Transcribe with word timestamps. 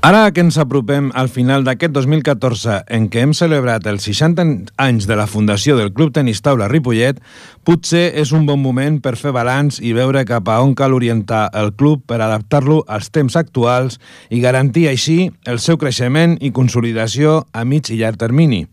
Ara 0.00 0.30
que 0.32 0.40
ens 0.40 0.56
apropem 0.56 1.10
al 1.12 1.28
final 1.28 1.60
d'aquest 1.66 1.92
2014 1.92 2.78
en 2.96 3.10
què 3.12 3.20
hem 3.20 3.34
celebrat 3.36 3.84
els 3.90 4.06
60 4.08 4.46
anys 4.80 5.04
de 5.10 5.18
la 5.18 5.26
fundació 5.28 5.76
del 5.76 5.92
Club 5.92 6.14
Tenis 6.16 6.40
Taula 6.40 6.70
Ripollet, 6.72 7.20
potser 7.68 8.06
és 8.22 8.32
un 8.32 8.46
bon 8.48 8.62
moment 8.62 8.96
per 9.04 9.12
fer 9.20 9.34
balanç 9.36 9.82
i 9.84 9.92
veure 9.92 10.24
cap 10.24 10.48
a 10.48 10.56
on 10.64 10.72
cal 10.78 10.96
orientar 10.96 11.50
el 11.52 11.74
club 11.76 12.06
per 12.08 12.22
adaptar-lo 12.24 12.80
als 12.88 13.12
temps 13.12 13.36
actuals 13.36 14.00
i 14.30 14.40
garantir 14.40 14.88
així 14.88 15.18
el 15.44 15.60
seu 15.60 15.76
creixement 15.76 16.38
i 16.40 16.54
consolidació 16.54 17.42
a 17.52 17.66
mig 17.68 17.92
i 17.92 18.00
llarg 18.00 18.16
termini. 18.16 18.64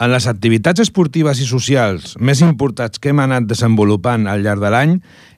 En 0.00 0.08
les 0.08 0.24
activitats 0.30 0.80
esportives 0.80 1.42
i 1.44 1.46
socials 1.46 2.14
més 2.24 2.40
importants 2.40 2.96
que 2.96 3.10
hem 3.10 3.18
anat 3.20 3.44
desenvolupant 3.44 4.24
al 4.32 4.40
llarg 4.40 4.62
de 4.62 4.70
l'any, 4.72 4.94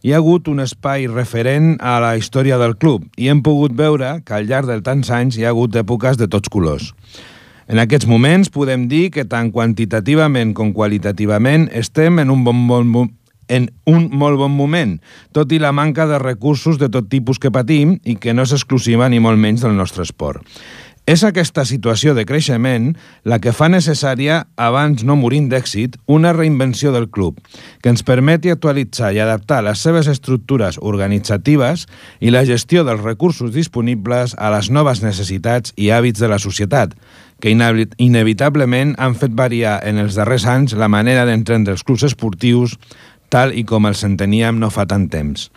hi 0.06 0.12
ha 0.12 0.20
hagut 0.20 0.46
un 0.52 0.62
espai 0.62 1.08
referent 1.10 1.72
a 1.82 1.96
la 2.04 2.12
història 2.14 2.60
del 2.60 2.76
club 2.78 3.08
i 3.18 3.26
hem 3.32 3.40
pogut 3.42 3.74
veure 3.74 4.12
que 4.22 4.36
al 4.36 4.46
llarg 4.46 4.70
de 4.70 4.76
tants 4.86 5.10
anys 5.10 5.34
hi 5.34 5.42
ha 5.42 5.50
hagut 5.50 5.74
èpoques 5.80 6.20
de 6.20 6.28
tots 6.30 6.46
colors. 6.46 6.92
En 7.66 7.82
aquests 7.82 8.06
moments 8.06 8.52
podem 8.54 8.86
dir 8.86 9.08
que 9.10 9.26
tant 9.26 9.50
quantitativament 9.50 10.54
com 10.54 10.70
qualitativament 10.76 11.66
estem 11.82 12.22
en 12.22 12.30
un 12.30 12.46
bon, 12.46 12.62
bon, 12.70 13.10
en 13.50 13.66
un 13.90 14.06
molt 14.14 14.38
bon 14.38 14.54
moment, 14.54 14.94
tot 15.34 15.50
i 15.50 15.58
la 15.58 15.74
manca 15.74 16.06
de 16.06 16.22
recursos 16.22 16.78
de 16.78 16.86
tot 16.86 17.10
tipus 17.10 17.42
que 17.42 17.50
patim 17.50 17.98
i 18.06 18.14
que 18.14 18.30
no 18.30 18.46
és 18.46 18.54
exclusiva 18.54 19.10
ni 19.10 19.18
molt 19.18 19.42
menys 19.42 19.66
del 19.66 19.74
nostre 19.74 20.06
esport. 20.06 20.46
És 21.12 21.20
aquesta 21.28 21.66
situació 21.68 22.14
de 22.16 22.22
creixement 22.24 22.86
la 23.28 23.36
que 23.42 23.52
fa 23.52 23.66
necessària, 23.68 24.38
abans 24.56 25.02
no 25.04 25.16
morint 25.20 25.50
d'èxit, 25.50 25.98
una 26.08 26.30
reinvenció 26.32 26.92
del 26.94 27.10
club, 27.12 27.36
que 27.82 27.92
ens 27.92 28.04
permeti 28.06 28.48
actualitzar 28.48 29.10
i 29.12 29.20
adaptar 29.20 29.60
les 29.66 29.82
seves 29.84 30.08
estructures 30.08 30.78
organitzatives 30.80 31.84
i 32.20 32.32
la 32.32 32.46
gestió 32.48 32.86
dels 32.88 33.04
recursos 33.04 33.52
disponibles 33.52 34.32
a 34.38 34.54
les 34.56 34.72
noves 34.72 35.04
necessitats 35.04 35.76
i 35.76 35.92
hàbits 35.92 36.22
de 36.22 36.32
la 36.32 36.40
societat, 36.40 36.96
que 37.42 37.52
inevitablement 37.52 38.96
han 38.96 39.18
fet 39.18 39.36
variar 39.36 39.80
en 39.84 40.00
els 40.00 40.16
darrers 40.16 40.46
anys 40.48 40.78
la 40.78 40.88
manera 40.88 41.26
d'entendre 41.28 41.76
els 41.76 41.84
clubs 41.84 42.06
esportius 42.08 42.78
tal 43.32 43.52
i 43.56 43.64
com 43.68 43.88
els 43.88 44.04
enteníem 44.04 44.58
no 44.60 44.68
fa 44.72 44.84
tant 44.88 45.10
temps. 45.12 45.50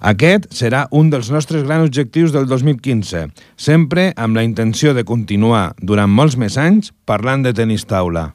Aquest 0.00 0.46
serà 0.56 0.86
un 0.96 1.10
dels 1.12 1.28
nostres 1.28 1.66
grans 1.66 1.84
objectius 1.90 2.32
del 2.32 2.48
2015, 2.48 3.26
sempre 3.60 4.10
amb 4.16 4.36
la 4.38 4.44
intenció 4.48 4.94
de 4.96 5.04
continuar 5.04 5.74
durant 5.76 6.08
molts 6.08 6.38
més 6.40 6.56
anys 6.56 6.94
parlant 7.04 7.44
de 7.44 7.52
tenis 7.52 7.84
taula. 7.84 8.30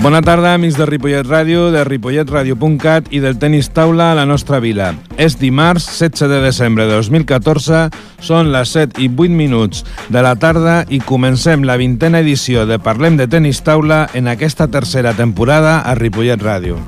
Bona 0.00 0.22
tarda, 0.24 0.54
amics 0.54 0.78
de 0.80 0.86
Ripollet 0.88 1.26
Ràdio, 1.28 1.66
de 1.74 1.82
ripolletradio.cat 1.84 3.10
i 3.12 3.18
del 3.20 3.36
tenis 3.36 3.68
taula 3.76 4.06
a 4.08 4.14
la 4.16 4.24
nostra 4.24 4.56
vila. 4.64 4.94
És 5.20 5.36
dimarts 5.36 5.90
16 5.98 6.30
de 6.32 6.38
desembre 6.40 6.86
de 6.88 6.96
2014, 6.96 7.82
són 8.24 8.48
les 8.54 8.72
7 8.72 8.96
i 8.96 9.10
8 9.12 9.36
minuts 9.36 9.84
de 10.08 10.24
la 10.24 10.32
tarda 10.40 10.86
i 10.88 11.02
comencem 11.04 11.68
la 11.68 11.76
vintena 11.76 12.24
edició 12.24 12.64
de 12.64 12.80
Parlem 12.80 13.20
de 13.20 13.28
tenis 13.28 13.60
taula 13.60 14.06
en 14.16 14.32
aquesta 14.32 14.70
tercera 14.72 15.12
temporada 15.12 15.82
a 15.84 15.94
Ripollet 16.00 16.40
Ràdio. 16.40 16.80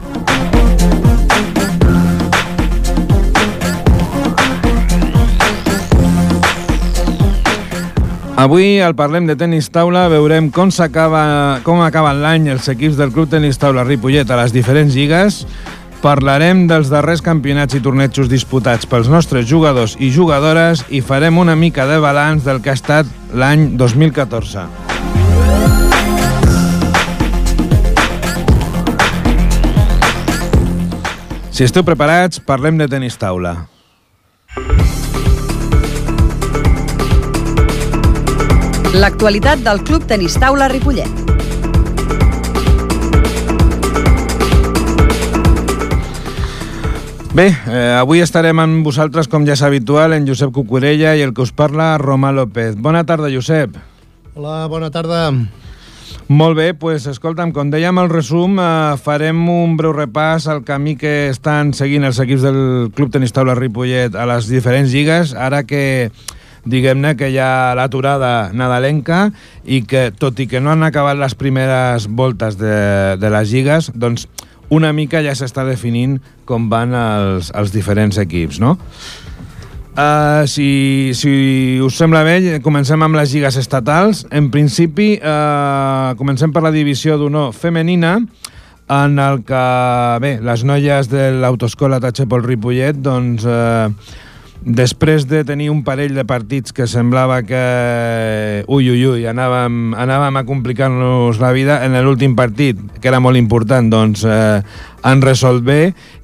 Avui, 8.36 8.80
al 8.80 8.94
Parlem 8.96 9.26
de 9.28 9.36
Tenis 9.36 9.68
Taula, 9.68 10.06
veurem 10.08 10.48
com, 10.50 10.70
acaba, 10.80 11.60
com 11.62 11.82
acaben 11.84 12.22
l'any 12.24 12.48
els 12.48 12.68
equips 12.72 12.96
del 12.96 13.12
Club 13.12 13.28
Tenis 13.28 13.60
Taula 13.60 13.84
Ripollet 13.84 14.30
a 14.32 14.38
les 14.40 14.54
diferents 14.56 14.96
lligues, 14.96 15.42
parlarem 16.00 16.64
dels 16.66 16.88
darrers 16.90 17.20
campionats 17.22 17.76
i 17.76 17.82
tornejos 17.84 18.32
disputats 18.32 18.88
pels 18.88 19.12
nostres 19.12 19.44
jugadors 19.46 19.98
i 20.00 20.08
jugadores 20.10 20.82
i 20.88 21.02
farem 21.04 21.38
una 21.38 21.54
mica 21.54 21.86
de 21.86 22.00
balanç 22.00 22.48
del 22.48 22.62
que 22.64 22.72
ha 22.72 22.78
estat 22.80 23.06
l'any 23.36 23.76
2014. 23.76 24.66
Si 31.52 31.68
esteu 31.68 31.84
preparats, 31.84 32.40
parlem 32.40 32.80
de 32.80 32.88
tenis 32.88 33.20
taula. 33.20 33.58
L'actualitat 38.92 39.62
del 39.64 39.78
Club 39.88 40.02
Tenis 40.04 40.34
Taula 40.36 40.66
Ripollet. 40.68 41.08
Bé, 47.32 47.46
eh, 47.48 47.96
avui 47.96 48.20
estarem 48.20 48.60
amb 48.60 48.84
vosaltres, 48.84 49.30
com 49.32 49.46
ja 49.48 49.54
és 49.56 49.62
habitual, 49.64 50.12
en 50.12 50.26
Josep 50.28 50.52
Cucurella 50.52 51.14
i 51.16 51.22
el 51.24 51.32
que 51.32 51.40
us 51.40 51.54
parla, 51.56 51.96
Roma 51.96 52.34
López. 52.36 52.76
Bona 52.76 53.06
tarda, 53.08 53.30
Josep. 53.32 53.78
Hola, 54.34 54.66
bona 54.68 54.90
tarda. 54.90 55.30
Molt 56.28 56.56
bé, 56.56 56.74
pues, 56.74 57.06
escolta'm, 57.06 57.54
com 57.56 57.72
dèiem 57.72 57.96
al 57.98 58.10
resum, 58.12 58.60
eh, 58.60 58.98
farem 59.00 59.48
un 59.48 59.78
breu 59.78 59.94
repàs 59.96 60.46
al 60.48 60.64
camí 60.64 60.98
que 60.98 61.30
estan 61.30 61.72
seguint 61.72 62.04
els 62.04 62.20
equips 62.20 62.42
del 62.42 62.92
Club 62.94 63.10
Tenis 63.10 63.32
Taula 63.32 63.54
Ripollet 63.54 64.14
a 64.14 64.26
les 64.26 64.48
diferents 64.48 64.92
lligues, 64.92 65.32
ara 65.32 65.64
que 65.64 66.12
diguem-ne 66.64 67.16
que 67.18 67.32
hi 67.32 67.38
ha 67.42 67.74
l'aturada 67.78 68.52
nadalenca 68.54 69.26
i 69.64 69.82
que, 69.88 70.10
tot 70.14 70.38
i 70.40 70.46
que 70.50 70.60
no 70.62 70.72
han 70.72 70.86
acabat 70.86 71.18
les 71.18 71.34
primeres 71.38 72.06
voltes 72.06 72.58
de, 72.60 73.18
de 73.18 73.32
les 73.34 73.50
lligues, 73.50 73.90
doncs 73.94 74.28
una 74.72 74.92
mica 74.96 75.20
ja 75.24 75.34
s'està 75.36 75.66
definint 75.68 76.16
com 76.48 76.70
van 76.72 76.94
els, 76.96 77.50
els 77.54 77.74
diferents 77.74 78.18
equips, 78.22 78.62
no? 78.62 78.78
Uh, 79.92 80.48
si, 80.48 81.12
si 81.12 81.32
us 81.84 81.98
sembla 82.00 82.22
bé, 82.24 82.60
comencem 82.64 83.02
amb 83.04 83.18
les 83.18 83.34
lligues 83.34 83.58
estatals. 83.60 84.22
En 84.32 84.48
principi, 84.54 85.18
uh, 85.20 86.14
comencem 86.16 86.54
per 86.54 86.62
la 86.64 86.72
divisió 86.72 87.18
d'honor 87.20 87.52
femenina, 87.52 88.14
en 88.92 89.20
el 89.20 89.42
que, 89.44 89.64
bé, 90.24 90.32
les 90.44 90.64
noies 90.64 91.12
de 91.12 91.28
l'autoescola 91.36 92.00
Tachepol 92.00 92.44
Ripollet, 92.46 92.96
doncs, 93.04 93.44
uh, 93.44 93.92
després 94.64 95.26
de 95.26 95.42
tenir 95.44 95.68
un 95.72 95.82
parell 95.82 96.14
de 96.14 96.24
partits 96.28 96.72
que 96.74 96.86
semblava 96.86 97.40
que, 97.42 97.62
ui, 98.70 98.88
ui, 98.90 99.02
ui, 99.08 99.26
anàvem, 99.26 99.92
anàvem 99.98 100.38
a 100.38 100.44
complicar-nos 100.46 101.40
la 101.42 101.50
vida, 101.52 101.80
en 101.84 101.98
l'últim 102.04 102.36
partit, 102.38 102.78
que 103.00 103.10
era 103.10 103.20
molt 103.20 103.40
important, 103.40 103.90
doncs 103.90 104.24
eh, 104.24 104.62
han 105.02 105.22
resolt 105.22 105.66
bé 105.66 105.80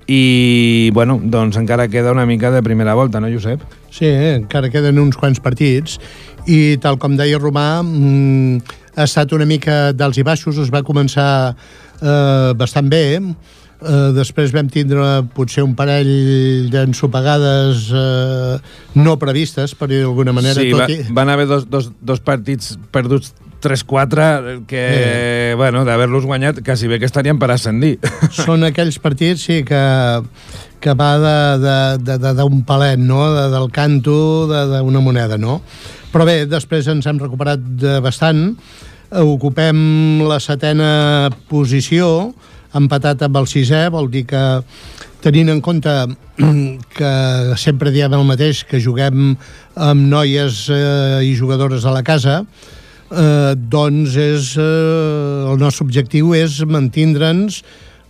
i, 0.07 0.91
bueno, 0.95 1.19
doncs 1.23 1.59
encara 1.59 1.89
queda 1.91 2.15
una 2.15 2.27
mica 2.27 2.53
de 2.55 2.63
primera 2.63 2.95
volta, 2.95 3.21
no, 3.21 3.31
Josep? 3.33 3.65
Sí, 3.91 4.07
eh? 4.07 4.37
encara 4.39 4.71
queden 4.71 5.03
uns 5.03 5.19
quants 5.19 5.43
partits 5.43 5.99
i, 6.47 6.79
tal 6.83 7.01
com 7.03 7.19
deia 7.19 7.43
Romà, 7.43 7.83
mm, 7.83 8.79
ha 8.99 9.07
estat 9.07 9.35
una 9.35 9.47
mica 9.47 9.93
d'alts 9.93 10.23
i 10.23 10.27
baixos, 10.27 10.63
es 10.63 10.71
va 10.75 10.87
començar 10.87 11.31
eh, 11.51 12.53
bastant 12.55 12.91
bé, 12.91 13.05
Eh, 13.19 13.58
després 14.17 14.51
vam 14.55 14.67
tindre 14.73 15.05
potser 15.37 15.63
un 15.63 15.75
parell 15.79 16.69
d'ensopegades 16.73 17.89
eh, 17.95 18.57
no 18.99 19.19
previstes, 19.23 19.77
per 19.79 19.91
dir 19.93 20.01
d'alguna 20.03 20.35
manera. 20.35 20.59
Sí, 20.59 20.73
tot 20.75 20.83
va, 20.83 20.89
i... 20.91 21.05
van 21.15 21.31
haver 21.31 21.47
dos, 21.47 21.69
dos, 21.71 21.93
dos 22.03 22.23
partits 22.25 22.75
perduts 22.95 23.35
3-4 23.61 24.67
que, 24.67 24.83
sí. 25.51 25.57
bueno, 25.57 25.85
d'haver-los 25.85 26.27
guanyat, 26.27 26.63
quasi 26.65 26.91
bé 26.91 26.99
que 26.99 27.07
estarien 27.07 27.39
per 27.39 27.51
ascendir. 27.55 27.97
Són 28.35 28.67
aquells 28.67 28.99
partits, 29.03 29.47
sí, 29.47 29.63
que, 29.67 29.83
que 30.83 30.95
va 30.99 31.13
d'un 31.59 32.61
palet, 32.67 32.99
no?, 32.99 33.23
de, 33.35 33.47
del 33.55 33.71
canto 33.75 34.19
d'una 34.51 35.03
moneda, 35.03 35.39
no? 35.39 35.61
Però 36.13 36.25
bé, 36.27 36.45
després 36.49 36.87
ens 36.89 37.07
hem 37.07 37.19
recuperat 37.21 37.63
bastant, 38.03 38.55
ocupem 39.23 40.23
la 40.29 40.39
setena 40.41 41.31
posició, 41.51 42.33
empatat 42.79 43.27
amb 43.27 43.41
el 43.41 43.49
sisè, 43.51 43.87
vol 43.93 44.11
dir 44.13 44.25
que 44.31 44.43
tenint 45.25 45.51
en 45.53 45.61
compte 45.65 45.95
que 46.99 47.13
sempre 47.59 47.93
diem 47.95 48.15
el 48.15 48.27
mateix, 48.29 48.65
que 48.69 48.81
juguem 48.83 49.35
amb 49.75 50.09
noies 50.15 50.67
eh, 50.73 51.27
i 51.27 51.35
jugadores 51.39 51.85
a 51.85 51.95
la 51.95 52.05
casa, 52.07 52.41
eh, 53.11 53.53
doncs 53.59 54.17
és, 54.17 54.55
eh, 54.63 55.53
el 55.53 55.61
nostre 55.61 55.87
objectiu 55.89 56.35
és 56.39 56.63
mantindre'ns 56.65 57.63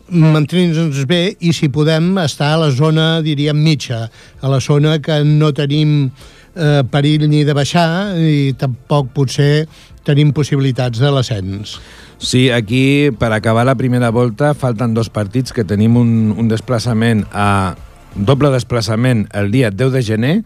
mantenir-nos 0.09 1.05
bé 1.05 1.37
i 1.45 1.53
si 1.53 1.69
podem 1.69 2.17
estar 2.23 2.55
a 2.55 2.61
la 2.63 2.71
zona, 2.73 3.21
diríem, 3.25 3.57
mitja, 3.61 4.07
a 4.41 4.49
la 4.49 4.61
zona 4.61 4.99
que 5.05 5.21
no 5.25 5.53
tenim 5.53 6.11
eh, 6.57 6.83
perill 6.91 7.29
ni 7.29 7.45
de 7.45 7.55
baixar 7.57 8.17
i 8.17 8.55
tampoc 8.59 9.13
potser 9.15 9.67
tenim 10.09 10.33
possibilitats 10.33 11.01
de 11.01 11.11
l'ascens. 11.13 11.77
Sí, 12.19 12.51
aquí, 12.51 13.11
per 13.15 13.33
acabar 13.33 13.65
la 13.65 13.77
primera 13.79 14.11
volta, 14.11 14.51
falten 14.59 14.95
dos 14.95 15.09
partits 15.09 15.55
que 15.55 15.65
tenim 15.65 15.97
un, 15.97 16.35
un 16.35 16.49
desplaçament 16.51 17.23
a 17.31 17.77
doble 18.19 18.51
desplaçament 18.51 19.29
el 19.39 19.53
dia 19.55 19.71
10 19.71 19.93
de 19.95 20.03
gener 20.03 20.37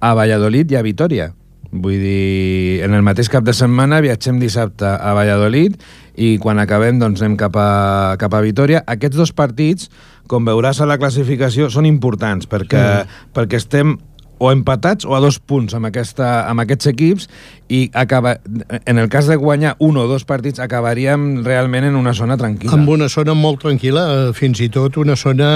a 0.00 0.14
Valladolid 0.18 0.72
i 0.72 0.78
a 0.78 0.82
Vitoria. 0.82 1.30
Vull 1.70 2.00
dir, 2.00 2.82
en 2.86 2.94
el 2.94 3.04
mateix 3.06 3.30
cap 3.30 3.44
de 3.46 3.54
setmana 3.54 4.00
viatgem 4.02 4.40
dissabte 4.42 4.86
a 4.86 5.14
Valladolid 5.14 5.78
i 6.16 6.36
quan 6.42 6.58
acabem 6.62 6.98
doncs 6.98 7.22
anem 7.22 7.36
cap 7.38 7.56
a, 7.58 8.16
cap 8.18 8.34
a 8.34 8.42
Vitoria. 8.42 8.82
Aquests 8.86 9.18
dos 9.18 9.32
partits, 9.36 9.90
com 10.26 10.46
veuràs 10.46 10.80
a 10.80 10.90
la 10.90 10.98
classificació, 10.98 11.70
són 11.70 11.86
importants 11.86 12.50
perquè, 12.50 12.82
mm. 12.82 13.32
perquè 13.36 13.62
estem 13.62 13.96
o 14.38 14.50
empatats 14.52 15.06
o 15.06 15.14
a 15.16 15.20
dos 15.20 15.38
punts 15.38 15.74
amb, 15.76 15.88
aquesta, 15.88 16.46
amb 16.50 16.62
aquests 16.64 16.90
equips 16.92 17.28
i 17.72 17.86
acaba, 17.94 18.36
en 18.84 18.98
el 18.98 19.08
cas 19.12 19.30
de 19.30 19.36
guanyar 19.40 19.76
un 19.82 19.96
o 19.96 20.06
dos 20.10 20.26
partits 20.28 20.60
acabaríem 20.62 21.44
realment 21.46 21.88
en 21.88 21.96
una 21.96 22.14
zona 22.14 22.36
tranquil·la. 22.40 22.76
Amb 22.76 22.92
una 22.92 23.08
zona 23.12 23.34
molt 23.34 23.64
tranquil·la, 23.64 24.04
eh, 24.06 24.32
fins 24.36 24.60
i 24.60 24.68
tot 24.72 25.00
una 25.02 25.16
zona 25.16 25.50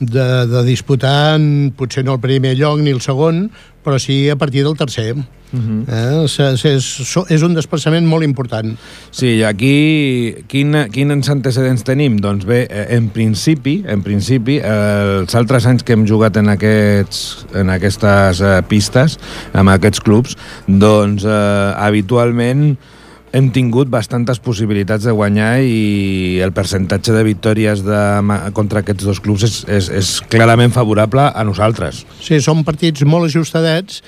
de, 0.00 0.46
de 0.50 0.64
disputar 0.66 1.38
potser 1.76 2.04
no 2.04 2.16
el 2.16 2.20
primer 2.20 2.56
lloc 2.58 2.80
ni 2.82 2.90
el 2.94 3.00
segon, 3.04 3.48
però 3.84 3.98
sí 4.00 4.28
a 4.30 4.36
partir 4.36 4.64
del 4.64 4.76
tercer. 4.76 5.14
Uh 5.54 5.60
-huh. 5.60 5.84
eh? 5.88 6.24
és, 6.24 6.64
és, 6.64 7.16
és 7.28 7.42
un 7.42 7.54
desplaçament 7.54 8.06
molt 8.06 8.24
important. 8.24 8.76
Sí, 9.10 9.36
i 9.38 9.44
aquí 9.44 10.34
quin, 10.48 10.74
quins 10.90 11.28
antecedents 11.28 11.82
tenim? 11.82 12.16
Doncs 12.16 12.44
bé, 12.44 12.66
eh, 12.68 12.96
en 12.96 13.08
principi, 13.08 13.84
en 13.86 14.02
principi 14.02 14.58
eh, 14.58 15.20
els 15.20 15.34
altres 15.34 15.66
anys 15.66 15.84
que 15.84 15.92
hem 15.92 16.06
jugat 16.06 16.36
en, 16.36 16.48
aquests, 16.48 17.46
en 17.54 17.70
aquestes 17.70 18.40
eh, 18.40 18.62
pistes, 18.66 19.18
amb 19.52 19.68
aquests 19.68 20.00
clubs, 20.00 20.36
doncs 20.66 21.24
eh, 21.24 21.74
habitualment 21.76 22.76
hem 23.34 23.48
tingut 23.50 23.90
bastantes 23.90 24.38
possibilitats 24.42 25.08
de 25.08 25.14
guanyar 25.14 25.58
i 25.66 26.38
el 26.44 26.52
percentatge 26.54 27.14
de 27.16 27.24
victòries 27.26 27.82
de, 27.82 28.02
contra 28.54 28.84
aquests 28.84 29.08
dos 29.08 29.20
clubs 29.24 29.42
és, 29.48 29.56
és, 29.66 29.90
és 29.90 30.12
clarament 30.30 30.74
favorable 30.74 31.26
a 31.26 31.44
nosaltres. 31.46 32.04
Sí, 32.22 32.38
són 32.44 32.62
partits 32.66 33.02
molt 33.08 33.26
ajustadets 33.26 34.04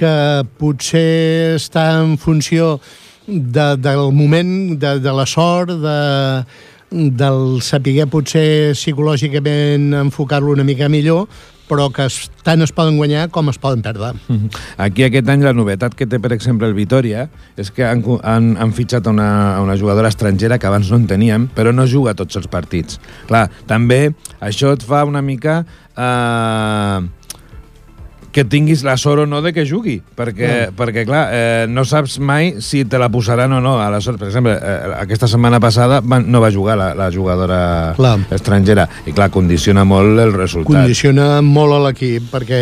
que 0.00 0.14
potser 0.56 1.58
està 1.58 1.90
en 2.00 2.16
funció 2.16 2.78
de, 3.26 3.74
del 3.76 4.10
moment, 4.16 4.78
de, 4.80 4.96
de 5.04 5.12
la 5.12 5.26
sort, 5.28 5.76
de, 5.82 5.98
del 6.90 7.60
saber 7.62 8.08
potser 8.10 8.72
psicològicament 8.78 9.92
enfocar-lo 10.06 10.56
una 10.56 10.64
mica 10.64 10.88
millor, 10.88 11.28
però 11.70 11.86
que 11.94 12.08
tant 12.46 12.64
es 12.64 12.72
poden 12.74 12.98
guanyar 12.98 13.28
com 13.30 13.48
es 13.52 13.60
poden 13.62 13.84
perdre. 13.86 14.12
Aquí 14.84 15.06
aquest 15.06 15.30
any 15.30 15.44
la 15.46 15.54
novetat 15.56 15.94
que 15.94 16.08
té, 16.10 16.18
per 16.22 16.32
exemple, 16.36 16.66
el 16.66 16.74
Vitoria 16.74 17.28
és 17.60 17.70
que 17.74 17.86
han, 17.86 18.02
han, 18.26 18.52
han 18.58 18.74
fitxat 18.76 19.06
una, 19.10 19.30
una 19.62 19.78
jugadora 19.78 20.10
estrangera 20.10 20.58
que 20.58 20.68
abans 20.70 20.90
no 20.90 20.98
en 21.00 21.06
teníem, 21.10 21.46
però 21.54 21.74
no 21.74 21.86
juga 21.86 22.16
tots 22.18 22.40
els 22.40 22.50
partits. 22.50 22.98
Clar, 23.30 23.46
també 23.70 24.10
això 24.42 24.74
et 24.74 24.84
fa 24.86 25.06
una 25.08 25.22
mica... 25.22 25.62
Eh, 25.94 27.19
que 28.32 28.44
tinguis 28.46 28.84
la 28.86 28.96
sort 28.96 29.24
o 29.24 29.26
no 29.26 29.40
de 29.42 29.52
que 29.52 29.64
jugui, 29.66 29.96
perquè, 30.16 30.50
mm. 30.70 30.76
perquè 30.78 31.04
clar, 31.08 31.22
eh, 31.34 31.64
no 31.68 31.84
saps 31.88 32.18
mai 32.22 32.54
si 32.62 32.84
te 32.86 32.98
la 33.00 33.10
posaran 33.10 33.52
o 33.56 33.60
no. 33.62 33.76
Aleshores, 33.82 34.20
per 34.20 34.28
exemple, 34.28 34.54
eh, 34.54 34.94
aquesta 35.00 35.28
setmana 35.30 35.60
passada 35.62 36.00
va, 36.00 36.20
no 36.22 36.42
va 36.42 36.52
jugar 36.54 36.78
la, 36.78 36.92
la 36.94 37.10
jugadora 37.10 37.60
clar. 37.98 38.16
estrangera, 38.30 38.86
i 39.06 39.14
clar, 39.16 39.30
condiciona 39.34 39.84
molt 39.84 40.22
el 40.22 40.34
resultat. 40.36 40.70
Condiciona 40.70 41.40
molt 41.42 41.78
a 41.78 41.84
l'equip, 41.88 42.30
perquè 42.30 42.60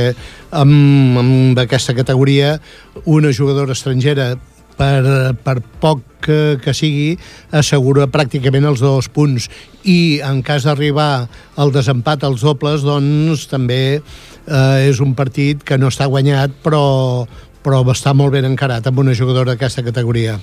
amb, 0.56 1.20
amb 1.20 1.64
aquesta 1.64 1.96
categoria 1.96 2.56
una 3.04 3.32
jugadora 3.36 3.76
estrangera 3.76 4.32
per, 4.78 5.34
per 5.44 5.58
poc 5.82 6.04
que, 6.24 6.58
que 6.62 6.74
sigui, 6.76 7.16
assegura 7.54 8.08
pràcticament 8.10 8.66
els 8.68 8.82
dos 8.84 9.10
punts. 9.12 9.48
I 9.88 10.20
en 10.26 10.42
cas 10.46 10.66
d'arribar 10.68 11.28
al 11.56 11.74
desempat 11.74 12.26
als 12.26 12.44
dobles, 12.46 12.84
doncs 12.86 13.46
també 13.50 13.82
eh, 13.98 14.88
és 14.88 15.02
un 15.04 15.14
partit 15.18 15.62
que 15.64 15.78
no 15.78 15.92
està 15.92 16.08
guanyat, 16.10 16.58
però, 16.64 17.26
però 17.64 17.82
està 17.94 18.14
molt 18.16 18.34
ben 18.36 18.48
encarat 18.48 18.86
amb 18.86 19.04
una 19.04 19.16
jugadora 19.16 19.54
d'aquesta 19.54 19.84
categoria. 19.86 20.38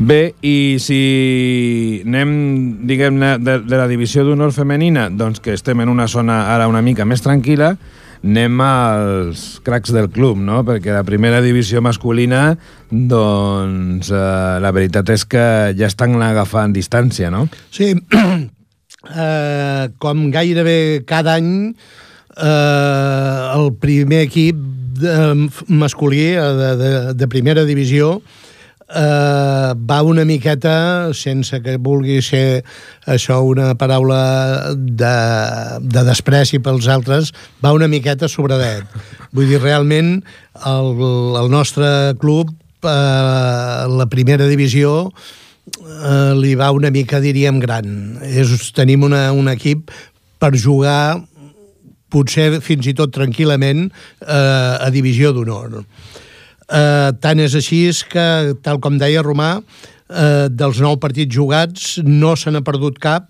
Bé, 0.00 0.32
i 0.40 0.78
si 0.80 1.00
anem, 2.06 2.30
diguem-ne, 2.88 3.34
de, 3.44 3.58
de 3.68 3.76
la 3.76 3.88
divisió 3.90 4.24
d'honor 4.24 4.54
femenina, 4.56 5.10
doncs 5.12 5.42
que 5.44 5.52
estem 5.52 5.82
en 5.84 5.90
una 5.92 6.06
zona 6.08 6.46
ara 6.54 6.70
una 6.70 6.80
mica 6.80 7.04
més 7.04 7.20
tranquil·la, 7.20 7.74
anem 8.24 8.60
als 8.60 9.60
cracs 9.64 9.92
del 9.94 10.10
club, 10.12 10.38
no? 10.40 10.60
Perquè 10.66 10.92
la 10.92 11.04
primera 11.06 11.40
divisió 11.44 11.80
masculina, 11.84 12.58
doncs, 12.90 14.10
eh, 14.12 14.58
la 14.60 14.72
veritat 14.76 15.08
és 15.14 15.24
que 15.24 15.44
ja 15.78 15.88
estan 15.88 16.20
agafant 16.22 16.74
distància, 16.76 17.30
no? 17.32 17.46
Sí, 17.72 17.94
eh, 19.16 19.88
com 19.98 20.28
gairebé 20.34 21.04
cada 21.08 21.38
any 21.40 21.70
eh, 21.70 23.40
el 23.56 23.72
primer 23.80 24.26
equip 24.28 24.60
de, 25.00 25.48
masculí 25.68 26.30
eh, 26.34 26.52
de, 26.60 26.70
de, 26.76 26.92
de 27.14 27.28
primera 27.28 27.64
divisió 27.64 28.18
eh, 28.20 28.49
va 28.90 30.00
una 30.02 30.24
miqueta, 30.26 31.12
sense 31.14 31.60
que 31.62 31.76
vulgui 31.78 32.18
ser 32.26 32.62
això 33.06 33.40
una 33.46 33.74
paraula 33.78 34.74
de, 34.74 35.12
de 35.80 36.04
despreci 36.08 36.58
pels 36.58 36.88
altres, 36.90 37.30
va 37.62 37.74
una 37.76 37.88
miqueta 37.88 38.28
sobradet. 38.28 38.84
Vull 39.30 39.46
dir, 39.46 39.60
realment, 39.62 40.16
el, 40.66 40.90
el 41.38 41.50
nostre 41.52 42.16
club, 42.18 42.50
eh, 42.82 43.86
la 44.00 44.08
primera 44.10 44.48
divisió, 44.50 45.12
eh, 45.78 46.34
li 46.34 46.54
va 46.58 46.72
una 46.74 46.90
mica, 46.90 47.20
diríem, 47.22 47.60
gran. 47.62 48.18
És, 48.26 48.72
tenim 48.74 49.06
una, 49.06 49.28
un 49.32 49.50
equip 49.52 49.92
per 50.40 50.56
jugar 50.58 51.20
potser 52.10 52.58
fins 52.64 52.88
i 52.90 52.94
tot 52.96 53.12
tranquil·lament 53.14 53.86
eh, 53.86 54.74
a 54.82 54.90
divisió 54.90 55.30
d'honor. 55.36 55.84
Eh, 56.70 57.10
tant 57.18 57.42
és 57.42 57.56
així 57.58 57.82
que, 58.10 58.54
tal 58.62 58.78
com 58.82 58.98
deia 58.98 59.24
Romà, 59.26 59.56
eh, 59.58 60.46
dels 60.50 60.80
nou 60.82 60.98
partits 61.02 61.34
jugats 61.34 61.98
no 62.06 62.36
se 62.38 62.50
n'ha 62.50 62.62
perdut 62.62 63.00
cap, 63.02 63.28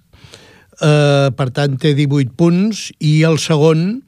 eh, 0.80 1.30
per 1.36 1.50
tant 1.50 1.78
té 1.80 1.94
18 1.96 2.36
punts, 2.36 2.90
i 3.00 3.22
el 3.24 3.38
segon 3.40 4.02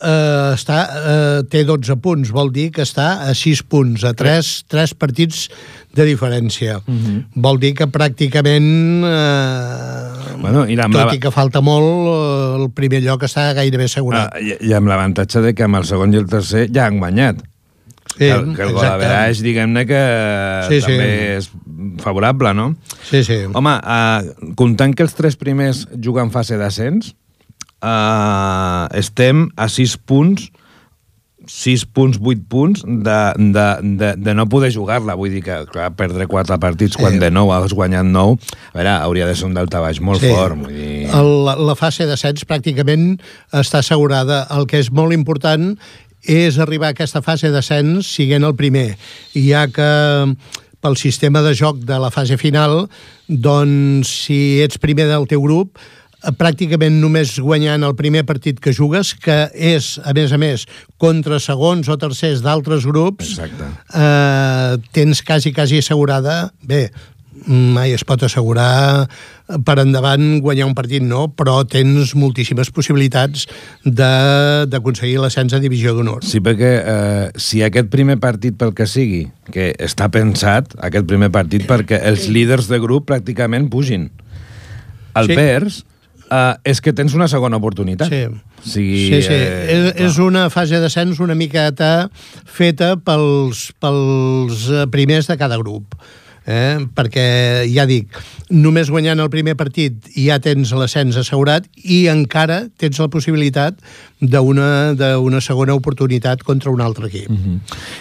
eh, 0.00 0.52
està, 0.52 0.78
eh, 0.84 1.40
té 1.48 1.64
12 1.64 1.96
punts, 2.04 2.30
vol 2.34 2.52
dir 2.52 2.68
que 2.74 2.84
està 2.84 3.28
a 3.30 3.32
6 3.36 3.64
punts, 3.70 4.04
a 4.04 4.12
3, 4.16 4.52
3 4.68 4.94
partits 5.00 5.46
de 5.96 6.04
diferència. 6.04 6.78
Uh 6.84 6.92
mhm. 6.92 7.06
-huh. 7.06 7.24
Vol 7.34 7.58
dir 7.58 7.74
que 7.74 7.86
pràcticament, 7.86 9.04
eh, 9.04 10.36
bueno, 10.40 10.68
i 10.68 10.76
tot 10.76 10.92
la... 10.92 11.14
i 11.14 11.18
que 11.18 11.30
falta 11.30 11.60
molt, 11.60 12.08
eh, 12.12 12.62
el 12.62 12.70
primer 12.70 13.02
lloc 13.02 13.22
està 13.22 13.54
gairebé 13.54 13.84
assegurat. 13.84 14.32
Ah, 14.32 14.40
i, 14.40 14.56
I 14.68 14.72
amb 14.74 14.88
l'avantatge 14.88 15.40
de 15.40 15.54
que 15.54 15.64
amb 15.64 15.76
el 15.76 15.84
segon 15.84 16.12
i 16.12 16.16
el 16.16 16.26
tercer 16.26 16.68
ja 16.72 16.86
han 16.86 16.98
guanyat. 16.98 17.55
Sí, 18.16 18.24
que, 18.24 18.54
que 18.56 18.64
el 18.64 18.72
gol 18.72 18.86
average, 18.88 19.44
diguem-ne 19.44 19.84
que 19.88 20.02
sí, 20.70 20.80
també 20.84 21.08
sí. 21.08 21.30
és 21.36 21.50
favorable, 22.00 22.54
no? 22.56 22.70
Sí, 23.04 23.22
sí. 23.26 23.42
Home, 23.52 23.76
uh, 23.76 24.52
comptant 24.56 24.96
que 24.96 25.04
els 25.04 25.16
tres 25.18 25.36
primers 25.36 25.84
juguen 26.02 26.32
fase 26.32 26.56
d'ascens, 26.56 27.12
uh, 27.84 28.86
estem 28.96 29.50
a 29.60 29.68
6 29.72 29.98
punts 30.08 30.48
6 31.46 31.86
punts, 31.94 32.18
8 32.20 32.42
punts 32.48 32.82
de, 32.84 33.18
de, 33.38 33.66
de, 33.82 34.14
de 34.16 34.34
no 34.34 34.48
poder 34.50 34.72
jugar-la. 34.74 35.14
Vull 35.14 35.30
dir 35.36 35.42
que, 35.46 35.60
clar, 35.70 35.92
perdre 35.98 36.26
4 36.26 36.58
partits 36.62 36.96
sí. 36.96 37.02
quan 37.02 37.20
de 37.22 37.30
nou 37.30 37.52
has 37.54 37.74
guanyat 37.76 38.06
9, 38.06 38.36
a 38.72 38.76
veure, 38.76 38.94
hauria 39.06 39.28
de 39.30 39.36
ser 39.38 39.46
un 39.48 39.54
delta 39.56 39.80
baix 39.82 40.00
molt 40.02 40.22
sí. 40.24 40.32
fort. 40.34 40.58
Vull 40.58 40.74
dir... 40.74 41.06
El, 41.14 41.30
la 41.68 41.76
fase 41.78 42.08
de 42.10 42.18
sets 42.18 42.46
pràcticament 42.48 43.14
està 43.54 43.80
assegurada. 43.84 44.44
El 44.56 44.66
que 44.70 44.82
és 44.82 44.90
molt 44.90 45.14
important 45.14 45.74
és 46.26 46.58
arribar 46.58 46.90
a 46.90 46.96
aquesta 46.96 47.22
fase 47.22 47.50
d'ascens 47.54 48.08
siguent 48.18 48.44
el 48.44 48.56
primer. 48.58 48.96
Ja 49.34 49.66
que 49.70 49.90
pel 50.82 50.98
sistema 51.00 51.42
de 51.42 51.54
joc 51.56 51.78
de 51.86 51.98
la 51.98 52.12
fase 52.14 52.36
final, 52.38 52.84
doncs 53.26 54.10
si 54.26 54.60
ets 54.62 54.78
primer 54.82 55.08
del 55.10 55.26
teu 55.30 55.42
grup, 55.42 55.78
Eh, 56.26 56.32
pràcticament 56.34 56.96
només 57.02 57.36
guanyant 57.42 57.84
el 57.86 57.94
primer 57.98 58.24
partit 58.26 58.58
que 58.62 58.72
jugues, 58.74 59.12
que 59.20 59.46
és, 59.52 59.96
a 60.02 60.14
més 60.16 60.32
a 60.32 60.38
més, 60.40 60.64
contra 60.98 61.38
segons 61.42 61.88
o 61.92 61.96
tercers 62.00 62.42
d'altres 62.44 62.86
grups, 62.88 63.36
Exacte. 63.36 63.68
eh, 63.94 64.78
tens 64.96 65.22
quasi, 65.22 65.52
quasi 65.52 65.82
assegurada... 65.84 66.52
Bé, 66.62 66.90
mai 67.46 67.92
es 67.94 68.02
pot 68.06 68.22
assegurar 68.26 69.06
per 69.64 69.76
endavant 69.78 70.40
guanyar 70.42 70.66
un 70.66 70.74
partit, 70.74 71.04
no, 71.06 71.28
però 71.30 71.60
tens 71.70 72.14
moltíssimes 72.18 72.72
possibilitats 72.74 73.46
d'aconseguir 73.86 75.20
l'ascens 75.22 75.54
a 75.54 75.60
divisió 75.62 75.94
d'honor. 75.94 76.24
Sí, 76.26 76.40
perquè 76.42 76.72
eh, 76.82 77.26
si 77.38 77.62
aquest 77.62 77.90
primer 77.92 78.18
partit, 78.22 78.56
pel 78.58 78.74
que 78.76 78.88
sigui, 78.90 79.26
que 79.54 79.70
està 79.82 80.10
pensat, 80.12 80.74
aquest 80.82 81.06
primer 81.06 81.30
partit, 81.34 81.66
perquè 81.68 82.00
els 82.10 82.26
líders 82.32 82.66
de 82.72 82.80
grup 82.82 83.06
pràcticament 83.10 83.70
pugin. 83.70 84.08
El 85.16 85.30
sí. 85.30 85.38
Pers 85.38 85.80
uh, 86.30 86.58
és 86.66 86.82
que 86.82 86.92
tens 86.92 87.14
una 87.16 87.28
segona 87.30 87.56
oportunitat. 87.62 88.10
Sí. 88.10 88.26
O 88.26 88.66
sigui, 88.66 89.06
Sí, 89.12 89.22
sí. 89.22 89.32
eh, 89.32 89.64
és, 89.70 89.86
clar. 89.94 90.06
és 90.10 90.20
una 90.26 90.46
fase 90.50 90.80
d'ascens 90.82 91.20
una 91.22 91.36
miqueta 91.38 92.10
feta 92.50 92.96
pels, 92.98 93.68
pels 93.80 94.66
eh, 94.72 94.86
primers 94.90 95.30
de 95.30 95.36
cada 95.38 95.58
grup. 95.62 95.94
Eh? 96.46 96.78
Perquè, 96.94 97.26
ja 97.66 97.86
dic, 97.90 98.14
només 98.54 98.90
guanyant 98.92 99.18
el 99.18 99.30
primer 99.32 99.56
partit 99.58 100.06
ja 100.14 100.38
tens 100.38 100.70
l'ascens 100.78 101.18
assegurat 101.18 101.66
i 101.82 102.06
encara 102.12 102.62
tens 102.78 103.00
la 103.02 103.10
possibilitat 103.10 103.80
d'una 104.20 105.40
segona 105.44 105.74
oportunitat 105.76 106.40
contra 106.46 106.70
un 106.70 106.80
altre 106.80 107.08
equip. 107.08 107.28
Mm 107.28 107.36
-hmm. 107.36 107.58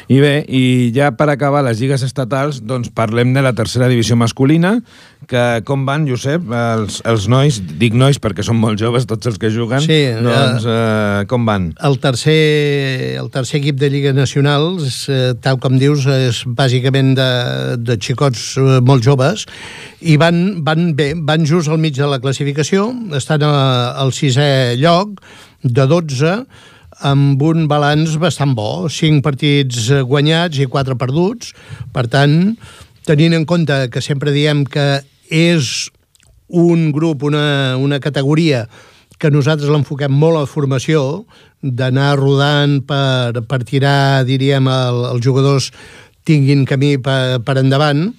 I 0.08 0.20
bé, 0.20 0.46
i 0.48 0.92
ja 0.96 1.12
per 1.12 1.30
acabar 1.30 1.64
les 1.64 1.80
lligues 1.80 2.04
estatals, 2.04 2.62
doncs 2.64 2.90
parlem 2.90 3.34
de 3.34 3.42
la 3.42 3.54
tercera 3.54 3.88
divisió 3.88 4.16
masculina, 4.16 4.82
que 5.28 5.62
com 5.66 5.86
van, 5.86 6.08
Josep, 6.08 6.42
els, 6.52 7.02
els 7.04 7.28
nois, 7.28 7.62
dic 7.80 7.94
nois 7.94 8.20
perquè 8.22 8.44
són 8.44 8.58
molt 8.58 8.80
joves 8.80 9.06
tots 9.06 9.26
els 9.28 9.38
que 9.38 9.50
juguen, 9.50 9.82
Sí, 9.82 10.06
doncs 10.22 10.64
eh, 10.66 11.26
com 11.28 11.46
van? 11.46 11.74
El 11.82 12.00
tercer, 12.00 13.18
el 13.20 13.30
tercer 13.30 13.60
equip 13.60 13.76
de 13.76 13.90
Lliga 13.90 14.14
Nacional, 14.14 14.78
eh, 15.10 15.34
tal 15.42 15.60
com 15.60 15.78
dius, 15.78 16.06
és 16.06 16.44
bàsicament 16.46 17.16
de, 17.16 17.30
de 17.78 17.98
xicots 18.00 18.35
eh, 18.62 18.80
molt 18.86 19.06
joves 19.06 19.46
i 20.02 20.18
van, 20.22 20.62
van 20.66 20.94
bé, 20.98 21.14
van 21.16 21.46
just 21.48 21.72
al 21.72 21.82
mig 21.82 21.98
de 21.98 22.08
la 22.10 22.22
classificació, 22.24 22.88
estan 23.18 23.44
a, 23.46 23.56
al 24.02 24.14
sisè 24.16 24.76
lloc 24.80 25.20
de 25.64 25.86
12 25.90 26.38
amb 27.06 27.42
un 27.44 27.68
balanç 27.68 28.16
bastant 28.22 28.56
bo, 28.56 28.88
5 28.88 29.24
partits 29.26 29.90
eh, 29.92 30.02
guanyats 30.08 30.62
i 30.64 30.70
4 30.72 30.96
perduts. 31.00 31.52
Per 31.92 32.06
tant, 32.12 32.56
tenint 33.06 33.36
en 33.36 33.46
compte 33.46 33.86
que 33.92 34.02
sempre 34.02 34.34
diem 34.36 34.64
que 34.64 35.02
és 35.30 35.90
un 36.48 36.92
grup, 36.96 37.26
una, 37.28 37.76
una 37.82 38.00
categoria 38.00 38.66
que 39.20 39.32
nosaltres 39.32 39.72
l'enfoquem 39.72 40.12
molt 40.12 40.42
a 40.42 40.48
formació, 40.50 41.26
d'anar 41.66 42.16
rodant 42.20 42.82
per, 42.86 43.42
per 43.48 43.64
tirar, 43.66 44.24
diríem, 44.28 44.68
el, 44.70 45.06
els 45.14 45.24
jugadors 45.24 45.72
tinguin 46.26 46.66
camí 46.68 46.96
per, 47.02 47.40
per 47.46 47.60
endavant, 47.62 48.10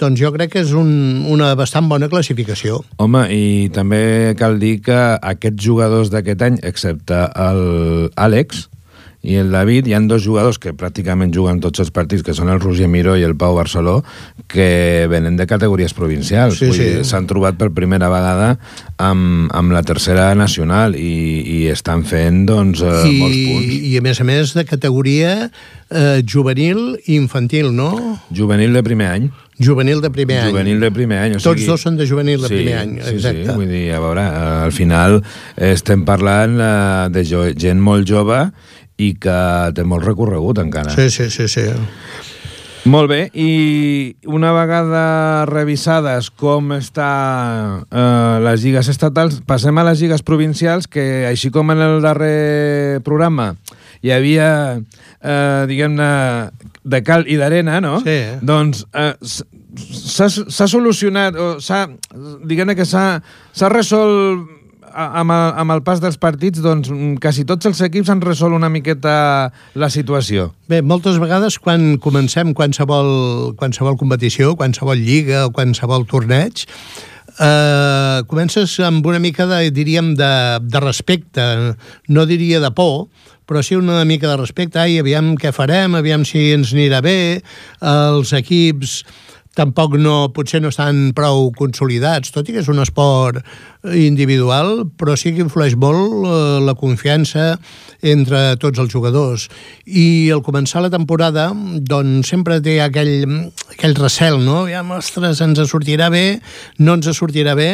doncs 0.00 0.20
jo 0.20 0.30
crec 0.34 0.52
que 0.52 0.62
és 0.64 0.72
un, 0.76 0.88
una 1.32 1.54
bastant 1.58 1.88
bona 1.88 2.08
classificació. 2.12 2.82
Home, 3.02 3.24
i 3.32 3.68
també 3.74 4.34
cal 4.38 4.60
dir 4.60 4.78
que 4.84 4.98
aquests 5.16 5.64
jugadors 5.64 6.12
d'aquest 6.12 6.44
any, 6.46 6.60
excepte 6.68 7.24
el 7.46 7.62
Àlex 8.14 8.66
i 9.26 9.40
el 9.40 9.50
David, 9.50 9.88
hi 9.90 9.94
han 9.96 10.06
dos 10.06 10.22
jugadors 10.22 10.60
que 10.62 10.70
pràcticament 10.78 11.32
juguen 11.34 11.58
tots 11.62 11.82
els 11.82 11.90
partits, 11.90 12.22
que 12.22 12.34
són 12.36 12.50
el 12.52 12.60
Roger 12.62 12.86
Miró 12.86 13.16
i 13.18 13.24
el 13.26 13.34
Pau 13.34 13.56
Barceló, 13.58 13.98
que 14.46 15.08
venen 15.10 15.34
de 15.34 15.48
categories 15.50 15.96
provincials. 15.98 16.60
Sí, 16.60 16.68
Vull 16.70 16.78
sí. 16.78 16.90
S'han 17.08 17.26
trobat 17.26 17.58
per 17.58 17.72
primera 17.74 18.06
vegada 18.12 18.52
amb, 19.02 19.50
amb 19.50 19.74
la 19.74 19.82
tercera 19.86 20.28
nacional 20.38 20.94
i, 20.94 21.42
i 21.42 21.58
estan 21.72 22.04
fent 22.06 22.44
doncs, 22.46 22.84
eh, 22.86 23.00
I, 23.02 23.18
molts 23.18 23.40
punts. 23.48 23.74
I, 23.74 23.96
a 23.98 24.04
més 24.06 24.22
a 24.22 24.28
més, 24.30 24.54
de 24.54 24.64
categoria 24.68 25.32
eh, 25.48 26.22
juvenil 26.22 26.94
i 27.06 27.18
infantil, 27.18 27.72
no? 27.74 27.90
Juvenil 28.30 28.78
de 28.78 28.84
primer 28.86 29.10
any. 29.16 29.28
Juvenil 29.58 30.04
de 30.04 30.12
primer 30.12 30.38
any. 30.44 30.52
Juvenil 30.52 30.86
de 30.86 30.92
primer 30.94 31.20
any. 31.24 31.36
O 31.40 31.42
Tots 31.42 31.58
sigui, 31.58 31.66
dos 31.72 31.82
són 31.82 31.98
de 31.98 32.06
juvenil 32.06 32.46
de 32.46 32.52
sí, 32.52 32.60
primer 32.60 32.78
any, 32.78 32.96
sí, 33.00 33.16
exacte. 33.16 33.48
Sí, 33.48 33.58
vull 33.58 33.74
dir, 33.74 33.84
a 33.96 34.00
veure, 34.06 34.30
al 34.68 34.74
final 34.76 35.18
estem 35.56 36.06
parlant 36.06 36.58
eh, 36.60 36.72
de 37.10 37.26
gent 37.58 37.82
molt 37.82 38.06
jove 38.06 38.44
i 38.96 39.12
que 39.20 39.36
té 39.76 39.84
molt 39.84 40.06
recorregut 40.06 40.58
encara. 40.62 40.94
Sí, 40.94 41.10
sí, 41.10 41.28
sí, 41.30 41.48
sí. 41.52 41.68
Molt 42.86 43.10
bé, 43.10 43.18
i 43.34 44.14
una 44.30 44.52
vegada 44.54 45.44
revisades 45.50 46.28
com 46.30 46.70
està 46.76 47.10
eh, 47.82 48.36
les 48.44 48.62
lligues 48.62 48.86
estatals, 48.92 49.40
passem 49.46 49.74
a 49.74 49.84
les 49.88 49.98
lligues 49.98 50.22
provincials, 50.22 50.86
que 50.86 51.26
així 51.26 51.50
com 51.50 51.74
en 51.74 51.82
el 51.82 51.98
darrer 52.04 53.02
programa 53.06 53.56
hi 54.06 54.14
havia, 54.14 54.50
eh, 54.78 55.62
diguem-ne, 55.66 56.10
de 56.86 57.02
cal 57.02 57.26
i 57.26 57.40
d'arena, 57.40 57.80
no? 57.82 57.98
Sí. 58.06 58.20
Doncs 58.46 58.84
eh, 58.94 59.14
s'ha 59.74 60.68
solucionat, 60.70 61.34
o 61.34 61.56
s'ha, 61.58 61.88
diguem-ne 62.46 62.78
que 62.78 62.86
s'ha 62.86 63.72
resolt 63.72 64.55
amb 64.96 65.32
el, 65.34 65.50
amb 65.60 65.74
el 65.74 65.82
pas 65.86 66.00
dels 66.02 66.16
partits, 66.20 66.62
doncs 66.64 66.88
mm, 66.92 67.18
quasi 67.22 67.44
tots 67.48 67.68
els 67.68 67.82
equips 67.84 68.10
han 68.12 68.22
resolt 68.24 68.56
una 68.56 68.70
miqueta 68.72 69.16
la 69.76 69.90
situació. 69.92 70.50
Bé, 70.70 70.80
moltes 70.82 71.20
vegades 71.22 71.60
quan 71.62 71.96
comencem 72.02 72.54
qualsevol, 72.56 73.52
qualsevol 73.60 73.98
competició, 74.00 74.54
qualsevol 74.56 74.98
lliga 75.02 75.46
o 75.46 75.52
qualsevol 75.54 76.08
torneig, 76.08 76.64
eh, 77.36 78.22
comences 78.30 78.78
amb 78.80 79.06
una 79.06 79.20
mica 79.20 79.46
de, 79.50 79.70
diríem, 79.70 80.14
de, 80.16 80.32
de 80.64 80.82
respecte, 80.82 81.46
no 82.08 82.26
diria 82.26 82.62
de 82.64 82.72
por, 82.72 83.06
però 83.46 83.62
sí 83.62 83.76
una 83.78 84.02
mica 84.04 84.32
de 84.32 84.40
respecte, 84.40 84.80
ai, 84.82 84.98
aviam 84.98 85.36
què 85.38 85.52
farem, 85.54 85.94
aviam 85.94 86.24
si 86.26 86.50
ens 86.56 86.72
anirà 86.74 86.98
bé, 87.04 87.18
els 87.78 88.32
equips 88.34 89.02
tampoc 89.56 89.96
no, 89.96 90.28
potser 90.36 90.60
no 90.60 90.70
estan 90.72 91.10
prou 91.16 91.48
consolidats, 91.56 92.32
tot 92.34 92.48
i 92.48 92.54
que 92.54 92.62
és 92.62 92.68
un 92.72 92.82
esport 92.82 93.40
individual, 93.96 94.84
però 94.98 95.16
sí 95.16 95.32
que 95.34 95.44
influeix 95.44 95.76
molt 95.80 96.26
eh, 96.28 96.58
la 96.66 96.76
confiança 96.78 97.54
entre 98.04 98.42
tots 98.60 98.82
els 98.82 98.92
jugadors. 98.92 99.48
I 99.86 100.30
al 100.34 100.44
començar 100.46 100.84
la 100.84 100.92
temporada, 100.92 101.48
doncs 101.80 102.32
sempre 102.34 102.60
té 102.64 102.78
aquell, 102.84 103.40
aquell 103.72 103.96
recel, 103.98 104.38
no? 104.44 104.66
Ja, 104.70 104.84
ostres, 104.96 105.40
ens 105.44 105.64
sortirà 105.70 106.10
bé, 106.12 106.26
no 106.78 106.98
ens 106.98 107.08
sortirà 107.16 107.56
bé, 107.58 107.70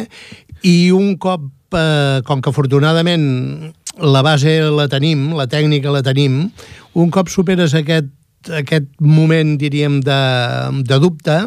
i 0.62 0.93
un 0.95 1.17
cop, 1.19 1.51
eh, 1.75 2.23
com 2.29 2.41
que 2.41 2.55
afortunadament 2.55 3.73
la 3.99 4.23
base 4.25 4.61
la 4.73 4.89
tenim, 4.89 5.33
la 5.37 5.49
tècnica 5.51 5.93
la 5.93 6.05
tenim, 6.07 6.47
un 6.95 7.11
cop 7.11 7.29
superes 7.33 7.75
aquest 7.75 8.12
aquest 8.51 8.89
moment, 9.01 9.57
diríem, 9.61 10.01
de, 10.03 10.21
de 10.89 10.99
dubte, 11.03 11.39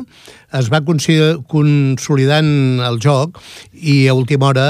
es 0.56 0.70
va 0.72 0.82
consolidant 0.86 2.48
el 2.86 3.00
joc 3.04 3.42
i 3.74 4.06
a 4.08 4.16
última 4.16 4.48
hora 4.52 4.68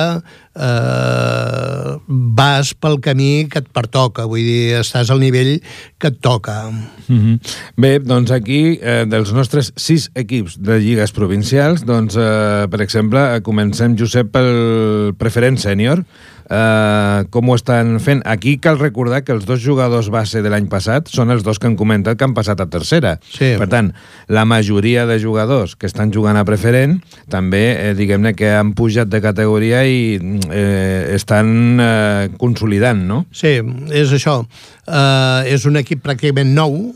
eh, 0.56 1.96
vas 2.08 2.74
pel 2.80 2.98
camí 3.04 3.46
que 3.52 3.62
et 3.62 3.70
pertoca, 3.76 4.26
vull 4.30 4.46
dir, 4.46 4.80
estàs 4.80 5.12
al 5.14 5.22
nivell 5.22 5.60
que 6.00 6.10
et 6.10 6.20
toca. 6.22 6.72
Mm 7.08 7.20
-hmm. 7.20 7.40
Bé, 7.78 8.00
doncs 8.00 8.32
aquí, 8.32 8.80
eh, 8.82 9.06
dels 9.08 9.34
nostres 9.34 9.74
sis 9.76 10.10
equips 10.16 10.58
de 10.60 10.80
lligues 10.80 11.12
provincials, 11.12 11.86
doncs, 11.86 12.16
eh, 12.16 12.68
per 12.70 12.82
exemple, 12.82 13.42
comencem, 13.42 13.98
Josep, 13.98 14.32
pel 14.32 15.14
preferent 15.18 15.58
sènior. 15.58 16.06
Eh, 16.46 17.26
com 17.34 17.50
ho 17.50 17.56
estan 17.58 17.98
fent? 18.04 18.22
Aquí 18.30 18.58
cal 18.62 18.78
recordar 18.78 19.24
que 19.26 19.34
els 19.34 19.48
dos 19.50 19.64
jugadors 19.64 20.12
base 20.14 20.44
de 20.46 20.52
l'any 20.52 20.68
passat 20.70 21.10
són 21.10 21.34
els 21.34 21.46
dos 21.46 21.58
que 21.60 21.70
han 21.70 21.78
comentat 21.80 22.20
que 22.20 22.28
han 22.28 22.36
passat 22.38 22.62
a 22.62 22.70
tercera. 22.70 23.16
Sí. 23.26 23.56
Per 23.60 23.70
tant, 23.72 23.92
la 24.28 24.46
majoria 24.46 25.08
de 25.10 25.18
jugadors 25.22 25.76
que 25.76 25.90
estan 25.90 26.14
jugant 26.14 26.38
a 26.38 26.46
preferent 26.46 27.00
també, 27.32 27.64
eh, 27.74 27.94
diguem-ne, 27.98 28.36
que 28.38 28.54
han 28.54 28.76
pujat 28.78 29.10
de 29.10 29.22
categoria 29.24 29.86
i 29.90 30.20
eh, 30.52 31.16
estan 31.16 31.82
eh, 31.82 32.30
consolidant, 32.38 33.02
no? 33.10 33.24
Sí, 33.34 33.58
és 33.92 34.14
això. 34.14 34.42
Uh, 34.86 35.42
és 35.50 35.66
un 35.66 35.80
equip 35.80 36.04
pràcticament 36.06 36.52
nou, 36.54 36.94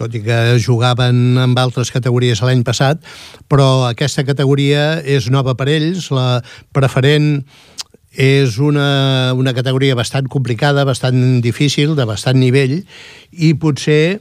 tot 0.00 0.14
i 0.16 0.22
que 0.24 0.58
jugaven 0.60 1.38
amb 1.40 1.58
altres 1.60 1.92
categories 1.92 2.40
l'any 2.44 2.64
passat, 2.64 3.00
però 3.52 3.86
aquesta 3.88 4.24
categoria 4.28 5.00
és 5.04 5.28
nova 5.32 5.56
per 5.56 5.68
ells, 5.72 6.08
la 6.12 6.40
preferent 6.76 7.42
és 8.10 8.58
una, 8.58 9.32
una 9.38 9.54
categoria 9.54 9.94
bastant 9.94 10.28
complicada, 10.28 10.84
bastant 10.84 11.40
difícil, 11.44 11.94
de 11.94 12.06
bastant 12.08 12.38
nivell, 12.40 12.80
i 13.30 13.54
potser 13.54 14.20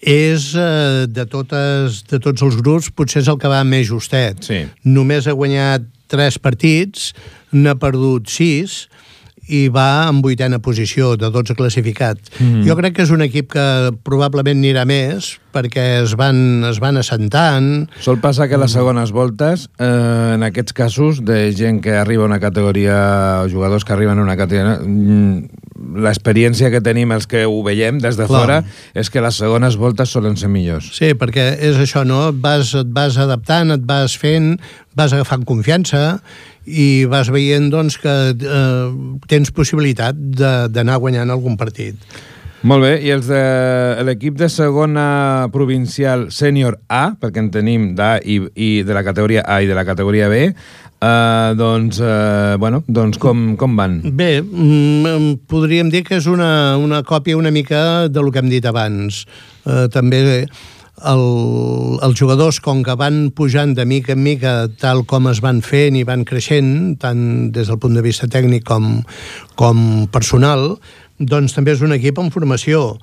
és 0.00 0.52
eh, 0.54 1.06
de, 1.10 1.26
totes, 1.28 2.02
de 2.08 2.20
tots 2.22 2.44
els 2.46 2.56
grups, 2.62 2.90
potser 2.94 3.22
és 3.24 3.28
el 3.28 3.38
que 3.40 3.50
va 3.50 3.64
més 3.66 3.88
justet. 3.88 4.40
Sí. 4.46 4.62
Només 4.86 5.26
ha 5.26 5.36
guanyat 5.36 5.84
tres 6.08 6.38
partits, 6.40 7.12
n'ha 7.52 7.76
perdut 7.80 8.30
sis, 8.32 8.86
i 9.48 9.66
va 9.72 10.08
en 10.08 10.22
vuitena 10.22 10.60
posició 10.62 11.16
de 11.16 11.30
12 11.32 11.56
classificats. 11.58 12.32
Mm. 12.38 12.64
Jo 12.68 12.76
crec 12.78 12.96
que 12.98 13.06
és 13.06 13.12
un 13.14 13.24
equip 13.24 13.52
que 13.54 13.66
probablement 14.06 14.60
anirà 14.60 14.84
més 14.88 15.36
perquè 15.54 15.84
es 16.04 16.14
van, 16.18 16.64
es 16.68 16.78
van 16.82 17.00
assentant. 17.00 17.88
Sol 18.04 18.20
passar 18.22 18.48
que 18.50 18.60
les 18.60 18.74
segones 18.76 19.12
voltes, 19.16 19.68
eh, 19.80 20.34
en 20.36 20.44
aquests 20.46 20.76
casos, 20.76 21.22
de 21.24 21.48
gent 21.56 21.80
que 21.82 21.96
arriba 21.98 22.22
a 22.24 22.30
una 22.30 22.40
categoria, 22.40 22.98
o 23.42 23.48
jugadors 23.50 23.84
que 23.84 23.96
arriben 23.96 24.18
a 24.18 24.22
una 24.22 24.36
categoria, 24.36 24.78
mm, 24.84 25.66
l'experiència 26.04 26.70
que 26.70 26.82
tenim 26.84 27.12
els 27.14 27.26
que 27.30 27.44
ho 27.46 27.62
veiem 27.62 28.00
des 28.02 28.16
de 28.18 28.26
Clar. 28.26 28.40
fora 28.40 28.58
és 28.94 29.10
que 29.10 29.22
les 29.22 29.34
segones 29.34 29.76
voltes 29.76 30.10
solen 30.10 30.36
ser 30.36 30.50
millors. 30.50 30.90
Sí, 30.96 31.14
perquè 31.14 31.56
és 31.60 31.78
això, 31.78 32.04
no? 32.04 32.28
Et 32.28 32.40
vas, 32.42 32.74
et 32.74 32.90
vas 32.92 33.16
adaptant, 33.16 33.70
et 33.72 33.84
vas 33.86 34.16
fent, 34.18 34.58
vas 34.98 35.12
agafant 35.12 35.44
confiança 35.46 36.20
i 36.68 37.04
vas 37.08 37.30
veient 37.32 37.70
doncs, 37.72 37.96
que 37.98 38.14
eh, 38.32 38.88
tens 39.26 39.50
possibilitat 39.50 40.14
de- 40.16 40.68
d'anar 40.68 40.98
guanyant 41.00 41.30
algun 41.30 41.56
partit. 41.56 41.96
Molt 42.66 42.82
bé, 42.82 42.96
i 43.06 43.12
els 43.14 43.28
de 43.30 44.02
l'equip 44.02 44.34
de 44.34 44.48
segona 44.50 45.46
provincial 45.54 46.26
sènior 46.34 46.80
A, 46.90 47.12
perquè 47.14 47.38
en 47.38 47.52
tenim 47.54 47.92
d'A 47.94 48.16
i, 48.18 48.40
i 48.58 48.70
de 48.82 48.96
la 48.96 49.04
categoria 49.06 49.44
A 49.46 49.60
i 49.62 49.68
de 49.70 49.76
la 49.78 49.84
categoria 49.86 50.26
B, 50.28 50.40
eh, 50.50 51.52
doncs, 51.54 52.00
eh, 52.02 52.56
bueno, 52.58 52.82
doncs 52.88 53.20
com, 53.22 53.52
com 53.56 53.76
van? 53.78 54.00
Bé, 54.10 54.42
mm, 54.42 55.46
podríem 55.46 55.92
dir 55.94 56.02
que 56.02 56.18
és 56.18 56.26
una, 56.26 56.74
una 56.82 57.04
còpia 57.06 57.38
una 57.38 57.52
mica 57.54 58.08
del 58.10 58.32
que 58.34 58.42
hem 58.42 58.50
dit 58.50 58.66
abans. 58.66 59.22
Eh, 59.64 59.86
també 59.94 60.48
el, 61.06 61.24
els 62.02 62.18
jugadors, 62.18 62.58
com 62.64 62.82
que 62.86 62.96
van 62.98 63.28
pujant 63.34 63.74
de 63.76 63.86
mica 63.86 64.14
en 64.16 64.22
mica, 64.24 64.54
tal 64.80 65.04
com 65.06 65.28
es 65.30 65.42
van 65.44 65.62
fent 65.62 65.98
i 65.98 66.04
van 66.08 66.24
creixent, 66.28 66.98
tant 67.02 67.22
des 67.54 67.70
del 67.70 67.78
punt 67.78 67.94
de 67.98 68.04
vista 68.04 68.28
tècnic 68.30 68.66
com, 68.66 68.98
com 69.58 70.06
personal, 70.14 70.74
doncs 71.18 71.56
també 71.56 71.74
és 71.74 71.82
un 71.82 71.94
equip 71.96 72.18
en 72.22 72.30
formació 72.34 72.98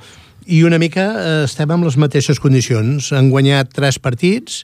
i 0.45 0.61
una 0.63 0.77
mica 0.77 1.05
eh, 1.17 1.43
estem 1.45 1.71
amb 1.73 1.87
les 1.87 1.97
mateixes 1.97 2.39
condicions. 2.41 3.11
Han 3.15 3.31
guanyat 3.33 3.73
tres 3.73 3.97
partits 4.01 4.61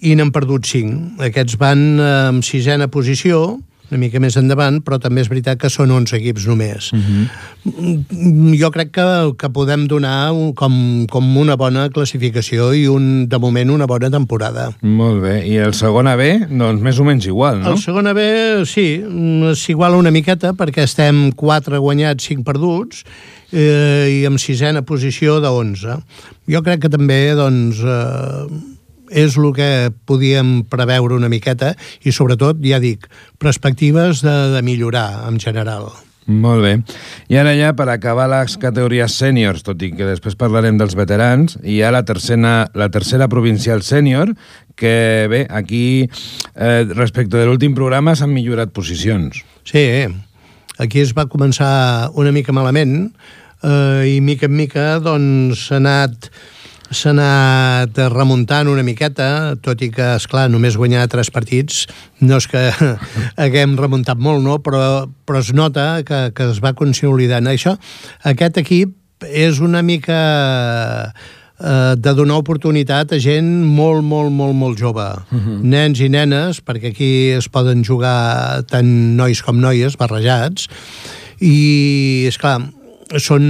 i 0.00 0.14
n'han 0.16 0.32
perdut 0.32 0.68
cinc. 0.68 1.20
Aquests 1.20 1.58
van 1.60 1.82
eh, 2.00 2.12
en 2.30 2.40
sisena 2.46 2.88
posició, 2.92 3.60
una 3.90 4.00
mica 4.00 4.20
més 4.22 4.36
endavant, 4.38 4.80
però 4.86 4.98
també 5.02 5.24
és 5.24 5.30
veritat 5.30 5.60
que 5.60 5.70
són 5.72 5.90
11 5.94 6.16
equips 6.20 6.46
només. 6.48 6.90
Uh 6.92 7.00
-huh. 7.00 8.56
Jo 8.60 8.70
crec 8.70 8.92
que, 8.92 9.06
que 9.38 9.50
podem 9.50 9.86
donar 9.86 10.32
un, 10.32 10.52
com, 10.54 11.06
com 11.10 11.36
una 11.36 11.56
bona 11.56 11.88
classificació 11.90 12.72
i, 12.74 12.86
un, 12.88 13.28
de 13.28 13.38
moment, 13.38 13.70
una 13.70 13.86
bona 13.86 14.10
temporada. 14.10 14.70
Molt 14.82 15.22
bé. 15.22 15.46
I 15.46 15.56
el 15.56 15.74
segon 15.74 16.06
B, 16.16 16.46
doncs 16.50 16.82
més 16.82 16.98
o 16.98 17.04
menys 17.04 17.26
igual, 17.26 17.60
no? 17.60 17.72
El 17.72 17.78
segon 17.78 18.12
B, 18.14 18.64
sí, 18.64 19.02
s'iguala 19.54 19.96
una 19.96 20.10
miqueta 20.10 20.52
perquè 20.52 20.82
estem 20.82 21.32
4 21.32 21.80
guanyats, 21.80 22.24
5 22.24 22.44
perduts, 22.44 23.04
eh, 23.52 24.20
i 24.20 24.26
amb 24.26 24.38
sisena 24.38 24.82
posició 24.82 25.40
de 25.40 25.48
11. 25.48 25.98
Jo 26.48 26.62
crec 26.62 26.80
que 26.82 26.88
també, 26.88 27.34
doncs... 27.34 27.82
Eh, 27.84 28.78
és 29.10 29.36
el 29.36 29.50
que 29.56 29.90
podíem 30.06 30.60
preveure 30.70 31.18
una 31.18 31.30
miqueta 31.32 31.74
i 32.06 32.14
sobretot, 32.14 32.62
ja 32.64 32.80
dic, 32.82 33.08
perspectives 33.42 34.22
de, 34.22 34.36
de 34.54 34.62
millorar 34.62 35.26
en 35.28 35.40
general. 35.42 35.90
Molt 36.30 36.62
bé. 36.62 36.72
I 37.32 37.40
ara 37.40 37.52
ja, 37.58 37.72
per 37.74 37.88
acabar 37.90 38.28
les 38.30 38.54
categories 38.60 39.16
sèniors, 39.18 39.64
tot 39.66 39.80
i 39.82 39.90
que 39.96 40.06
després 40.06 40.36
parlarem 40.38 40.78
dels 40.78 40.94
veterans, 40.94 41.56
hi 41.64 41.80
ha 41.82 41.90
la 41.90 42.04
tercera, 42.06 42.68
la 42.78 42.90
tercera 42.92 43.26
provincial 43.28 43.82
sènior, 43.82 44.30
que 44.78 45.26
bé, 45.30 45.46
aquí, 45.50 46.06
eh, 46.54 46.84
respecte 46.94 47.36
de 47.36 47.48
l'últim 47.48 47.74
programa, 47.74 48.14
s'han 48.14 48.30
millorat 48.32 48.70
posicions. 48.76 49.42
Sí, 49.66 50.06
aquí 50.78 51.02
es 51.02 51.16
va 51.16 51.28
començar 51.28 52.12
una 52.14 52.32
mica 52.32 52.54
malament, 52.54 53.10
eh, 53.62 54.16
i 54.16 54.20
mica 54.20 54.46
en 54.46 54.56
mica 54.56 54.86
doncs 55.02 55.66
s'ha 55.68 55.80
anat 55.80 56.30
s'ha 56.90 57.12
anat 57.14 57.98
remuntant 58.10 58.68
una 58.70 58.84
miqueta, 58.86 59.56
tot 59.62 59.82
i 59.82 59.90
que, 59.94 60.14
és 60.18 60.26
clar 60.30 60.48
només 60.50 60.78
guanyar 60.78 61.06
tres 61.10 61.30
partits, 61.30 61.84
no 62.20 62.40
és 62.40 62.48
que 62.50 62.64
haguem 63.44 63.76
remuntat 63.78 64.18
molt, 64.18 64.42
no? 64.44 64.58
però, 64.64 65.06
però 65.26 65.42
es 65.42 65.52
nota 65.54 66.02
que, 66.06 66.30
que 66.34 66.48
es 66.50 66.62
va 66.62 66.74
consolidant. 66.78 67.46
Això, 67.50 67.76
aquest 68.26 68.58
equip 68.62 68.96
és 69.26 69.60
una 69.60 69.84
mica 69.86 70.18
eh, 71.60 71.94
de 71.96 72.14
donar 72.16 72.40
oportunitat 72.40 73.14
a 73.14 73.20
gent 73.22 73.48
molt, 73.68 74.02
molt, 74.02 74.32
molt, 74.34 74.56
molt 74.56 74.80
jove. 74.80 75.06
Uh 75.30 75.36
mhm. 75.36 75.46
-huh. 75.46 75.62
Nens 75.62 76.00
i 76.00 76.08
nenes, 76.08 76.60
perquè 76.64 76.90
aquí 76.90 77.30
es 77.36 77.48
poden 77.48 77.84
jugar 77.84 78.62
tant 78.66 79.16
nois 79.16 79.42
com 79.42 79.60
noies, 79.60 79.96
barrejats, 79.96 80.68
i, 81.40 82.26
és 82.26 82.36
clar 82.36 82.60
són 83.18 83.46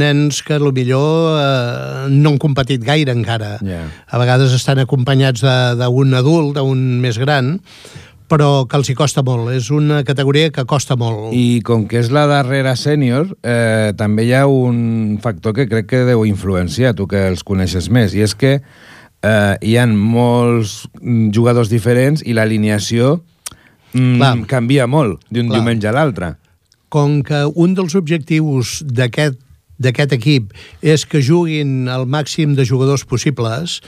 nens 0.00 0.40
que 0.42 0.58
millor 0.58 1.38
eh, 1.38 2.08
no 2.10 2.32
han 2.32 2.38
competit 2.42 2.82
gaire 2.82 3.12
encara. 3.14 3.58
Yeah. 3.62 3.86
A 4.10 4.18
vegades 4.18 4.54
estan 4.56 4.80
acompanyats 4.82 5.44
d'un 5.78 6.14
adult, 6.14 6.56
d'un 6.58 6.80
més 7.00 7.18
gran, 7.18 7.60
però 8.28 8.64
que 8.66 8.76
els 8.80 8.90
hi 8.90 8.96
costa 8.98 9.22
molt. 9.22 9.52
És 9.54 9.70
una 9.70 10.02
categoria 10.04 10.50
que 10.50 10.64
costa 10.66 10.96
molt. 10.96 11.30
I 11.36 11.60
com 11.66 11.86
que 11.86 12.00
és 12.02 12.10
la 12.10 12.26
darrera 12.26 12.74
sènior, 12.76 13.36
eh, 13.42 13.92
també 13.96 14.26
hi 14.26 14.34
ha 14.34 14.46
un 14.50 15.20
factor 15.22 15.54
que 15.54 15.68
crec 15.70 15.90
que 15.92 16.04
deu 16.08 16.24
influenciar, 16.26 16.94
tu 16.98 17.06
que 17.06 17.28
els 17.28 17.44
coneixes 17.46 17.90
més, 17.90 18.14
i 18.14 18.24
és 18.26 18.34
que 18.34 18.58
eh, 18.58 19.54
hi 19.60 19.76
han 19.78 19.94
molts 19.96 20.84
jugadors 21.34 21.70
diferents 21.70 22.24
i 22.24 22.34
l'alineació 22.34 23.20
mm, 23.92 24.48
canvia 24.50 24.88
molt 24.90 25.22
d'un 25.30 25.52
diumenge 25.52 25.88
a 25.88 25.94
l'altre 25.94 26.34
com 26.94 27.20
que 27.26 27.44
un 27.50 27.74
dels 27.74 27.98
objectius 27.98 28.78
d'aquest 28.86 29.40
d'aquest 29.82 30.12
equip 30.14 30.52
és 30.86 31.02
que 31.02 31.18
juguin 31.18 31.88
el 31.90 32.06
màxim 32.06 32.54
de 32.54 32.62
jugadors 32.62 33.02
possibles 33.10 33.80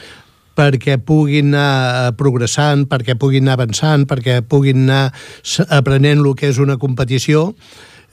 perquè 0.56 0.96
puguin 0.98 1.52
anar 1.52 2.14
progressant, 2.18 2.86
perquè 2.88 3.14
puguin 3.20 3.44
anar 3.44 3.58
avançant, 3.60 4.06
perquè 4.08 4.40
puguin 4.42 4.86
anar 4.86 5.12
aprenent 5.68 6.24
el 6.24 6.32
que 6.38 6.48
és 6.48 6.58
una 6.62 6.78
competició, 6.80 7.50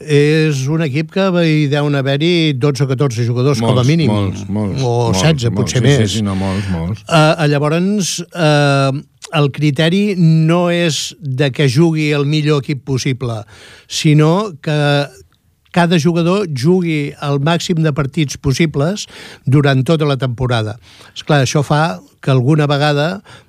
és 0.04 0.66
un 0.68 0.82
equip 0.84 1.12
que 1.14 1.24
hi 1.46 1.64
deuen 1.72 1.94
haver-hi 1.96 2.52
12 2.60 2.84
o 2.84 2.88
14 2.90 3.24
jugadors 3.24 3.62
molts, 3.62 3.72
com 3.72 3.80
a 3.80 3.86
mínim. 3.88 4.10
Molts, 4.12 4.44
molts. 4.52 4.82
O 4.84 5.12
16, 5.14 5.48
molts, 5.48 5.56
potser 5.56 5.80
sí, 5.80 5.84
més. 5.86 6.02
Sí, 6.02 6.18
sí, 6.18 6.24
no, 6.26 6.34
molts, 6.36 6.68
molts. 6.74 7.04
Uh, 7.08 7.46
llavors, 7.48 8.18
uh, 8.34 8.92
el 9.34 9.50
criteri 9.54 10.14
no 10.18 10.68
és 10.72 11.14
de 11.20 11.50
que 11.54 11.68
jugui 11.70 12.12
el 12.16 12.26
millor 12.28 12.62
equip 12.62 12.84
possible, 12.86 13.42
sinó 13.88 14.54
que 14.62 14.78
cada 15.74 15.98
jugador 15.98 16.46
jugui 16.54 17.12
el 17.26 17.40
màxim 17.42 17.82
de 17.82 17.90
partits 17.92 18.38
possibles 18.38 19.08
durant 19.44 19.82
tota 19.82 20.06
la 20.06 20.16
temporada. 20.16 20.76
És 21.16 21.26
clar, 21.26 21.42
això 21.42 21.64
fa 21.66 21.98
que 22.22 22.30
alguna 22.30 22.68
vegada 22.70 23.08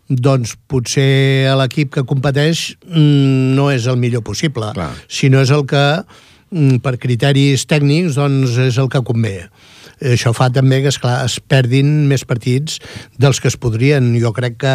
doncs 0.10 0.56
potser 0.67 1.54
l'equip 1.60 1.93
que 1.93 2.06
competeix 2.10 2.71
mm, 2.89 3.54
no 3.58 3.69
és 3.74 3.86
el 3.86 4.02
millor 4.02 4.26
possible, 4.26 4.74
clar. 4.74 4.91
sinó 5.08 5.45
és 5.45 5.54
el 5.54 5.67
que 5.69 5.86
mm, 6.02 6.82
per 6.82 6.98
criteris 7.02 7.69
tècnics 7.69 8.17
doncs 8.17 8.58
és 8.65 8.82
el 8.82 8.89
que 8.89 9.06
convé 9.06 9.38
això 10.02 10.34
fa 10.36 10.50
també 10.52 10.82
que, 10.84 10.91
esclar, 10.91 11.24
es 11.26 11.38
perdin 11.39 12.06
més 12.10 12.26
partits 12.28 12.80
dels 13.21 13.39
que 13.39 13.48
es 13.52 13.58
podrien. 13.58 14.13
Jo 14.19 14.34
crec 14.36 14.58
que 14.60 14.74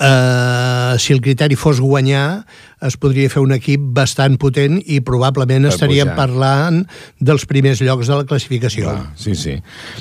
eh, 0.00 0.94
si 0.98 1.12
el 1.12 1.20
criteri 1.20 1.56
fos 1.56 1.80
guanyar, 1.80 2.44
es 2.80 2.96
podria 2.96 3.28
fer 3.28 3.42
un 3.44 3.52
equip 3.52 3.82
bastant 3.96 4.38
potent 4.40 4.78
i 4.80 5.00
probablement 5.04 5.66
per 5.66 5.72
estaríem 5.74 6.08
pujar. 6.08 6.16
parlant 6.16 6.78
dels 7.20 7.44
primers 7.48 7.82
llocs 7.84 8.08
de 8.08 8.16
la 8.16 8.24
classificació. 8.24 8.88
Clar, 8.88 9.10
sí, 9.20 9.34
sí. 9.36 9.58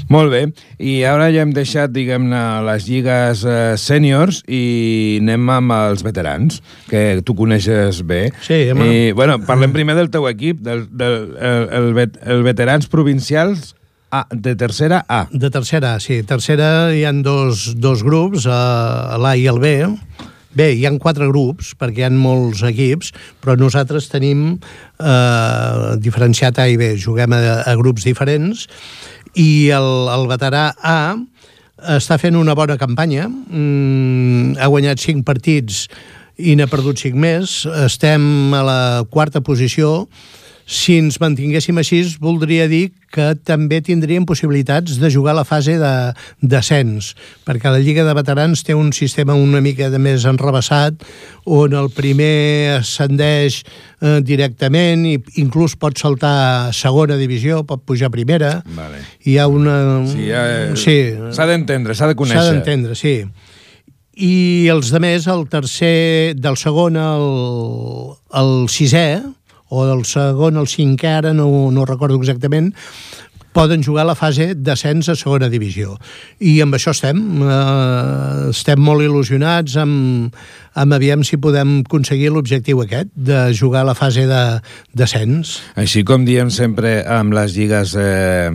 Molt 0.08 0.32
bé. 0.32 0.46
I 0.80 1.02
ara 1.10 1.28
ja 1.34 1.44
hem 1.44 1.52
deixat, 1.56 1.92
diguem-ne, 1.96 2.44
les 2.70 2.88
lligues 2.88 3.44
eh, 3.44 3.76
sèniors 3.80 4.42
i 4.48 5.20
anem 5.22 5.52
amb 5.58 5.76
els 5.76 6.06
veterans, 6.08 6.62
que 6.88 7.20
tu 7.28 7.36
coneixes 7.36 8.02
bé. 8.08 8.30
Sí, 8.46 8.70
home. 8.72 8.88
I, 8.88 9.12
bueno, 9.18 9.42
parlem 9.44 9.76
primer 9.76 9.98
del 10.00 10.12
teu 10.14 10.30
equip, 10.32 10.64
del, 10.64 10.88
del 10.96 11.20
el, 11.36 11.68
el, 11.82 11.92
vet, 11.98 12.16
el 12.24 12.48
veterans 12.48 12.88
provincials 12.88 13.76
a, 14.12 14.26
de 14.32 14.56
tercera 14.56 15.04
A. 15.08 15.28
De 15.32 15.50
tercera 15.50 15.96
A, 15.96 16.00
sí. 16.04 16.22
Tercera 16.24 16.92
hi 16.96 17.06
han 17.06 17.22
dos, 17.24 17.76
dos 17.80 18.04
grups, 18.04 18.48
uh, 18.50 19.18
l'A 19.22 19.36
i 19.38 19.48
el 19.52 19.62
B. 19.62 19.74
Bé, 20.60 20.72
hi 20.74 20.86
han 20.90 20.98
quatre 20.98 21.28
grups, 21.30 21.76
perquè 21.78 22.02
hi 22.02 22.08
ha 22.08 22.12
molts 22.14 22.64
equips, 22.66 23.12
però 23.40 23.54
nosaltres 23.56 24.08
tenim 24.10 24.56
eh, 24.58 25.92
diferenciat 26.02 26.58
A 26.58 26.66
i 26.68 26.78
B. 26.80 26.96
Juguem 26.98 27.36
a, 27.38 27.42
a 27.70 27.76
grups 27.78 28.08
diferents 28.08 28.66
i 29.38 29.70
el, 29.70 30.10
el 30.10 30.26
veterà 30.32 30.72
A 30.82 30.98
està 32.00 32.18
fent 32.20 32.36
una 32.36 32.58
bona 32.58 32.80
campanya. 32.82 33.28
Mm, 33.30 34.58
ha 34.60 34.68
guanyat 34.74 35.00
cinc 35.06 35.22
partits 35.28 35.86
i 36.40 36.56
n'ha 36.58 36.68
perdut 36.72 37.00
cinc 37.00 37.16
més. 37.20 37.62
Estem 37.86 38.56
a 38.56 38.64
la 38.66 38.82
quarta 39.12 39.46
posició 39.46 40.08
si 40.70 41.00
ens 41.02 41.18
mantinguéssim 41.18 41.80
així, 41.82 42.04
voldria 42.22 42.68
dir 42.70 42.92
que 43.10 43.32
també 43.42 43.80
tindríem 43.82 44.28
possibilitats 44.30 45.00
de 45.02 45.10
jugar 45.10 45.34
a 45.34 45.40
la 45.40 45.46
fase 45.48 45.80
de 45.82 45.94
descens, 46.46 47.16
perquè 47.48 47.72
la 47.74 47.82
Lliga 47.82 48.06
de 48.06 48.14
Veterans 48.14 48.62
té 48.68 48.76
un 48.78 48.92
sistema 48.94 49.34
una 49.34 49.64
mica 49.66 49.90
de 49.90 49.98
més 49.98 50.28
enrebaçat, 50.30 51.02
on 51.50 51.74
el 51.74 51.90
primer 51.90 52.78
ascendeix 52.78 53.64
eh, 53.66 54.20
directament 54.22 55.08
i 55.10 55.16
inclús 55.42 55.74
pot 55.74 55.98
saltar 55.98 56.36
a 56.38 56.74
segona 56.78 57.18
divisió, 57.18 57.64
pot 57.66 57.82
pujar 57.82 58.12
a 58.12 58.14
primera. 58.14 58.60
Vale. 58.78 59.02
Hi 59.26 59.40
ha 59.42 59.50
una... 59.50 59.80
Sí, 60.06 60.30
ha... 60.30 60.46
sí. 60.78 61.00
s'ha 61.34 61.50
d'entendre, 61.50 61.98
s'ha 61.98 62.14
de 62.14 62.20
conèixer. 62.20 62.46
S'ha 62.46 62.54
d'entendre, 62.54 63.00
sí 63.00 63.24
i 64.20 64.68
els 64.68 64.90
de 64.92 65.00
més, 65.00 65.30
el 65.32 65.46
tercer, 65.48 66.36
del 66.36 66.58
segon 66.60 66.98
al, 67.00 67.30
al 68.36 68.52
sisè, 68.68 69.22
o 69.70 69.86
del 69.88 70.06
segon 70.10 70.58
al 70.58 70.70
cinquè, 70.70 71.20
ara 71.22 71.34
no, 71.34 71.48
no 71.72 71.86
recordo 71.86 72.18
exactament, 72.20 72.74
poden 73.54 73.84
jugar 73.84 74.06
la 74.06 74.16
fase 74.16 74.54
d'ascens 74.56 75.10
a 75.10 75.16
segona 75.18 75.50
divisió. 75.50 75.98
I 76.40 76.60
amb 76.64 76.78
això 76.78 76.94
estem. 76.94 77.20
Eh, 77.42 78.50
estem 78.54 78.82
molt 78.82 79.04
il·lusionats 79.06 79.76
amb, 79.82 80.36
amb 80.80 80.98
aviam 80.98 81.26
si 81.26 81.40
podem 81.42 81.80
aconseguir 81.82 82.32
l'objectiu 82.34 82.84
aquest, 82.86 83.12
de 83.16 83.50
jugar 83.58 83.86
la 83.88 83.98
fase 83.98 84.28
d'ascens. 84.30 85.58
Així 85.82 86.06
com 86.06 86.28
diem 86.30 86.54
sempre 86.54 87.00
amb 87.06 87.36
les 87.38 87.58
lligues... 87.58 87.96
Eh 88.00 88.52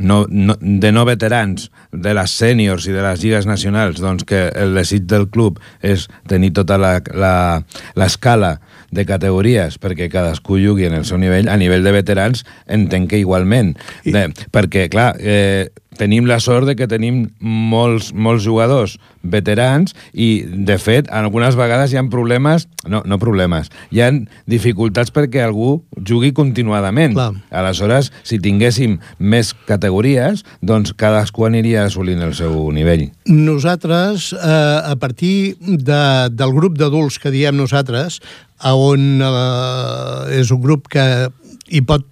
no, 0.00 0.24
no, 0.30 0.54
de 0.58 0.90
no 0.92 1.04
veterans 1.04 1.68
de 1.92 2.14
les 2.16 2.32
sèniors 2.32 2.86
i 2.88 2.94
de 2.94 3.02
les 3.04 3.20
lligues 3.20 3.44
nacionals, 3.46 4.00
doncs 4.00 4.24
que 4.24 4.46
el 4.56 4.72
desig 4.78 5.04
del 5.04 5.28
club 5.28 5.60
és 5.84 6.06
tenir 6.30 6.54
tota 6.56 6.78
l'escala 6.80 8.54
de 8.90 9.06
categories 9.08 9.78
perquè 9.80 10.10
cadascú 10.12 10.60
jugui 10.60 10.88
en 10.88 10.96
el 10.98 11.06
seu 11.08 11.20
nivell, 11.20 11.48
a 11.48 11.58
nivell 11.60 11.86
de 11.86 11.94
veterans 11.94 12.44
entenc 12.66 13.10
que 13.10 13.22
igualment, 13.22 13.76
I... 14.04 14.14
de, 14.14 14.26
perquè 14.54 14.88
clar, 14.92 15.14
eh, 15.20 15.70
tenim 16.00 16.26
la 16.28 16.40
sort 16.40 16.68
de 16.68 16.76
que 16.78 16.88
tenim 16.88 17.26
molts, 17.40 18.10
molts 18.14 18.44
jugadors 18.46 18.96
veterans 19.20 19.92
i, 20.12 20.42
de 20.46 20.76
fet, 20.80 21.10
algunes 21.12 21.56
vegades 21.58 21.92
hi 21.92 21.98
ha 22.00 22.04
problemes, 22.12 22.66
no, 22.88 23.02
no 23.04 23.18
problemes, 23.20 23.68
hi 23.92 24.00
ha 24.04 24.10
dificultats 24.48 25.12
perquè 25.12 25.44
algú 25.44 25.82
jugui 26.08 26.32
continuadament. 26.36 27.16
Clar. 27.18 27.34
Aleshores, 27.62 28.10
si 28.24 28.40
tinguéssim 28.40 28.98
més 29.18 29.52
categories, 29.68 30.44
doncs 30.64 30.94
cadascú 30.96 31.44
aniria 31.48 31.84
assolint 31.84 32.22
el 32.24 32.36
seu 32.38 32.56
nivell. 32.72 33.08
Nosaltres, 33.28 34.32
eh, 34.32 34.92
a 34.94 34.96
partir 35.00 35.56
de, 35.60 36.04
del 36.32 36.54
grup 36.56 36.78
d'adults 36.80 37.20
que 37.20 37.34
diem 37.34 37.58
nosaltres, 37.60 38.20
on 38.68 39.22
eh, 39.24 40.40
és 40.40 40.52
un 40.52 40.60
grup 40.62 40.88
que 40.92 41.04
hi 41.70 41.82
pot 41.86 42.06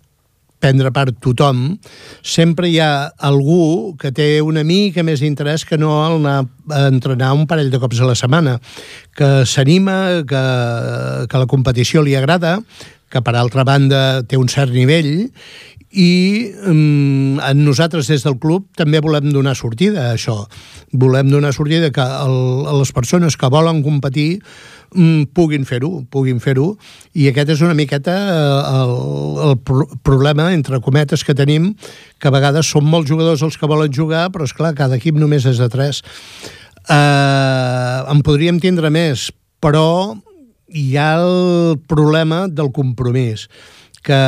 prendre 0.59 0.91
part 0.91 1.15
tothom, 1.23 1.79
sempre 2.27 2.69
hi 2.69 2.79
ha 2.83 3.13
algú 3.29 3.95
que 3.99 4.11
té 4.15 4.41
una 4.43 4.65
mica 4.67 5.05
més 5.07 5.23
d'interès 5.23 5.65
que 5.69 5.79
no 5.79 5.93
anar 6.03 6.41
a 6.75 6.85
entrenar 6.91 7.33
un 7.37 7.47
parell 7.47 7.71
de 7.71 7.79
cops 7.79 8.01
a 8.03 8.11
la 8.11 8.19
setmana, 8.19 8.59
que 9.15 9.47
s'anima, 9.47 10.25
que, 10.27 10.45
que 11.31 11.43
la 11.43 11.51
competició 11.51 12.03
li 12.03 12.19
agrada, 12.19 12.59
que 13.09 13.23
per 13.25 13.37
altra 13.39 13.65
banda 13.65 14.25
té 14.29 14.37
un 14.37 14.51
cert 14.53 14.75
nivell 14.75 15.31
i 15.89 16.53
um, 16.69 17.39
nosaltres 17.57 18.11
des 18.11 18.25
del 18.27 18.37
club 18.43 18.67
també 18.77 19.01
volem 19.01 19.31
donar 19.33 19.55
sortida 19.57 20.11
a 20.11 20.17
això. 20.19 20.43
Volem 20.93 21.31
donar 21.33 21.55
sortida 21.57 21.89
que 21.95 22.05
el, 22.05 22.67
les 22.81 22.93
persones 22.93 23.39
que 23.41 23.49
volen 23.49 23.81
competir 23.87 24.37
mm, 24.37 24.69
puguin 25.37 25.67
fer-ho, 25.69 26.03
puguin 26.11 26.39
fer-ho, 26.41 26.73
i 27.13 27.29
aquest 27.29 27.53
és 27.55 27.65
una 27.65 27.77
miqueta 27.77 28.15
eh, 28.15 28.61
el, 28.83 28.95
el 29.49 29.57
problema, 30.07 30.51
entre 30.57 30.81
cometes, 30.85 31.25
que 31.25 31.37
tenim, 31.37 31.73
que 32.19 32.31
a 32.31 32.35
vegades 32.35 32.71
són 32.73 32.89
molts 32.89 33.11
jugadors 33.11 33.45
els 33.45 33.59
que 33.59 33.69
volen 33.69 33.93
jugar, 33.95 34.29
però 34.33 34.49
és 34.49 34.55
clar, 34.57 34.75
cada 34.79 34.97
equip 34.97 35.19
només 35.19 35.47
és 35.49 35.61
de 35.61 35.69
tres. 35.73 36.03
Eh, 36.89 37.99
en 38.09 38.23
podríem 38.25 38.61
tindre 38.63 38.91
més, 38.95 39.29
però 39.61 40.17
hi 40.69 40.97
ha 40.97 41.11
el 41.21 41.79
problema 41.89 42.47
del 42.49 42.73
compromís, 42.73 43.49
que 44.05 44.21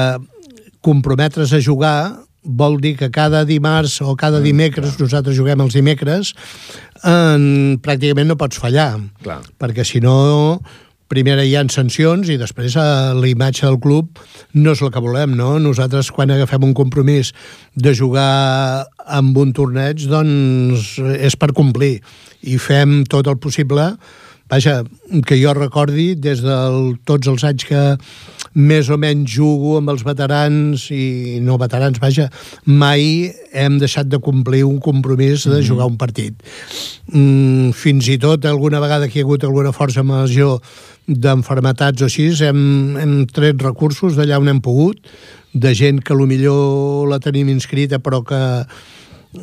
comprometre's 0.84 1.52
a 1.52 1.60
jugar 1.60 2.29
vol 2.42 2.78
dir 2.80 2.96
que 2.96 3.10
cada 3.12 3.44
dimarts 3.44 4.00
o 4.00 4.14
cada 4.16 4.40
mm, 4.40 4.46
dimecres, 4.48 4.98
nosaltres 5.00 5.36
juguem 5.36 5.60
els 5.60 5.76
dimecres, 5.76 6.34
en, 7.04 7.80
pràcticament 7.82 8.30
no 8.30 8.38
pots 8.40 8.60
fallar. 8.60 8.94
Clar. 9.24 9.40
Perquè 9.60 9.84
si 9.84 10.00
no, 10.04 10.60
primera 11.10 11.44
hi 11.44 11.56
ha 11.58 11.64
sancions 11.72 12.30
i 12.30 12.38
després 12.40 12.76
eh, 12.78 12.86
la 13.18 13.28
imatge 13.28 13.66
del 13.66 13.80
club 13.82 14.20
no 14.54 14.74
és 14.76 14.82
el 14.82 14.92
que 14.94 15.02
volem, 15.02 15.34
no? 15.36 15.56
Nosaltres 15.62 16.12
quan 16.14 16.30
agafem 16.30 16.64
un 16.68 16.74
compromís 16.76 17.34
de 17.74 17.94
jugar 17.98 18.86
amb 19.06 19.36
un 19.38 19.52
torneig, 19.56 20.06
doncs 20.10 20.96
és 21.18 21.36
per 21.36 21.52
complir 21.56 21.98
i 22.46 22.56
fem 22.62 23.02
tot 23.10 23.28
el 23.28 23.40
possible 23.42 23.92
vaja, 24.50 24.82
que 25.26 25.38
jo 25.38 25.54
recordi 25.54 26.14
des 26.18 26.42
de 26.42 26.56
tots 27.06 27.30
els 27.30 27.44
anys 27.46 27.66
que 27.68 27.82
més 28.54 28.88
o 28.90 28.96
menys 28.98 29.30
jugo 29.30 29.76
amb 29.78 29.92
els 29.92 30.02
veterans 30.06 30.88
i 30.90 31.38
no 31.44 31.58
veterans, 31.60 32.00
vaja, 32.02 32.28
mai 32.66 33.30
hem 33.52 33.78
deixat 33.78 34.10
de 34.10 34.18
complir 34.18 34.64
un 34.66 34.80
compromís 34.82 35.46
de 35.46 35.60
mhm. 35.60 35.66
jugar 35.66 35.86
un 35.86 35.98
partit. 36.00 36.34
Mm, 37.12 37.70
fins 37.76 38.08
i 38.10 38.18
tot 38.18 38.46
alguna 38.46 38.80
vegada 38.82 39.08
que 39.08 39.20
hi 39.20 39.22
ha 39.22 39.28
hagut 39.28 39.44
alguna 39.46 39.72
força 39.72 40.02
major 40.02 40.58
d'enfermetats 41.06 42.02
o 42.02 42.08
així, 42.08 42.30
hem, 42.46 42.96
hem 43.00 43.14
tret 43.30 43.62
recursos 43.62 44.16
d'allà 44.18 44.38
on 44.38 44.50
hem 44.50 44.60
pogut, 44.62 44.98
de 45.52 45.74
gent 45.74 45.98
que 46.02 46.14
millor 46.14 47.08
la 47.10 47.18
tenim 47.18 47.48
inscrita 47.50 47.98
però 47.98 48.22
que 48.22 48.40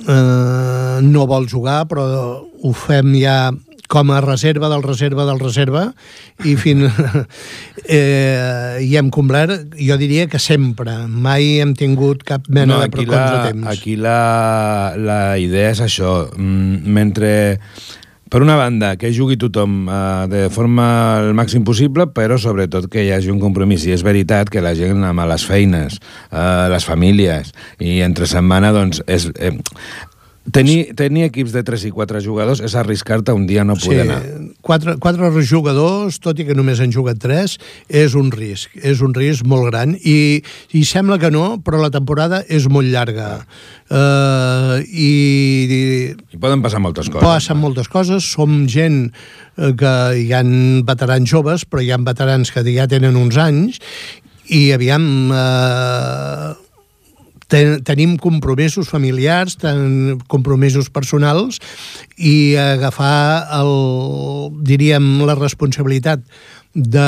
eh, 0.08 1.00
no 1.04 1.26
vol 1.28 1.48
jugar, 1.48 1.86
però 1.88 2.06
ho 2.40 2.74
fem 2.74 3.16
ja 3.20 3.52
com 3.92 4.12
a 4.12 4.22
reserva 4.24 4.70
del 4.72 4.84
reserva 4.84 5.26
del 5.28 5.40
reserva 5.40 5.84
i 6.46 6.56
fins 6.60 6.92
eh, 7.86 8.80
i 8.84 8.92
hem 9.00 9.12
complert, 9.14 9.78
jo 9.80 10.00
diria 10.00 10.28
que 10.32 10.42
sempre 10.44 11.00
mai 11.08 11.58
hem 11.62 11.74
tingut 11.78 12.26
cap 12.28 12.50
mena 12.50 12.76
no, 12.76 12.82
de 12.84 12.92
contratemps. 12.92 13.70
Aquí 13.72 13.96
la, 14.00 14.94
la 14.98 15.22
idea 15.42 15.72
és 15.76 15.84
això 15.84 16.20
mm, 16.36 16.84
mentre 16.98 17.32
per 18.30 18.42
una 18.44 18.58
banda, 18.60 18.96
que 19.00 19.14
jugui 19.16 19.38
tothom 19.40 19.88
eh, 19.88 20.28
de 20.32 20.42
forma 20.52 20.88
el 21.22 21.34
màxim 21.38 21.64
possible, 21.68 22.10
però 22.12 22.36
sobretot 22.42 22.90
que 22.92 23.06
hi 23.06 23.14
hagi 23.16 23.32
un 23.32 23.40
compromís. 23.40 23.86
I 23.88 23.96
és 23.96 24.04
veritat 24.04 24.52
que 24.52 24.64
la 24.64 24.76
gent 24.76 25.06
amb 25.08 25.24
les 25.32 25.46
feines, 25.48 26.00
eh, 26.28 26.68
les 26.74 26.88
famílies, 26.88 27.54
i 27.80 28.02
entre 28.04 28.28
setmana, 28.28 28.74
doncs, 28.76 29.00
és, 29.08 29.30
eh, 29.40 29.56
Tenir, 30.54 30.94
tenir 30.96 31.26
equips 31.28 31.52
de 31.52 31.62
3 31.68 31.90
i 31.90 31.92
4 31.92 32.22
jugadors 32.24 32.62
és 32.64 32.76
arriscar-te 32.80 33.34
un 33.36 33.44
dia 33.50 33.66
no 33.68 33.76
poder 33.76 33.98
sí, 34.00 34.04
anar. 34.06 34.20
4, 34.64 34.96
4 35.04 35.42
jugadors, 35.44 36.20
tot 36.24 36.40
i 36.40 36.46
que 36.48 36.56
només 36.56 36.80
han 36.80 36.94
jugat 36.94 37.20
3, 37.20 37.58
és 38.02 38.16
un 38.16 38.30
risc. 38.32 38.78
És 38.80 39.02
un 39.04 39.16
risc 39.16 39.44
molt 39.48 39.68
gran. 39.68 39.96
I, 40.00 40.40
i 40.72 40.84
sembla 40.88 41.18
que 41.20 41.32
no, 41.34 41.58
però 41.64 41.82
la 41.82 41.92
temporada 41.92 42.40
és 42.48 42.70
molt 42.72 42.88
llarga. 42.94 43.42
Uh, 43.92 44.80
i, 44.88 45.12
i, 45.68 45.82
I 46.38 46.40
poden 46.40 46.64
passar 46.64 46.80
moltes 46.84 47.12
coses. 47.12 47.28
Passen 47.28 47.60
moltes 47.60 47.92
coses. 47.92 48.30
Som 48.38 48.62
gent 48.72 49.10
eh, 49.10 49.74
que 49.76 49.96
hi 50.22 50.30
han 50.36 50.86
veterans 50.88 51.28
joves, 51.28 51.68
però 51.68 51.84
hi 51.84 51.92
han 51.96 52.08
veterans 52.08 52.54
que 52.56 52.64
ja 52.72 52.88
tenen 52.88 53.20
uns 53.20 53.40
anys 53.42 53.82
i 54.48 54.70
aviam... 54.78 55.12
Uh, 55.28 56.67
ten, 57.52 57.80
tenim 57.88 58.18
compromisos 58.22 58.90
familiars, 58.92 59.58
ten, 59.60 60.20
compromisos 60.32 60.92
personals 60.94 61.62
i 62.18 62.56
agafar 62.60 63.48
el, 63.60 63.74
diríem, 64.68 65.18
la 65.28 65.38
responsabilitat 65.40 66.24
de, 66.78 67.08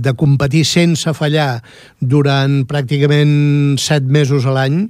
de 0.00 0.14
competir 0.16 0.64
sense 0.68 1.12
fallar 1.16 1.58
durant 2.00 2.62
pràcticament 2.70 3.76
set 3.82 4.06
mesos 4.08 4.46
a 4.48 4.54
l'any 4.56 4.86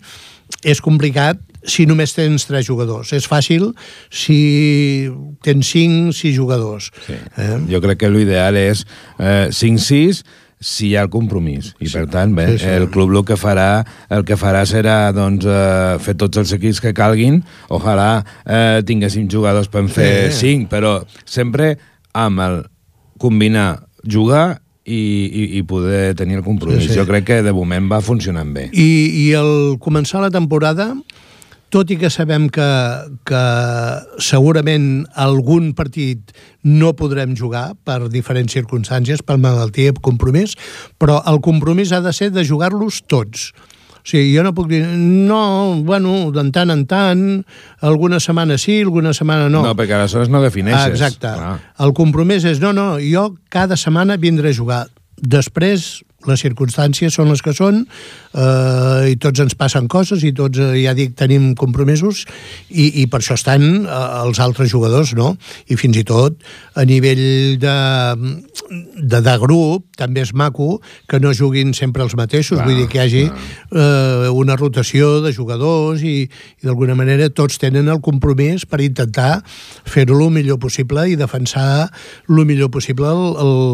és 0.62 0.81
complicat 0.85 1.40
si 1.64 1.87
només 1.88 2.12
tens 2.12 2.44
tres 2.44 2.66
jugadors. 2.68 3.11
És 3.16 3.27
fàcil 3.29 3.70
si 4.12 5.09
tens 5.44 5.70
cinc, 5.75 6.12
sis 6.16 6.37
jugadors. 6.37 6.90
Sí. 7.07 7.16
Eh? 7.16 7.59
Jo 7.73 7.81
crec 7.85 8.03
que 8.05 8.12
l'ideal 8.12 8.59
és 8.61 8.85
eh, 9.18 9.49
cinc, 9.55 9.81
sis, 9.83 10.23
si 10.64 10.88
hi 10.88 10.94
ha 10.96 11.05
el 11.05 11.11
compromís. 11.12 11.74
I, 11.79 11.88
sí. 11.88 11.92
per 11.98 12.07
tant, 12.12 12.33
bé, 12.37 12.46
sí, 12.55 12.64
sí. 12.64 12.72
el 12.72 12.88
club 12.92 13.12
el 13.12 13.24
que 13.29 13.37
farà 13.37 13.85
el 14.14 14.24
que 14.24 14.38
farà 14.40 14.64
serà 14.68 15.12
doncs, 15.14 15.44
eh, 15.44 15.96
fer 16.00 16.16
tots 16.20 16.40
els 16.40 16.55
equips 16.57 16.81
que 16.81 16.94
calguin. 16.96 17.42
Ojalà 17.74 18.09
eh, 18.44 18.81
tinguéssim 18.88 19.29
jugadors 19.31 19.68
per 19.68 19.85
fer 19.92 20.31
sí. 20.33 20.40
cinc, 20.40 20.70
però 20.72 20.96
sempre 21.29 21.74
amb 22.16 22.40
el 22.44 22.62
combinar 23.20 23.85
jugar 24.09 24.46
i, 24.85 24.96
i, 24.96 25.44
i 25.59 25.62
poder 25.68 26.14
tenir 26.16 26.40
el 26.40 26.46
compromís. 26.46 26.85
Sí, 26.85 26.92
sí. 26.92 26.98
Jo 26.98 27.07
crec 27.09 27.29
que 27.29 27.42
de 27.44 27.53
moment 27.57 27.88
va 27.92 28.00
funcionant 28.05 28.53
bé. 28.57 28.68
I, 28.72 28.88
i 29.24 29.27
el 29.37 29.77
començar 29.85 30.24
la 30.24 30.33
temporada 30.33 30.92
tot 31.74 31.90
i 31.90 31.96
que 31.98 32.06
sabem 32.12 32.46
que, 32.54 32.66
que 33.26 33.42
segurament 34.22 35.04
algun 35.18 35.72
partit 35.74 36.30
no 36.62 36.92
podrem 36.94 37.34
jugar 37.34 37.72
per 37.82 38.04
diferents 38.12 38.54
circumstàncies, 38.54 39.24
per 39.26 39.40
malaltia, 39.42 39.94
per 39.96 40.04
compromís, 40.06 40.54
però 41.02 41.18
el 41.30 41.42
compromís 41.42 41.90
ha 41.90 42.02
de 42.04 42.12
ser 42.14 42.30
de 42.30 42.46
jugar-los 42.46 43.02
tots. 43.10 43.50
O 44.04 44.06
sigui, 44.06 44.34
jo 44.37 44.44
no 44.44 44.52
puc 44.54 44.68
dir, 44.70 44.84
no, 44.84 45.80
bueno, 45.82 46.30
de 46.30 46.44
tant 46.54 46.70
en 46.70 46.84
tant, 46.87 47.22
alguna 47.80 48.20
setmana 48.20 48.58
sí, 48.60 48.82
alguna 48.84 49.14
setmana 49.16 49.48
no. 49.48 49.64
No, 49.64 49.74
perquè 49.74 49.96
aleshores 49.96 50.30
no 50.30 50.44
defineixes. 50.44 50.84
Ah, 50.84 50.92
exacte. 50.92 51.30
Ah. 51.32 51.56
El 51.82 51.94
compromís 51.96 52.44
és, 52.46 52.60
no, 52.62 52.74
no, 52.76 53.00
jo 53.02 53.32
cada 53.50 53.80
setmana 53.80 54.20
vindré 54.20 54.52
a 54.52 54.58
jugar. 54.60 54.82
Després, 55.16 56.04
les 56.28 56.40
circumstàncies 56.44 57.14
són 57.14 57.30
les 57.32 57.42
que 57.44 57.54
són 57.56 57.82
eh, 57.84 59.12
i 59.12 59.16
tots 59.20 59.42
ens 59.44 59.56
passen 59.58 59.88
coses 59.92 60.24
i 60.24 60.32
tots, 60.37 60.58
eh, 60.60 60.82
ja 60.84 60.94
dic, 60.96 61.14
tenim 61.18 61.52
compromisos 61.58 62.24
i, 62.70 63.02
i 63.02 63.06
per 63.10 63.20
això 63.20 63.37
estan 63.38 63.84
eh, 63.84 64.00
els 64.24 64.40
altres 64.42 64.70
jugadors, 64.72 65.14
no? 65.18 65.34
I 65.68 65.78
fins 65.80 65.98
i 66.00 66.04
tot 66.08 66.40
a 66.74 66.84
nivell 66.88 67.58
de, 67.62 67.76
de, 68.98 69.20
de 69.20 69.37
grup 69.42 69.87
també 69.98 70.24
és 70.24 70.34
maco 70.34 70.80
que 71.10 71.20
no 71.22 71.34
juguin 71.37 71.74
sempre 71.76 72.04
els 72.04 72.16
mateixos, 72.18 72.58
clar, 72.58 72.68
vull 72.68 72.82
dir 72.82 72.88
que 72.90 72.98
hi 72.98 73.04
hagi 73.04 73.24
eh, 73.28 74.32
una 74.34 74.58
rotació 74.60 75.20
de 75.24 75.34
jugadors 75.37 76.02
i, 76.02 76.16
i 76.24 76.66
d'alguna 76.66 76.96
manera 76.98 77.30
tots 77.30 77.60
tenen 77.62 77.90
el 77.92 78.02
compromís 78.04 78.66
per 78.66 78.82
intentar 78.84 79.42
fer-ho 79.88 80.18
el 80.24 80.32
millor 80.34 80.60
possible 80.62 81.06
i 81.10 81.18
defensar 81.20 81.90
el 82.28 82.44
millor 82.48 82.70
possible 82.74 83.12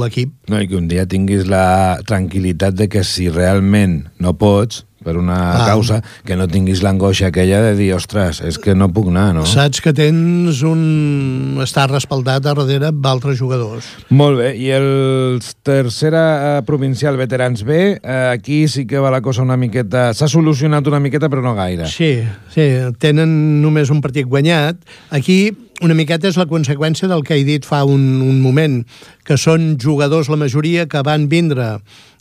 l'equip. 0.03 0.33
No, 0.51 0.61
i 0.61 0.69
que 0.69 0.79
un 0.79 0.89
dia 0.91 1.07
tinguis 1.09 1.47
la 1.49 2.01
tranquil·litat 2.09 2.40
de 2.41 2.89
que 2.89 3.05
si 3.05 3.29
realment 3.29 4.09
no 4.19 4.35
pots, 4.35 4.87
per 5.03 5.17
una 5.17 5.37
Ah. 5.57 5.67
causa, 5.67 6.03
que 6.25 6.37
no 6.37 6.47
tinguis 6.47 6.83
l'angoixa 6.83 7.29
aquella 7.29 7.63
de 7.63 7.75
dir, 7.75 7.95
ostres, 7.95 8.43
és 8.45 8.59
que 8.59 8.75
no 8.75 8.91
puc 8.93 9.09
anar, 9.09 9.35
no? 9.35 9.47
Saps 9.47 9.81
que 9.81 9.95
tens 9.97 10.63
un... 10.63 11.57
està 11.63 11.87
respaldat 11.89 12.45
a 12.45 12.53
darrere 12.55 12.91
d'altres 12.93 13.39
jugadors. 13.39 13.87
Molt 14.11 14.39
bé, 14.39 14.51
i 14.61 14.69
el 14.77 15.41
tercera 15.65 16.59
eh, 16.59 16.63
provincial 16.69 17.17
Veterans 17.17 17.65
B, 17.65 17.97
eh, 17.97 18.29
aquí 18.31 18.69
sí 18.69 18.87
que 18.87 18.99
va 19.01 19.11
la 19.11 19.23
cosa 19.23 19.43
una 19.43 19.57
miqueta... 19.57 20.13
S'ha 20.13 20.29
solucionat 20.29 20.87
una 20.87 21.01
miqueta, 21.01 21.31
però 21.33 21.41
no 21.41 21.55
gaire. 21.57 21.89
Sí, 21.89 22.21
sí, 22.53 22.69
tenen 23.01 23.63
només 23.63 23.89
un 23.89 24.03
partit 24.05 24.29
guanyat. 24.29 24.77
Aquí 25.17 25.51
una 25.81 25.97
miqueta 25.97 26.29
és 26.29 26.37
la 26.39 26.47
conseqüència 26.51 27.09
del 27.11 27.25
que 27.27 27.39
he 27.39 27.45
dit 27.47 27.67
fa 27.67 27.83
un, 27.89 28.21
un 28.25 28.41
moment, 28.43 28.81
que 29.27 29.39
són 29.41 29.75
jugadors, 29.81 30.31
la 30.33 30.39
majoria, 30.41 30.87
que 30.91 31.03
van 31.07 31.27
vindre, 31.33 31.73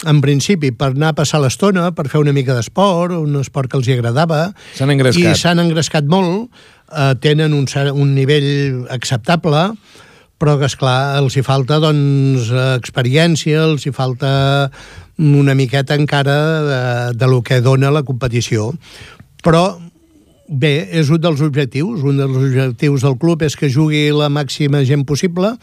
en 0.08 0.22
principi, 0.24 0.72
per 0.72 0.94
anar 0.94 1.14
a 1.14 1.18
passar 1.18 1.42
l'estona, 1.44 1.90
per 1.96 2.08
fer 2.12 2.22
una 2.24 2.34
mica 2.36 2.56
d'esport, 2.56 3.16
un 3.20 3.40
esport 3.42 3.72
que 3.72 3.80
els 3.80 3.90
hi 3.90 3.98
agradava. 3.98 4.50
S'han 4.78 4.96
engrescat. 4.96 5.26
I 5.28 5.40
s'han 5.40 5.64
engrescat 5.64 6.08
molt, 6.10 6.48
eh, 6.92 7.14
tenen 7.24 7.56
un, 7.58 7.68
un 7.94 8.14
nivell 8.16 8.88
acceptable, 8.96 9.68
però 10.40 10.56
que, 10.60 10.70
esclar, 10.72 11.20
els 11.20 11.36
hi 11.36 11.44
falta, 11.44 11.82
doncs, 11.84 12.54
experiència, 12.80 13.66
els 13.68 13.86
hi 13.86 13.92
falta 13.96 14.32
una 15.20 15.54
miqueta 15.54 15.98
encara 16.00 16.40
de, 16.64 16.82
de 17.20 17.28
lo 17.28 17.42
que 17.44 17.60
dona 17.60 17.92
la 17.92 18.06
competició. 18.08 18.72
Però, 19.44 19.80
bé, 20.50 20.90
és 20.92 21.10
un 21.14 21.22
dels 21.22 21.42
objectius. 21.46 22.04
Un 22.04 22.18
dels 22.20 22.36
objectius 22.36 23.06
del 23.06 23.18
club 23.22 23.44
és 23.46 23.56
que 23.56 23.70
jugui 23.72 24.10
la 24.16 24.30
màxima 24.34 24.82
gent 24.88 25.06
possible 25.08 25.54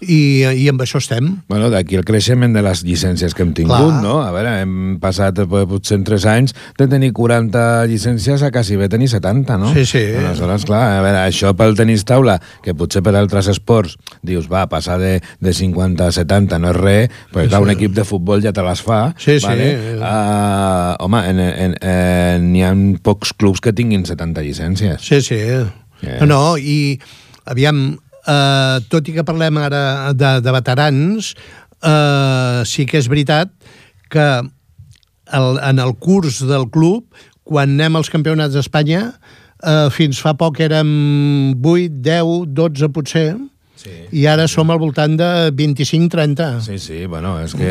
i, 0.00 0.44
i 0.44 0.68
amb 0.70 0.84
això 0.84 1.00
estem. 1.02 1.30
Bueno, 1.48 1.70
d'aquí 1.72 1.98
el 1.98 2.04
creixement 2.06 2.54
de 2.54 2.62
les 2.64 2.84
llicències 2.86 3.34
que 3.34 3.44
hem 3.44 3.54
tingut, 3.56 3.76
Clar. 3.78 4.02
no? 4.04 4.18
A 4.22 4.30
veure, 4.34 4.56
hem 4.62 4.98
passat 5.02 5.40
eh, 5.42 5.48
potser 5.48 5.98
en 5.98 6.06
3 6.06 6.28
anys 6.34 6.56
de 6.78 6.88
tenir 6.90 7.12
40 7.16 7.64
llicències 7.90 8.44
a 8.44 8.52
quasi 8.54 8.78
bé 8.80 8.90
tenir 8.92 9.08
70, 9.10 9.58
no? 9.60 9.72
Sí, 9.74 9.86
sí. 9.88 10.04
Aleshores, 10.20 10.68
clar, 10.68 10.84
a 10.98 11.02
veure, 11.04 11.24
això 11.24 11.54
pel 11.56 11.76
tenis 11.78 12.04
taula, 12.06 12.38
que 12.64 12.76
potser 12.76 13.02
per 13.04 13.16
altres 13.18 13.48
esports 13.52 13.96
dius, 14.24 14.48
va, 14.50 14.66
passar 14.70 14.98
de, 15.00 15.18
de 15.40 15.52
50 15.54 16.08
a 16.08 16.12
70 16.14 16.60
no 16.60 16.72
és 16.72 16.78
res, 16.78 17.20
però 17.32 17.46
clar, 17.48 17.62
un 17.64 17.72
equip 17.74 17.94
de 17.96 18.04
futbol 18.08 18.42
ja 18.44 18.52
te 18.54 18.64
les 18.64 18.82
fa. 18.84 19.00
Sí, 19.18 19.38
sí. 19.38 19.46
Vale? 19.46 19.70
Uh, 19.98 21.04
home, 21.04 21.20
en, 21.30 21.40
en, 21.44 21.76
en, 21.80 22.48
n'hi 22.52 22.64
ha 22.64 22.72
pocs 23.04 23.34
clubs 23.38 23.62
que 23.64 23.74
tinguin 23.76 24.06
70 24.08 24.33
llicències. 24.42 25.04
Sí, 25.04 25.20
sí. 25.22 25.38
Yeah. 26.02 26.18
No, 26.24 26.26
no, 26.26 26.40
i 26.58 26.98
aviam, 27.50 27.84
eh, 28.26 28.76
tot 28.90 29.08
i 29.08 29.14
que 29.14 29.24
parlem 29.26 29.60
ara 29.62 30.12
de, 30.16 30.32
de 30.44 30.54
veterans, 30.56 31.34
eh, 31.84 32.64
sí 32.66 32.88
que 32.90 32.98
és 33.00 33.08
veritat 33.12 33.52
que 34.10 34.26
el, 35.34 35.58
en 35.62 35.80
el 35.82 35.94
curs 36.00 36.42
del 36.46 36.68
club, 36.72 37.06
quan 37.44 37.76
anem 37.76 38.00
als 38.00 38.10
campionats 38.12 38.56
d'Espanya, 38.56 39.06
eh, 39.62 39.88
fins 39.94 40.20
fa 40.22 40.34
poc 40.38 40.60
érem 40.64 40.90
8, 41.60 42.00
10, 42.04 42.48
12 42.56 42.90
potser, 42.94 43.28
Sí. 43.84 43.94
i 44.16 44.22
ara 44.30 44.46
som 44.48 44.70
al 44.72 44.78
voltant 44.80 45.12
de 45.20 45.26
25-30. 45.52 46.60
Sí, 46.64 46.78
sí, 46.80 47.02
bueno, 47.06 47.34
és 47.44 47.52
que 47.52 47.68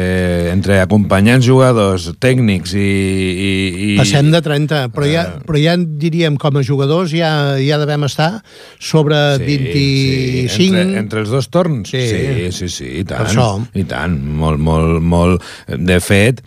entre 0.52 0.78
acompanyants 0.84 1.46
jugadors, 1.48 2.12
tècnics 2.22 2.76
i... 2.78 2.84
i, 2.84 3.52
i... 3.88 3.88
Passem 3.98 4.30
de 4.34 4.42
30, 4.46 4.84
però 4.94 5.08
ja, 5.10 5.24
Eh. 5.24 5.42
però 5.48 5.58
ja 5.58 5.74
diríem, 5.80 6.38
com 6.38 6.58
a 6.60 6.64
jugadors, 6.64 7.12
ja, 7.18 7.56
ja 7.58 7.80
devem 7.82 8.06
estar 8.06 8.44
sobre 8.78 9.18
25... 9.42 10.54
Sí, 10.54 10.68
entre, 10.70 11.00
entre 11.02 11.24
els 11.24 11.34
dos 11.34 11.50
torns? 11.50 11.90
Sí. 11.90 12.04
sí, 12.08 12.52
sí, 12.52 12.70
sí 12.70 12.90
i 13.02 13.04
tant. 13.04 13.24
Per 13.26 13.32
això. 13.32 13.48
I 13.74 13.86
tant, 13.90 14.20
molt, 14.22 14.62
molt, 14.62 15.02
molt... 15.02 15.42
De 15.74 15.98
fet, 16.04 16.44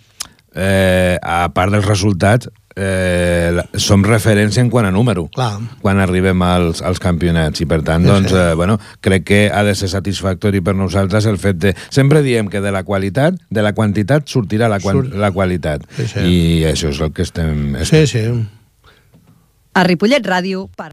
eh, 0.54 1.16
a 1.20 1.48
part 1.54 1.74
dels 1.74 1.86
resultats, 1.90 2.48
eh, 2.76 3.62
som 3.80 4.04
referència 4.04 4.60
en 4.62 4.68
quant 4.70 4.84
a 4.86 4.90
número 4.92 5.26
Clar. 5.32 5.56
quan 5.80 5.98
arribem 6.02 6.42
als, 6.44 6.82
als 6.84 7.00
campionats 7.00 7.60
i 7.64 7.66
per 7.66 7.80
tant, 7.82 8.04
Sí, 8.04 8.10
doncs, 8.10 8.30
sí. 8.30 8.36
eh, 8.36 8.54
bueno, 8.54 8.78
crec 9.00 9.24
que 9.24 9.40
ha 9.52 9.62
de 9.64 9.74
ser 9.74 9.88
satisfactori 9.88 10.60
per 10.60 10.74
nosaltres 10.76 11.26
el 11.26 11.38
fet 11.40 11.56
de... 11.56 11.74
Sempre 11.88 12.22
diem 12.22 12.48
que 12.52 12.60
de 12.60 12.70
la 12.72 12.84
qualitat, 12.84 13.34
de 13.50 13.62
la 13.64 13.72
quantitat 13.72 14.28
sortirà 14.28 14.68
la, 14.68 14.78
quan, 14.80 15.00
Surt. 15.00 15.14
la 15.16 15.32
qualitat 15.32 15.88
Sí, 15.96 16.06
sí. 16.12 16.20
i 16.20 16.36
això 16.68 16.92
és 16.92 17.00
el 17.00 17.12
que 17.16 17.24
estem... 17.24 17.74
Sí, 17.88 18.04
sí. 18.06 18.26
A 19.76 19.84
Ripollet 19.84 20.24
Ràdio, 20.24 20.68
par... 20.76 20.92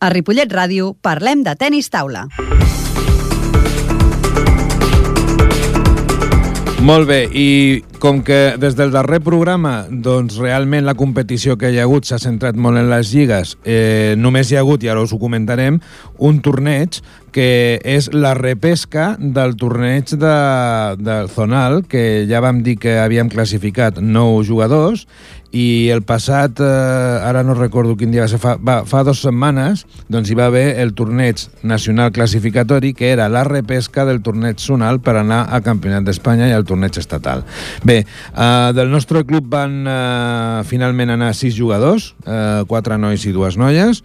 a 0.00 0.08
Ripollet 0.10 0.50
Ràdio 0.52 0.94
parlem 1.00 1.44
de 1.46 1.54
tennis 1.56 1.88
taula. 1.92 2.26
Molt 6.82 7.06
bé, 7.06 7.28
i 7.30 7.78
com 8.02 8.24
que 8.26 8.56
des 8.58 8.74
del 8.74 8.90
darrer 8.90 9.20
programa 9.22 9.84
doncs 9.86 10.34
realment 10.42 10.82
la 10.82 10.96
competició 10.98 11.54
que 11.54 11.70
hi 11.70 11.76
ha 11.78 11.84
hagut 11.86 12.08
s'ha 12.08 12.18
centrat 12.18 12.58
molt 12.58 12.80
en 12.80 12.88
les 12.90 13.12
lligues, 13.14 13.52
eh, 13.62 14.16
només 14.18 14.50
hi 14.50 14.58
ha 14.58 14.64
hagut, 14.64 14.82
i 14.82 14.90
ara 14.90 15.04
us 15.06 15.12
ho 15.14 15.20
comentarem, 15.22 15.78
un 16.18 16.40
torneig 16.42 16.98
que 17.32 17.80
és 17.88 18.10
la 18.12 18.34
repesca 18.38 19.12
del 19.18 19.56
torneig 19.56 20.12
de, 20.14 20.36
del 21.00 21.30
Zonal, 21.32 21.82
que 21.88 22.24
ja 22.28 22.42
vam 22.44 22.62
dir 22.62 22.76
que 22.82 22.98
havíem 23.00 23.32
classificat 23.32 24.02
nou 24.04 24.42
jugadors, 24.44 25.06
i 25.52 25.92
el 25.92 26.00
passat, 26.00 26.60
eh, 26.64 26.64
ara 26.64 27.42
no 27.44 27.54
recordo 27.54 27.94
quin 28.00 28.10
dia 28.10 28.24
va 28.24 28.30
ser, 28.30 28.40
fa, 28.40 28.54
va, 28.56 28.78
fa 28.88 29.02
dues 29.04 29.20
setmanes, 29.20 29.84
doncs 30.08 30.32
hi 30.32 30.36
va 30.38 30.46
haver 30.48 30.80
el 30.80 30.94
torneig 30.96 31.44
nacional 31.62 32.12
classificatori, 32.16 32.94
que 32.96 33.12
era 33.12 33.28
la 33.28 33.44
repesca 33.44 34.06
del 34.08 34.22
torneig 34.24 34.60
zonal 34.64 35.02
per 35.04 35.18
anar 35.20 35.44
al 35.52 35.64
Campionat 35.64 36.08
d'Espanya 36.08 36.48
i 36.48 36.56
al 36.56 36.64
torneig 36.68 36.96
estatal. 36.98 37.44
Bé, 37.84 38.00
eh, 38.02 38.72
del 38.72 38.88
nostre 38.90 39.26
club 39.28 39.50
van 39.52 39.82
eh, 39.84 40.62
finalment 40.68 41.12
anar 41.12 41.34
sis 41.36 41.56
jugadors, 41.56 42.14
eh, 42.24 42.64
quatre 42.68 42.96
nois 42.96 43.28
i 43.28 43.36
dues 43.36 43.60
noies, 43.60 44.02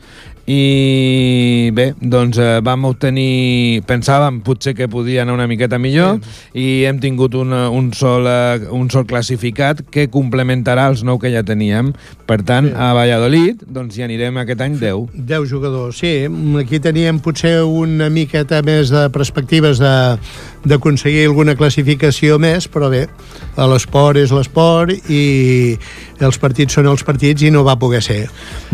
i 0.47 1.71
bé, 1.75 1.89
doncs 1.99 2.37
eh, 2.39 2.59
vam 2.63 2.85
obtenir, 2.87 3.81
pensàvem 3.83 4.39
potser 4.45 4.71
que 4.77 4.87
podia 4.87 5.25
anar 5.25 5.33
una 5.35 5.47
miqueta 5.51 5.75
millor 5.75 6.21
sí. 6.23 6.37
i 6.55 6.67
hem 6.87 7.01
tingut 7.03 7.35
una, 7.35 7.65
un, 7.67 7.89
sol, 7.91 8.23
eh, 8.31 8.63
un 8.71 8.87
sol 8.87 9.03
classificat 9.09 9.81
que 9.91 10.07
complementarà 10.13 10.87
els 10.93 11.03
nou 11.03 11.19
que 11.19 11.33
ja 11.33 11.43
teníem. 11.43 11.91
Per 12.27 12.39
tant, 12.47 12.69
sí. 12.71 12.75
a 12.79 12.93
Valladolid 12.95 13.65
doncs 13.67 13.97
hi 13.99 14.05
anirem 14.07 14.39
aquest 14.39 14.63
any 14.63 14.77
10. 14.79 15.19
10 15.27 15.49
jugadors, 15.51 15.99
sí. 15.99 16.13
Aquí 16.61 16.79
teníem 16.79 17.19
potser 17.23 17.57
una 17.67 18.07
miqueta 18.07 18.61
més 18.63 18.93
de 18.93 19.03
perspectives 19.11 19.83
de 19.83 19.95
d'aconseguir 20.67 21.25
alguna 21.27 21.55
classificació 21.59 22.37
més, 22.41 22.67
però 22.71 22.89
bé, 22.91 23.05
l'esport 23.71 24.19
és 24.19 24.33
l'esport 24.35 25.11
i 25.11 25.77
els 26.23 26.39
partits 26.41 26.75
són 26.75 26.89
els 26.91 27.03
partits 27.07 27.43
i 27.43 27.51
no 27.53 27.63
va 27.67 27.77
poder 27.79 28.01
ser. 28.03 28.23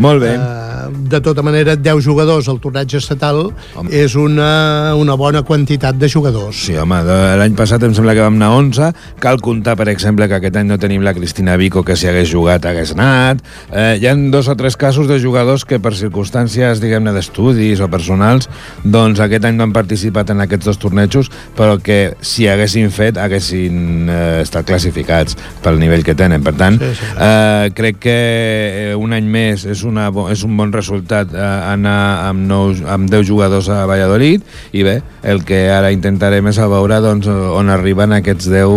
Molt 0.02 0.24
bé. 0.24 0.34
Uh, 0.38 0.63
de 0.92 1.20
tota 1.20 1.42
manera, 1.42 1.76
10 1.76 2.02
jugadors 2.04 2.48
al 2.48 2.60
torneig 2.60 2.94
estatal 2.96 3.52
Home. 3.76 3.90
és 3.92 4.14
una, 4.16 4.94
una 4.98 5.14
bona 5.16 5.42
quantitat 5.42 5.96
de 5.98 6.08
jugadors. 6.08 6.56
Sí, 6.66 6.76
home, 6.76 7.02
l'any 7.40 7.54
passat 7.58 7.82
em 7.86 7.94
sembla 7.94 8.14
que 8.14 8.22
vam 8.24 8.36
anar 8.38 8.50
11. 8.58 8.90
Cal 9.20 9.40
comptar, 9.44 9.76
per 9.76 9.88
exemple, 9.92 10.28
que 10.28 10.38
aquest 10.40 10.56
any 10.60 10.68
no 10.68 10.78
tenim 10.78 11.02
la 11.04 11.14
Cristina 11.14 11.56
Vico, 11.60 11.82
que 11.84 11.96
si 11.96 12.08
hagués 12.10 12.30
jugat 12.32 12.64
hagués 12.66 12.92
anat. 12.96 13.42
Eh, 13.72 13.98
hi 14.00 14.06
han 14.10 14.30
dos 14.30 14.48
o 14.48 14.56
tres 14.56 14.76
casos 14.76 15.08
de 15.08 15.20
jugadors 15.20 15.64
que 15.64 15.78
per 15.80 15.94
circumstàncies, 15.94 16.80
diguem-ne, 16.82 17.12
d'estudis 17.14 17.80
o 17.84 17.88
personals, 17.92 18.48
doncs 18.84 19.20
aquest 19.20 19.44
any 19.44 19.56
no 19.58 19.64
han 19.68 19.72
participat 19.76 20.30
en 20.34 20.40
aquests 20.44 20.66
dos 20.70 20.78
tornejos, 20.82 21.30
però 21.56 21.78
que 21.82 22.14
si 22.24 22.48
haguessin 22.48 22.90
fet, 22.94 23.18
haguessin 23.20 24.08
eh, 24.10 24.40
estat 24.42 24.66
classificats 24.66 25.36
pel 25.62 25.78
nivell 25.80 26.04
que 26.04 26.14
tenen. 26.18 26.42
Per 26.44 26.54
tant, 26.58 26.78
Sí, 26.80 26.90
sí. 26.98 27.06
eh, 27.18 27.70
crec 27.74 27.98
que 28.02 28.14
eh, 28.14 28.94
un 28.98 29.12
any 29.16 29.24
més 29.30 29.64
és, 29.70 29.84
una, 29.86 30.08
és 30.32 30.42
un 30.44 30.56
bon 30.58 30.72
resultat 30.74 31.32
eh, 31.32 31.40
anar 31.70 32.28
amb, 32.28 32.44
nous, 32.50 32.82
amb 32.84 33.10
10 33.10 33.26
jugadors 33.30 33.70
a 33.72 33.84
Valladolid 33.88 34.44
i 34.72 34.84
bé, 34.86 34.98
el 35.22 35.44
que 35.46 35.64
ara 35.72 35.92
intentarem 35.94 36.50
és 36.50 36.58
a 36.58 36.68
veure 36.70 37.00
doncs, 37.04 37.28
on 37.30 37.72
arriben 37.72 38.12
aquests 38.18 38.50
10 38.52 38.74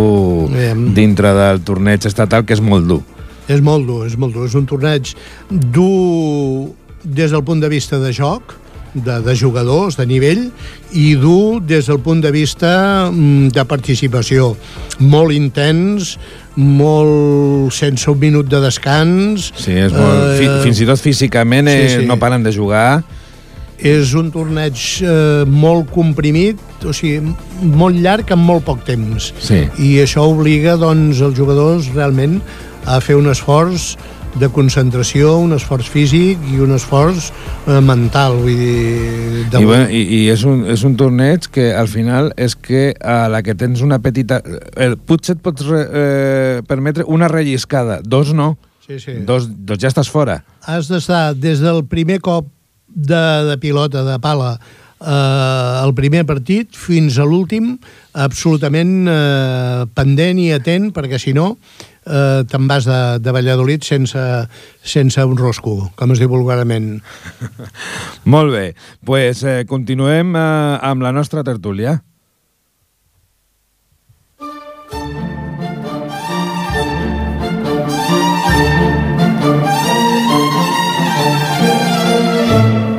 Aviam. 0.48 0.86
dintre 0.96 1.34
del 1.36 1.62
torneig 1.66 2.06
estatal, 2.08 2.46
que 2.46 2.56
és 2.56 2.64
molt 2.64 2.88
dur. 2.88 3.02
És 3.48 3.62
molt 3.64 3.86
dur, 3.88 4.04
és 4.06 4.16
molt 4.20 4.36
dur. 4.36 4.46
És 4.48 4.56
un 4.58 4.66
torneig 4.68 5.14
dur 5.48 6.70
des 7.02 7.32
del 7.32 7.44
punt 7.44 7.60
de 7.60 7.70
vista 7.72 7.98
de 7.98 8.12
joc, 8.12 8.54
de, 8.94 9.20
de 9.24 9.34
jugadors, 9.36 9.96
de 9.96 10.06
nivell, 10.08 10.48
i 10.96 11.14
dur 11.20 11.60
des 11.64 11.88
del 11.88 12.00
punt 12.04 12.22
de 12.24 12.32
vista 12.34 13.08
mm, 13.10 13.52
de 13.56 13.64
participació. 13.68 14.54
Molt 15.00 15.36
intens, 15.36 16.16
molt 16.58 17.72
sense 17.76 18.08
un 18.10 18.18
minut 18.18 18.48
de 18.50 18.60
descans. 18.62 19.52
Sí, 19.54 19.76
és 19.78 19.94
molt, 19.94 20.40
Eh, 20.40 20.50
fins 20.64 20.80
i 20.82 20.86
tot 20.88 21.00
físicament 21.00 21.70
sí, 21.70 21.76
eh, 21.76 21.88
sí. 22.00 22.06
no 22.06 22.18
paren 22.18 22.42
de 22.42 22.52
jugar. 22.52 23.02
És 23.78 24.10
un 24.18 24.32
torneig 24.34 24.74
eh, 25.06 25.44
molt 25.46 25.92
comprimit, 25.94 26.58
o 26.82 26.92
sigui, 26.92 27.20
molt 27.62 27.94
llarg 28.02 28.32
en 28.34 28.42
molt 28.42 28.64
poc 28.66 28.82
temps. 28.84 29.32
Sí. 29.38 29.62
I 29.78 30.00
això 30.02 30.26
obliga 30.26 30.74
doncs, 30.76 31.20
els 31.22 31.38
jugadors 31.38 31.92
realment 31.94 32.40
a 32.84 32.98
fer 33.04 33.14
un 33.14 33.30
esforç 33.30 33.92
de 34.38 34.48
concentració, 34.54 35.34
un 35.42 35.54
esforç 35.56 35.88
físic 35.92 36.42
i 36.52 36.60
un 36.62 36.74
esforç 36.76 37.28
eh, 37.30 37.78
mental. 37.84 38.38
Vull 38.44 38.58
dir, 38.58 39.44
de... 39.50 39.62
I, 39.62 39.68
bueno, 39.68 39.88
i, 39.90 40.02
i 40.18 40.20
és, 40.32 40.44
un, 40.48 40.64
és 40.70 40.84
un 40.86 40.96
torneig 41.00 41.48
que 41.54 41.68
al 41.76 41.90
final 41.90 42.32
és 42.38 42.54
que 42.54 42.92
a 42.98 43.20
la 43.32 43.42
que 43.46 43.56
tens 43.58 43.82
una 43.84 44.00
petita... 44.04 44.40
Eh, 44.76 44.94
potser 45.08 45.36
et 45.36 45.44
pots 45.44 45.66
re, 45.68 45.84
eh, 45.86 46.58
permetre 46.68 47.06
una 47.06 47.30
relliscada, 47.30 48.00
dos 48.04 48.34
no. 48.36 48.54
Sí, 48.86 49.00
sí. 49.02 49.18
Dos, 49.28 49.50
doncs 49.50 49.84
ja 49.84 49.92
estàs 49.92 50.08
fora. 50.08 50.40
Has 50.64 50.88
d'estar 50.88 51.34
des 51.36 51.60
del 51.60 51.82
primer 51.90 52.22
cop 52.24 52.48
de, 52.88 53.24
de 53.50 53.58
pilota, 53.60 54.04
de 54.06 54.16
pala, 54.22 54.54
eh, 55.00 55.84
el 55.84 55.94
primer 55.94 56.24
partit 56.28 56.74
fins 56.76 57.18
a 57.18 57.26
l'últim 57.28 57.76
absolutament 58.18 59.06
eh, 59.10 59.84
pendent 59.94 60.40
i 60.42 60.50
atent 60.56 60.90
perquè 60.96 61.20
si 61.20 61.34
no 61.36 61.56
eh, 62.08 62.42
te'n 62.48 62.66
vas 62.70 62.88
de, 62.88 62.98
de 63.22 63.34
Valladolid 63.34 63.84
sense, 63.86 64.24
sense 64.82 65.24
un 65.24 65.38
rosco, 65.38 65.92
com 65.98 66.14
es 66.14 66.22
diu 66.22 66.32
vulgarament. 66.32 66.98
Molt 68.34 68.54
bé, 68.54 68.66
doncs 68.72 69.04
pues, 69.04 69.44
eh, 69.44 69.62
continuem 69.68 70.34
eh, 70.36 70.42
amb 70.82 71.04
la 71.04 71.12
nostra 71.12 71.44
tertúlia. 71.46 72.00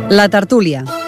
La 0.09 0.27
tertúlia. 0.27 0.98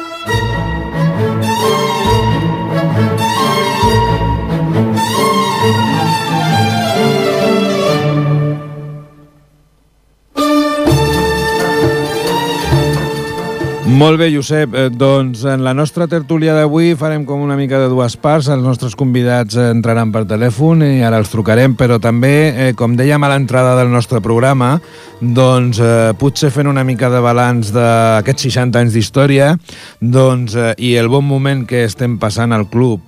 Molt 13.91 14.21
bé, 14.21 14.29
Josep. 14.31 14.71
Eh, 14.73 14.89
doncs 14.95 15.41
en 15.43 15.65
la 15.65 15.73
nostra 15.75 16.05
tertúlia 16.07 16.53
d'avui 16.55 16.93
farem 16.95 17.25
com 17.27 17.41
una 17.43 17.57
mica 17.59 17.75
de 17.81 17.89
dues 17.91 18.15
parts. 18.15 18.47
Els 18.47 18.63
nostres 18.63 18.95
convidats 18.95 19.57
entraran 19.59 20.13
per 20.13 20.21
telèfon 20.29 20.85
i 20.85 21.01
ara 21.03 21.19
els 21.19 21.31
trucarem, 21.33 21.75
però 21.75 21.97
també, 21.99 22.31
eh, 22.55 22.69
com 22.73 22.95
dèiem 22.95 23.23
a 23.23 23.31
l'entrada 23.33 23.75
del 23.75 23.91
nostre 23.91 24.21
programa, 24.23 24.79
doncs 25.19 25.81
eh, 25.83 26.13
potser 26.17 26.53
fent 26.55 26.71
una 26.71 26.85
mica 26.87 27.09
de 27.11 27.19
balanç 27.19 27.73
d'aquests 27.75 28.47
60 28.47 28.79
anys 28.79 28.95
d'història 28.95 29.51
doncs, 29.99 30.55
eh, 30.55 30.73
i 30.77 30.95
el 30.95 31.11
bon 31.11 31.27
moment 31.27 31.67
que 31.67 31.83
estem 31.83 32.17
passant 32.17 32.55
al 32.55 32.69
club 32.71 33.01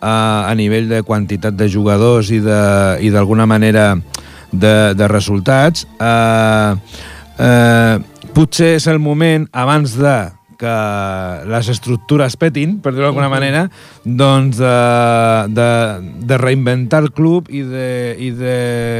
eh, 0.00 0.08
a 0.08 0.54
nivell 0.56 0.88
de 0.88 1.02
quantitat 1.02 1.52
de 1.52 1.68
jugadors 1.68 2.32
i 2.32 2.40
d'alguna 2.40 3.44
manera 3.44 3.92
de, 4.52 4.94
de 4.96 5.08
resultats, 5.08 5.86
eh, 6.00 6.74
eh, 7.40 7.96
potser 8.36 8.74
és 8.76 8.86
el 8.90 9.00
moment, 9.02 9.48
abans 9.52 9.96
de 9.98 10.18
que 10.60 10.76
les 11.48 11.70
estructures 11.72 12.36
petin, 12.36 12.76
per 12.84 12.92
dir-ho 12.92 13.08
d'alguna 13.08 13.30
manera, 13.32 13.64
doncs 14.04 14.60
de, 14.60 14.76
de, 15.56 15.70
de 16.28 16.38
reinventar 16.40 17.00
el 17.06 17.10
club 17.16 17.48
i 17.48 17.64
de, 17.64 17.88
i 18.20 18.30
de 18.36 18.58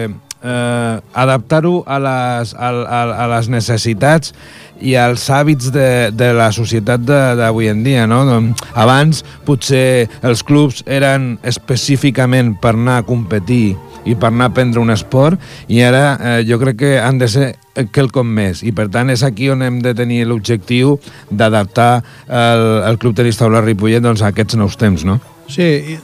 eh, 0.08 1.00
adaptar-ho 1.12 1.82
a, 1.84 2.00
les, 2.00 2.54
a, 2.56 2.70
a, 2.70 3.02
a 3.24 3.28
les 3.34 3.50
necessitats 3.52 4.32
i 4.80 4.96
als 4.96 5.26
hàbits 5.28 5.68
de, 5.74 6.08
de 6.16 6.32
la 6.36 6.48
societat 6.56 7.04
d'avui 7.04 7.68
en 7.68 7.84
dia. 7.84 8.06
No? 8.08 8.22
Doncs, 8.28 8.64
abans 8.72 9.22
potser 9.44 10.08
els 10.24 10.44
clubs 10.46 10.80
eren 10.88 11.34
específicament 11.44 12.56
per 12.62 12.74
anar 12.78 13.00
a 13.00 13.06
competir 13.06 13.76
i 14.08 14.16
per 14.16 14.30
anar 14.32 14.48
a 14.48 14.56
prendre 14.56 14.80
un 14.80 14.92
esport 14.94 15.36
i 15.68 15.82
ara 15.84 16.04
eh, 16.16 16.38
jo 16.48 16.56
crec 16.62 16.80
que 16.80 16.94
han 17.00 17.20
de 17.20 17.28
ser 17.28 17.50
quelcom 17.88 18.28
més 18.36 18.64
i 18.66 18.72
per 18.76 18.88
tant 18.92 19.10
és 19.12 19.24
aquí 19.26 19.50
on 19.52 19.62
hem 19.64 19.80
de 19.84 19.94
tenir 19.96 20.22
l'objectiu 20.28 20.98
d'adaptar 21.30 21.92
el, 22.26 22.64
el 22.90 22.98
Club 23.00 23.16
Tenis 23.18 23.40
Taula 23.40 23.62
Ripollet 23.64 24.04
doncs, 24.04 24.22
a 24.22 24.30
aquests 24.34 24.58
nous 24.60 24.76
temps, 24.80 25.04
no? 25.06 25.20
Sí, 25.50 25.98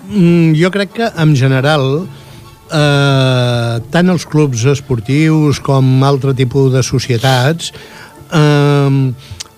jo 0.59 0.71
crec 0.75 0.97
que 0.97 1.11
en 1.23 1.37
general 1.39 1.85
eh, 2.73 3.77
tant 3.93 4.11
els 4.11 4.27
clubs 4.27 4.65
esportius 4.73 5.61
com 5.63 6.03
altre 6.07 6.35
tipus 6.35 6.73
de 6.75 6.83
societats 6.87 7.71
eh, 8.35 9.13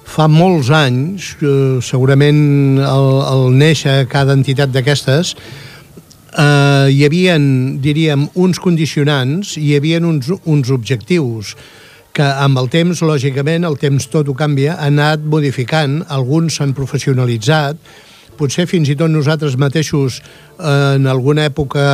fa 0.09 0.29
molts 0.33 0.71
anys, 0.75 1.33
eh, 1.41 1.79
segurament 1.85 2.81
el, 2.83 3.09
el 3.33 3.49
néixer 3.61 4.03
cada 4.11 4.37
entitat 4.37 4.73
d'aquestes, 4.75 5.35
eh, 6.33 6.87
hi 6.93 7.03
havia, 7.07 7.37
diríem, 7.85 8.29
uns 8.35 8.61
condicionants, 8.63 9.57
hi 9.61 9.75
havia 9.77 10.01
uns, 10.05 10.33
uns 10.45 10.73
objectius 10.75 11.55
que 12.19 12.27
amb 12.27 12.59
el 12.59 12.67
temps, 12.67 12.99
lògicament, 13.07 13.63
el 13.63 13.77
temps 13.79 14.09
tot 14.11 14.27
ho 14.27 14.35
canvia, 14.35 14.75
ha 14.75 14.89
anat 14.91 15.23
modificant, 15.23 16.01
alguns 16.11 16.57
s'han 16.59 16.73
professionalitzat, 16.75 17.79
potser 18.39 18.65
fins 18.71 18.91
i 18.91 18.97
tot 18.99 19.13
nosaltres 19.13 19.55
mateixos 19.59 20.19
eh, 20.19 20.97
en 20.97 21.07
alguna 21.07 21.45
època 21.47 21.85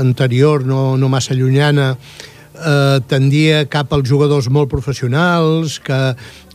anterior, 0.00 0.66
no, 0.66 0.96
no 0.98 1.10
massa 1.12 1.36
llunyana, 1.38 1.92
eh, 1.94 2.98
tendia 3.06 3.62
cap 3.70 3.94
als 3.94 4.10
jugadors 4.10 4.50
molt 4.50 4.70
professionals, 4.72 5.78
que, 5.78 6.00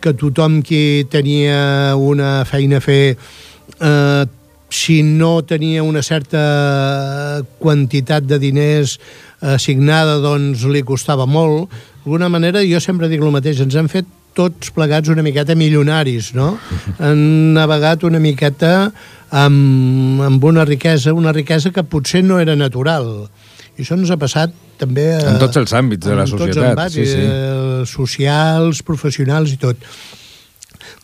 que 0.03 0.15
tothom 0.19 0.59
qui 0.59 1.07
tenia 1.11 1.95
una 1.95 2.41
feina 2.49 2.81
a 2.81 2.83
fer 2.83 3.15
eh, 3.15 4.23
si 4.71 5.01
no 5.03 5.33
tenia 5.47 5.83
una 5.83 6.03
certa 6.03 7.39
quantitat 7.59 8.27
de 8.27 8.39
diners 8.39 8.97
assignada, 9.41 10.19
doncs 10.23 10.63
li 10.67 10.83
costava 10.87 11.27
molt. 11.27 11.71
D'alguna 12.01 12.29
manera, 12.33 12.63
jo 12.65 12.79
sempre 12.81 13.09
dic 13.11 13.21
el 13.21 13.33
mateix, 13.33 13.61
ens 13.61 13.77
han 13.77 13.89
fet 13.91 14.07
tots 14.37 14.71
plegats 14.73 15.11
una 15.11 15.23
miqueta 15.25 15.55
milionaris, 15.59 16.31
no? 16.33 16.55
Han 17.03 17.53
navegat 17.57 18.05
una 18.07 18.19
miqueta 18.23 18.91
amb, 19.29 20.21
amb 20.25 20.43
una 20.47 20.65
riquesa, 20.65 21.13
una 21.13 21.33
riquesa 21.35 21.71
que 21.75 21.83
potser 21.83 22.23
no 22.23 22.39
era 22.39 22.55
natural. 22.55 23.27
I 23.75 23.83
això 23.83 23.97
ens 23.99 24.11
ha 24.11 24.17
passat 24.19 24.55
també... 24.79 25.11
A, 25.17 25.35
en 25.35 25.39
tots 25.41 25.59
els 25.61 25.75
àmbits 25.77 26.07
de 26.07 26.17
la 26.17 26.25
societat. 26.29 26.79
Tots 26.79 26.97
sí, 26.97 27.05
sí. 27.05 27.21
Eh, 27.21 27.83
socials, 27.89 28.81
professionals 28.87 29.53
i 29.53 29.59
tot. 29.61 29.85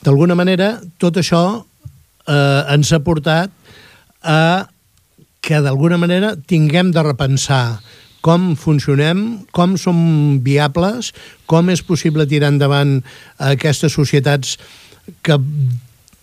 D'alguna 0.04 0.36
manera, 0.40 0.74
tot 1.02 1.20
això 1.22 1.44
eh, 1.58 2.74
ens 2.74 2.92
ha 2.94 3.04
portat 3.06 3.54
a 4.24 4.42
que 5.48 5.62
d'alguna 5.64 6.00
manera 6.02 6.34
tinguem 6.36 6.92
de 6.92 7.04
repensar 7.06 7.80
com 8.28 8.56
funcionem, 8.60 9.46
com 9.56 9.78
som 9.80 9.98
viables, 10.44 11.14
com 11.48 11.70
és 11.72 11.80
possible 11.80 12.26
tirar 12.28 12.52
endavant 12.52 12.98
aquestes 13.40 13.94
societats 13.96 14.58
que 15.24 15.38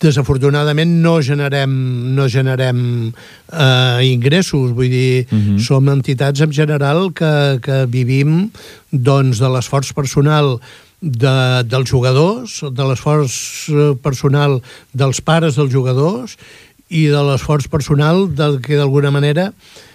desafortunadament 0.05 0.91
no 1.01 1.15
generem, 1.25 1.71
no 2.13 2.27
generem 2.29 2.81
eh, 3.09 4.05
ingressos, 4.05 4.75
vull 4.77 4.91
dir, 4.91 5.25
uh 5.25 5.35
mhm. 5.35 5.55
-huh. 5.55 5.65
som 5.65 5.89
entitats 5.89 6.41
en 6.41 6.53
general 6.53 7.11
que, 7.13 7.59
que 7.61 7.85
vivim 7.87 8.51
doncs, 8.91 9.39
de 9.39 9.49
l'esforç 9.49 9.93
personal 9.93 10.59
de, 11.01 11.63
dels 11.63 11.89
jugadors, 11.89 12.61
de 12.61 12.83
l'esforç 12.83 13.69
eh, 13.69 13.95
personal 13.97 14.61
dels 14.93 15.21
pares 15.21 15.55
dels 15.55 15.71
jugadors 15.71 16.37
i 16.89 17.07
de 17.07 17.21
l'esforç 17.23 17.67
personal 17.67 18.27
del 18.35 18.61
que 18.61 18.75
d'alguna 18.75 19.09
manera 19.09 19.47
eh, 19.47 19.94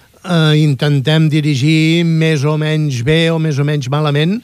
intentem 0.59 1.31
dirigir 1.33 2.05
més 2.05 2.45
o 2.45 2.57
menys 2.61 3.01
bé 3.07 3.31
o 3.33 3.39
més 3.39 3.59
o 3.59 3.65
menys 3.65 3.89
malament 3.93 4.39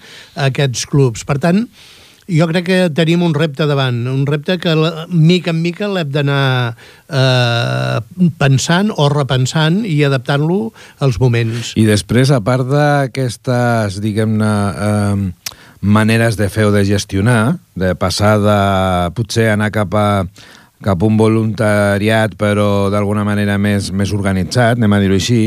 aquests 0.49 0.87
clubs. 0.89 1.25
Per 1.29 1.39
tant, 1.43 1.67
jo 2.27 2.47
crec 2.51 2.65
que 2.67 2.79
tenim 2.91 3.23
un 3.23 3.35
repte 3.39 3.69
davant, 3.71 4.01
un 4.11 4.25
repte 4.27 4.57
que 4.59 4.75
mica 5.15 5.53
en 5.53 5.61
mica 5.63 5.87
l'hem 5.87 6.11
d'anar 6.11 6.75
eh, 6.75 7.99
pensant 8.41 8.91
o 8.91 9.07
repensant 9.13 9.85
i 9.87 10.01
adaptant-lo 10.07 10.73
als 10.99 11.21
moments. 11.23 11.75
I 11.79 11.87
després, 11.87 12.35
a 12.35 12.41
part 12.43 12.67
d'aquestes, 12.67 14.01
diguem-ne, 14.03 14.53
eh, 14.89 15.57
maneres 15.87 16.35
de 16.41 16.51
fer 16.51 16.67
o 16.67 16.75
de 16.75 16.83
gestionar, 16.89 17.59
de 17.79 17.95
passar 17.95 18.37
de 18.43 18.61
potser 19.15 19.53
anar 19.53 19.71
cap 19.71 19.95
a 19.95 20.09
cap 20.85 21.01
un 21.07 21.17
voluntariat 21.17 22.35
però 22.37 22.89
d'alguna 22.93 23.25
manera 23.25 23.57
més, 23.57 23.89
més 23.97 24.13
organitzat, 24.13 24.77
anem 24.77 24.93
a 24.93 25.01
dir-ho 25.01 25.17
així. 25.17 25.41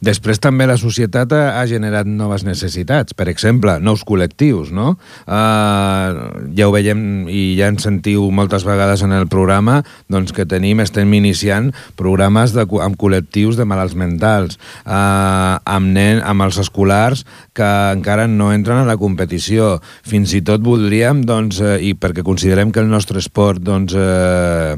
Després 0.00 0.40
també 0.40 0.64
la 0.68 0.78
societat 0.80 1.34
ha, 1.36 1.66
generat 1.68 2.08
noves 2.08 2.46
necessitats, 2.46 3.12
per 3.14 3.28
exemple, 3.28 3.76
nous 3.84 4.00
col·lectius, 4.08 4.70
no? 4.72 4.94
Uh, 5.28 6.48
ja 6.56 6.66
ho 6.66 6.72
veiem 6.72 7.28
i 7.28 7.58
ja 7.58 7.68
ens 7.70 7.84
sentiu 7.84 8.24
moltes 8.34 8.64
vegades 8.66 9.04
en 9.04 9.12
el 9.14 9.28
programa 9.30 9.80
doncs 10.10 10.32
que 10.34 10.48
tenim, 10.48 10.80
estem 10.80 11.12
iniciant 11.14 11.70
programes 12.00 12.56
de, 12.56 12.64
amb 12.80 12.96
col·lectius 13.00 13.60
de 13.60 13.68
malalts 13.68 13.96
mentals, 13.98 14.56
uh, 14.86 15.60
amb, 15.60 15.92
nen, 15.92 16.24
amb 16.24 16.48
els 16.48 16.58
escolars 16.62 17.26
que 17.56 17.68
encara 17.92 18.26
no 18.30 18.50
entren 18.54 18.80
a 18.80 18.88
la 18.88 18.96
competició. 19.00 19.76
Fins 20.08 20.32
i 20.34 20.40
tot 20.46 20.64
voldríem, 20.64 21.20
doncs, 21.28 21.60
uh, 21.60 21.76
i 21.76 21.92
perquè 21.92 22.24
considerem 22.24 22.72
que 22.72 22.80
el 22.80 22.88
nostre 22.88 23.20
esport 23.20 23.60
doncs, 23.60 23.92
uh, 23.92 24.69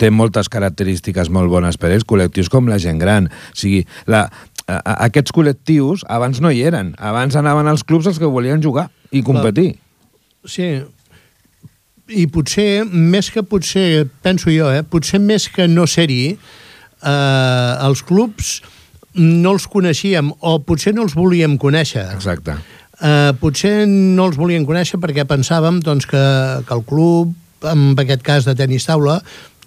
té 0.00 0.10
moltes 0.10 0.50
característiques 0.52 1.30
molt 1.34 1.52
bones 1.52 1.80
per 1.80 1.92
ells, 1.94 2.06
col·lectius 2.08 2.50
com 2.52 2.70
la 2.70 2.78
gent 2.82 3.00
gran. 3.00 3.30
O 3.30 3.58
sigui, 3.58 3.84
la, 4.10 4.26
a, 4.66 4.76
a, 4.76 4.94
aquests 5.08 5.34
col·lectius 5.34 6.04
abans 6.08 6.42
no 6.44 6.52
hi 6.52 6.62
eren. 6.68 6.94
Abans 6.98 7.36
anaven 7.38 7.70
als 7.70 7.84
clubs 7.86 8.08
els 8.10 8.20
que 8.20 8.30
volien 8.30 8.62
jugar 8.64 8.88
i 9.12 9.24
competir. 9.26 9.72
Sí, 10.48 10.68
i 12.08 12.24
potser, 12.32 12.86
més 12.88 13.28
que 13.32 13.44
potser, 13.44 14.06
penso 14.24 14.52
jo, 14.52 14.70
eh, 14.72 14.82
potser 14.82 15.20
més 15.20 15.48
que 15.52 15.68
no 15.68 15.86
ser-hi, 15.88 16.38
eh, 17.02 17.72
els 17.84 18.02
clubs 18.02 18.58
no 19.18 19.54
els 19.56 19.66
coneixíem 19.70 20.30
o 20.40 20.58
potser 20.64 20.94
no 20.94 21.04
els 21.04 21.16
volíem 21.18 21.58
conèixer. 21.60 22.06
Exacte. 22.14 22.56
Eh, 22.98 23.32
potser 23.40 23.86
no 23.86 24.28
els 24.28 24.38
volien 24.38 24.64
conèixer 24.66 24.98
perquè 25.02 25.26
pensàvem 25.28 25.82
doncs, 25.84 26.06
que, 26.08 26.22
que 26.66 26.74
el 26.74 26.84
club, 26.86 27.34
en 27.66 27.94
aquest 27.98 28.22
cas 28.26 28.46
de 28.46 28.54
tenis 28.58 28.86
taula, 28.86 29.18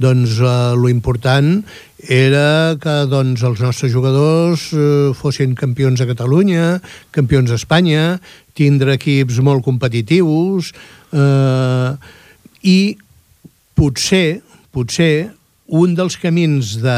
doncs 0.01 0.39
eh, 0.39 0.73
lo 0.77 0.89
important 0.89 1.61
era 2.01 2.77
que 2.81 2.95
doncs, 3.11 3.43
els 3.45 3.61
nostres 3.61 3.91
jugadors 3.93 4.69
eh, 4.73 5.11
fossin 5.17 5.53
campions 5.57 5.99
de 5.99 6.07
Catalunya, 6.09 6.79
campions 7.13 7.51
d'Espanya, 7.51 8.19
tindre 8.57 8.95
equips 8.97 9.41
molt 9.43 9.65
competitius 9.65 10.71
eh, 11.13 11.91
i 12.63 12.79
potser, 13.77 14.41
potser 14.73 15.31
un 15.71 15.93
dels 15.95 16.17
camins 16.19 16.77
de, 16.83 16.97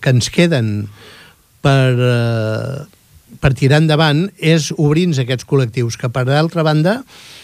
que 0.00 0.12
ens 0.14 0.28
queden 0.30 0.74
per, 1.64 1.94
eh, 1.94 2.84
per 3.40 3.54
tirar 3.58 3.80
endavant 3.82 4.26
és 4.38 4.70
obrir-nos 4.76 5.22
aquests 5.22 5.48
col·lectius, 5.48 5.98
que 5.98 6.12
per 6.12 6.26
d'altra 6.28 6.66
banda, 6.66 7.00
eh, 7.00 7.36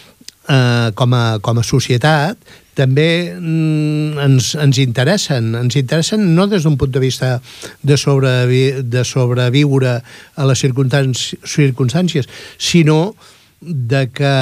com, 0.47 1.13
a, 1.15 1.39
com 1.43 1.59
a 1.59 1.63
societat, 1.63 2.37
també 2.73 3.33
mm, 3.37 4.19
ens, 4.23 4.53
ens 4.59 4.79
interessen. 4.81 5.53
Ens 5.59 5.77
interessen 5.79 6.25
no 6.35 6.47
des 6.51 6.65
d'un 6.65 6.77
punt 6.77 6.91
de 6.93 7.01
vista 7.03 7.37
de, 7.81 7.97
sobrevi, 7.97 8.63
de 8.81 9.05
sobreviure 9.05 9.99
a 10.01 10.47
les 10.49 10.63
circumstàncies, 10.65 12.29
sinó 12.57 13.15
de 13.61 14.07
que 14.11 14.35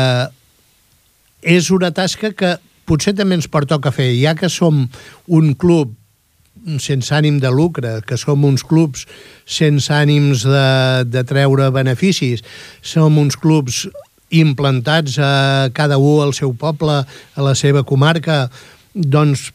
és 1.42 1.72
una 1.74 1.92
tasca 1.92 2.32
que 2.38 2.56
potser 2.88 3.14
també 3.18 3.38
ens 3.38 3.50
pertoca 3.52 3.92
fer, 3.94 4.12
ja 4.20 4.36
que 4.38 4.50
som 4.50 4.86
un 5.28 5.54
club 5.56 5.98
sense 6.82 7.14
ànim 7.16 7.40
de 7.42 7.50
lucre, 7.50 8.02
que 8.06 8.18
som 8.20 8.44
uns 8.46 8.64
clubs 8.68 9.08
sense 9.50 9.90
ànims 9.94 10.44
de, 10.46 10.68
de 11.10 11.24
treure 11.26 11.72
beneficis, 11.74 12.44
som 12.82 13.18
uns 13.18 13.38
clubs 13.40 13.88
implantats 14.32 15.18
a 15.20 15.70
cada 15.76 15.98
un 16.00 16.24
al 16.24 16.34
seu 16.34 16.54
poble, 16.58 17.04
a 17.04 17.42
la 17.44 17.56
seva 17.56 17.84
comarca, 17.84 18.46
doncs 18.94 19.52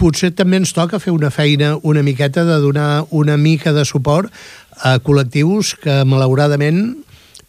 potser 0.00 0.32
també 0.32 0.60
ens 0.60 0.72
toca 0.72 1.00
fer 1.02 1.12
una 1.12 1.28
feina 1.30 1.74
una 1.84 2.02
miqueta 2.02 2.46
de 2.48 2.56
donar 2.62 3.04
una 3.10 3.36
mica 3.36 3.74
de 3.76 3.84
suport 3.84 4.32
a 4.80 4.96
col·lectius 5.04 5.74
que 5.82 6.00
malauradament 6.08 6.96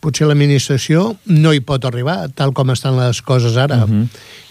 potser 0.01 0.27
l'administració 0.27 1.11
no 1.29 1.53
hi 1.53 1.61
pot 1.63 1.85
arribar, 1.85 2.25
tal 2.35 2.51
com 2.57 2.73
estan 2.73 2.97
les 2.97 3.21
coses 3.21 3.57
ara. 3.57 3.83
Uh 3.85 3.87
mhm. 3.87 4.01
-huh. 4.01 4.07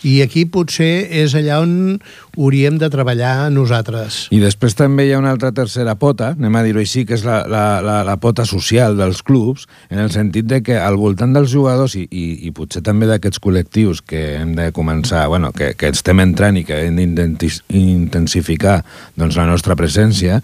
I 0.06 0.20
aquí 0.24 0.46
potser 0.48 1.06
és 1.22 1.34
allà 1.36 1.60
on 1.64 2.00
hauríem 2.36 2.78
de 2.80 2.88
treballar 2.92 3.50
nosaltres. 3.52 4.26
I 4.32 4.40
després 4.40 4.76
també 4.78 5.06
hi 5.06 5.12
ha 5.14 5.20
una 5.20 5.32
altra 5.34 5.50
tercera 5.52 5.96
pota, 6.00 6.32
anem 6.38 6.56
a 6.56 6.62
dir-ho 6.64 6.80
així, 6.80 7.04
que 7.04 7.16
és 7.18 7.24
la, 7.26 7.42
la, 7.50 7.64
la, 7.84 8.00
la 8.06 8.16
pota 8.22 8.46
social 8.48 8.96
dels 8.96 9.20
clubs, 9.26 9.66
en 9.90 10.00
el 10.00 10.10
sentit 10.14 10.48
de 10.48 10.62
que 10.64 10.78
al 10.80 10.96
voltant 11.00 11.34
dels 11.36 11.50
jugadors 11.52 11.96
i, 11.98 12.06
i, 12.08 12.26
i 12.48 12.52
potser 12.56 12.82
també 12.86 13.08
d'aquests 13.10 13.42
col·lectius 13.42 14.00
que 14.06 14.22
hem 14.38 14.54
de 14.56 14.70
començar, 14.76 15.26
bueno, 15.28 15.52
que, 15.56 15.72
que 15.76 15.90
estem 15.92 16.22
entrant 16.22 16.56
i 16.56 16.64
que 16.64 16.80
hem 16.86 16.96
d'intensificar 16.96 18.80
doncs, 19.20 19.36
la 19.36 19.48
nostra 19.50 19.76
presència, 19.76 20.40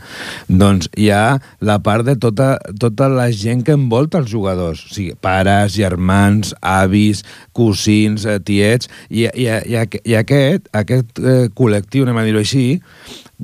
doncs 0.48 0.90
hi 0.96 1.10
ha 1.14 1.38
la 1.64 1.78
part 1.84 2.06
de 2.06 2.16
tota, 2.20 2.56
tota 2.80 3.08
la 3.12 3.30
gent 3.32 3.64
que 3.64 3.76
envolta 3.76 4.20
els 4.20 4.30
jugadors, 4.30 4.84
o 4.90 4.94
sigui, 4.94 5.16
pares, 5.20 5.74
germans, 5.76 6.52
avis, 6.60 7.24
cosins, 7.56 8.26
eh, 8.28 8.38
tiets, 8.44 8.90
i, 9.08 9.26
i, 9.32 9.45
i, 9.46 9.80
i 10.10 10.16
aquest, 10.18 10.68
aquest 10.76 11.20
eh, 11.22 11.46
col·lectiu, 11.54 12.04
anem 12.06 12.20
a 12.20 12.26
dir-ho 12.26 12.42
així, 12.42 12.66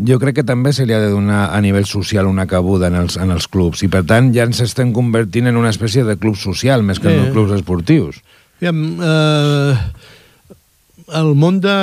jo 0.09 0.18
crec 0.20 0.40
que 0.40 0.46
també 0.48 0.72
se 0.72 0.86
li 0.88 0.94
ha 0.96 1.00
de 1.03 1.11
donar 1.12 1.50
a 1.53 1.61
nivell 1.64 1.86
social 1.88 2.28
una 2.30 2.46
cabuda 2.48 2.88
en 2.88 2.96
els, 3.03 3.18
en 3.20 3.34
els 3.34 3.48
clubs 3.53 3.82
i 3.84 3.90
per 3.92 4.05
tant 4.09 4.30
ja 4.34 4.46
ens 4.48 4.62
estem 4.64 4.92
convertint 4.96 5.50
en 5.50 5.59
una 5.61 5.72
espècie 5.72 6.05
de 6.09 6.16
club 6.20 6.38
social 6.40 6.84
més 6.86 7.00
que 7.03 7.12
en 7.12 7.28
clubs 7.34 7.53
esportius. 7.59 8.22
Aviam, 8.62 8.82
eh, 9.03 9.76
el 11.11 11.32
món 11.34 11.59
de, 11.62 11.74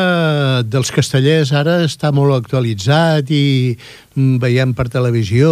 dels 0.70 0.92
castellers 0.96 1.52
ara 1.56 1.80
està 1.86 2.12
molt 2.16 2.36
actualitzat 2.38 3.32
i 3.34 3.76
mm, 4.16 4.38
veiem 4.42 4.72
per 4.78 4.88
televisió 4.92 5.52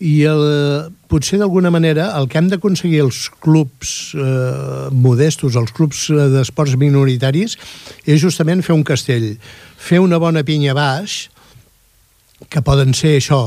i 0.00 0.22
el, 0.28 0.44
potser 1.10 1.38
d'alguna 1.38 1.70
manera 1.70 2.08
el 2.18 2.26
que 2.30 2.40
hem 2.40 2.48
d'aconseguir 2.50 3.02
els 3.04 3.28
clubs 3.44 4.14
eh, 4.18 4.88
modestos, 4.90 5.58
els 5.60 5.74
clubs 5.76 6.08
eh, 6.10 6.26
d'esports 6.32 6.74
minoritaris, 6.80 7.58
és 8.06 8.18
justament 8.22 8.64
fer 8.66 8.74
un 8.74 8.82
castell, 8.86 9.34
fer 9.76 10.00
una 10.02 10.18
bona 10.18 10.42
pinya 10.46 10.74
baix, 10.74 11.28
que 12.50 12.64
poden 12.66 12.96
ser 12.98 13.16
això, 13.20 13.46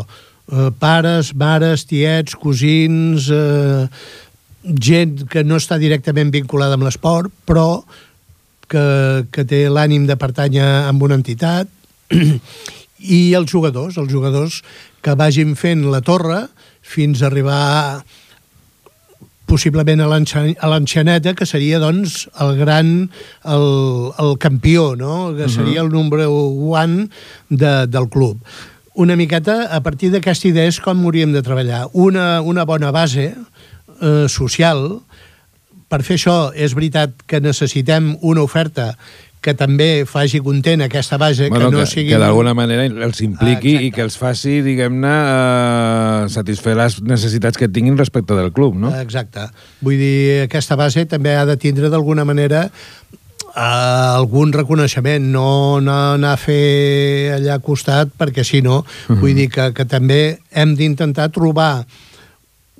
eh, 0.51 0.69
pares, 0.79 1.33
mares, 1.35 1.85
tiets, 1.89 2.37
cosins, 2.39 3.27
eh, 3.29 3.87
gent 4.67 5.27
que 5.31 5.43
no 5.43 5.59
està 5.59 5.77
directament 5.79 6.31
vinculada 6.33 6.75
amb 6.75 6.87
l'esport, 6.87 7.31
però 7.47 7.83
que, 8.71 8.85
que 9.31 9.45
té 9.47 9.65
l'ànim 9.71 10.07
de 10.07 10.17
pertànyer 10.19 10.67
amb 10.87 11.03
una 11.03 11.17
entitat 11.19 11.69
i 13.17 13.21
els 13.37 13.51
jugadors, 13.51 13.97
els 13.97 14.11
jugadors 14.11 14.61
que 15.05 15.15
vagin 15.15 15.55
fent 15.55 15.85
la 15.91 16.01
torre 16.01 16.45
fins 16.81 17.21
a 17.21 17.27
arribar 17.29 18.03
possiblement 19.47 20.03
a 20.03 20.07
l'enxaneta, 20.11 21.33
que 21.33 21.47
seria 21.47 21.79
doncs 21.79 22.25
el 22.43 22.57
gran, 22.59 22.89
el, 23.47 23.67
el 24.19 24.33
campió, 24.43 24.91
no? 24.99 25.31
que 25.37 25.47
seria 25.47 25.81
el 25.85 25.89
número 25.89 26.27
one 26.67 27.07
de, 27.47 27.87
del 27.87 28.09
club. 28.11 28.43
Una 28.93 29.15
miqueta, 29.15 29.69
a 29.71 29.79
partir 29.85 30.11
d'aquesta 30.11 30.49
idea 30.49 30.67
és 30.67 30.81
com 30.83 31.05
hauríem 31.05 31.31
de 31.31 31.43
treballar. 31.45 31.85
Una, 31.93 32.41
una 32.41 32.65
bona 32.67 32.91
base 32.91 33.29
eh, 33.31 34.25
social, 34.27 34.99
per 35.87 36.03
fer 36.03 36.17
això 36.19 36.37
és 36.55 36.75
veritat 36.75 37.23
que 37.27 37.39
necessitem 37.43 38.15
una 38.21 38.43
oferta 38.43 38.93
que 39.47 39.53
també 39.55 40.03
faci 40.09 40.41
content 40.43 40.81
aquesta 40.83 41.15
base, 41.21 41.47
bueno, 41.47 41.69
que 41.69 41.75
no 41.77 41.83
que, 41.83 41.87
sigui... 41.87 42.09
Que 42.11 42.19
d'alguna 42.19 42.53
manera 42.57 42.83
els 42.89 43.21
impliqui 43.23 43.77
ah, 43.77 43.83
i 43.85 43.91
que 43.95 44.03
els 44.03 44.17
faci, 44.19 44.57
diguem-ne, 44.65 45.13
uh, 45.13 46.25
satisfer 46.33 46.73
les 46.75 46.97
necessitats 47.05 47.59
que 47.59 47.69
tinguin 47.71 47.95
respecte 47.99 48.35
del 48.35 48.51
club, 48.51 48.75
no? 48.81 48.91
Exacte. 48.99 49.45
Vull 49.85 50.01
dir, 50.01 50.17
aquesta 50.47 50.75
base 50.79 51.05
també 51.07 51.37
ha 51.37 51.45
de 51.47 51.55
tindre 51.61 51.91
d'alguna 51.93 52.25
manera 52.27 52.65
uh, 52.67 54.17
algun 54.17 54.51
reconeixement, 54.57 55.31
no, 55.31 55.79
no 55.85 55.95
anar 56.17 56.33
a 56.35 56.41
fer 56.41 57.37
allà 57.37 57.61
costat, 57.63 58.11
perquè 58.19 58.43
si 58.43 58.61
no, 58.65 58.81
uh 58.81 58.87
-huh. 59.07 59.19
vull 59.21 59.37
dir 59.37 59.47
que, 59.53 59.71
que 59.71 59.85
també 59.85 60.39
hem 60.51 60.75
d'intentar 60.75 61.29
trobar 61.31 61.85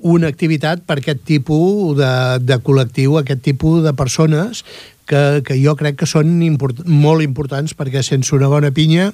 una 0.00 0.28
activitat 0.30 0.84
per 0.86 1.00
aquest 1.00 1.24
tipus 1.26 1.96
de, 1.98 2.12
de 2.44 2.58
col·lectiu, 2.62 3.18
aquest 3.18 3.42
tipus 3.42 3.82
de 3.84 3.94
persones 3.98 4.64
que, 5.08 5.42
que 5.44 5.58
jo 5.58 5.74
crec 5.78 5.98
que 6.02 6.06
són 6.10 6.38
import, 6.44 6.84
molt 6.86 7.24
importants 7.24 7.74
perquè 7.74 8.04
sense 8.06 8.34
una 8.36 8.50
bona 8.52 8.70
pinya 8.74 9.10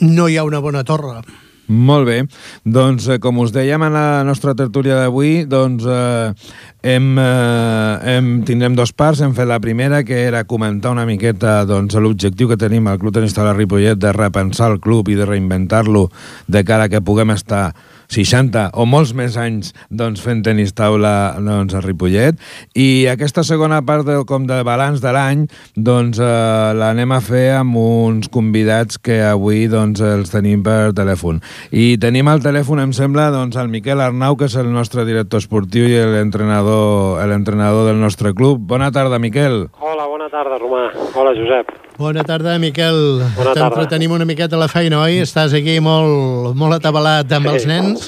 no 0.00 0.28
hi 0.28 0.38
ha 0.38 0.46
una 0.46 0.62
bona 0.62 0.84
torre. 0.86 1.20
Molt 1.68 2.06
bé. 2.08 2.22
Doncs, 2.64 3.10
eh, 3.12 3.18
com 3.20 3.42
us 3.42 3.52
dèiem 3.52 3.82
a 3.84 3.90
la 3.92 4.24
nostra 4.24 4.54
tertúlia 4.56 4.96
d'avui, 4.96 5.44
doncs 5.44 5.84
eh, 5.84 6.32
hem, 6.80 7.10
eh, 7.20 7.98
hem, 8.14 8.30
tindrem 8.48 8.74
dos 8.74 8.94
parts. 8.96 9.20
Hem 9.20 9.34
fet 9.36 9.46
la 9.46 9.60
primera, 9.60 10.00
que 10.02 10.22
era 10.24 10.46
comentar 10.48 10.94
una 10.96 11.04
miqueta 11.04 11.66
doncs, 11.68 11.98
l'objectiu 12.00 12.48
que 12.48 12.56
tenim 12.56 12.88
al 12.88 12.96
Club 12.98 13.12
Tenista 13.18 13.42
de 13.42 13.50
la 13.50 13.58
Ripollet 13.58 14.00
de 14.00 14.14
repensar 14.16 14.72
el 14.72 14.80
club 14.80 15.12
i 15.12 15.18
de 15.18 15.28
reinventar-lo 15.28 16.08
de 16.46 16.64
cara 16.64 16.88
que 16.88 17.04
puguem 17.04 17.36
estar 17.36 17.74
60 18.08 18.70
o 18.74 18.86
molts 18.88 19.12
més 19.16 19.36
anys 19.40 19.72
doncs, 19.90 20.22
fent 20.24 20.42
tenis 20.46 20.72
taula 20.76 21.36
doncs, 21.38 21.74
a 21.76 21.82
Ripollet. 21.84 22.38
I 22.78 23.06
aquesta 23.12 23.44
segona 23.46 23.80
part 23.86 24.06
de, 24.08 24.18
com 24.28 24.46
de 24.48 24.60
balanç 24.66 25.02
de 25.04 25.12
l'any 25.14 25.44
doncs, 25.74 26.20
eh, 26.20 26.72
l'anem 26.78 27.12
a 27.14 27.20
fer 27.24 27.46
amb 27.58 27.76
uns 27.80 28.30
convidats 28.32 28.98
que 28.98 29.20
avui 29.26 29.66
doncs, 29.70 30.02
els 30.04 30.32
tenim 30.32 30.64
per 30.66 30.94
telèfon. 30.96 31.42
I 31.70 31.96
tenim 32.00 32.28
al 32.28 32.42
telèfon, 32.44 32.82
em 32.82 32.94
sembla, 32.96 33.28
doncs, 33.34 33.58
el 33.60 33.72
Miquel 33.72 34.00
Arnau, 34.04 34.38
que 34.38 34.48
és 34.48 34.56
el 34.60 34.72
nostre 34.72 35.04
director 35.08 35.42
esportiu 35.42 35.88
i 35.88 35.98
l'entrenador 36.14 37.86
del 37.88 38.00
nostre 38.00 38.34
club. 38.34 38.64
Bona 38.68 38.92
tarda, 38.92 39.20
Miquel. 39.22 39.68
Hola, 39.80 40.08
bona 40.08 40.32
tarda, 40.32 40.58
Romà. 40.60 40.88
Hola, 41.14 41.36
Josep. 41.36 41.87
Bona 41.98 42.22
tarda, 42.22 42.52
Miquel. 42.62 42.94
Bona 43.34 43.52
tarda. 43.56 43.72
T'entretenim 43.74 44.12
una 44.14 44.24
miqueta 44.24 44.54
a 44.54 44.60
la 44.60 44.68
feina, 44.70 45.00
oi? 45.02 45.16
Estàs 45.24 45.50
aquí 45.58 45.80
molt, 45.82 46.54
molt 46.54 46.76
atabalat 46.76 47.32
amb 47.34 47.48
sí. 47.48 47.54
els 47.56 47.64
nens, 47.66 48.04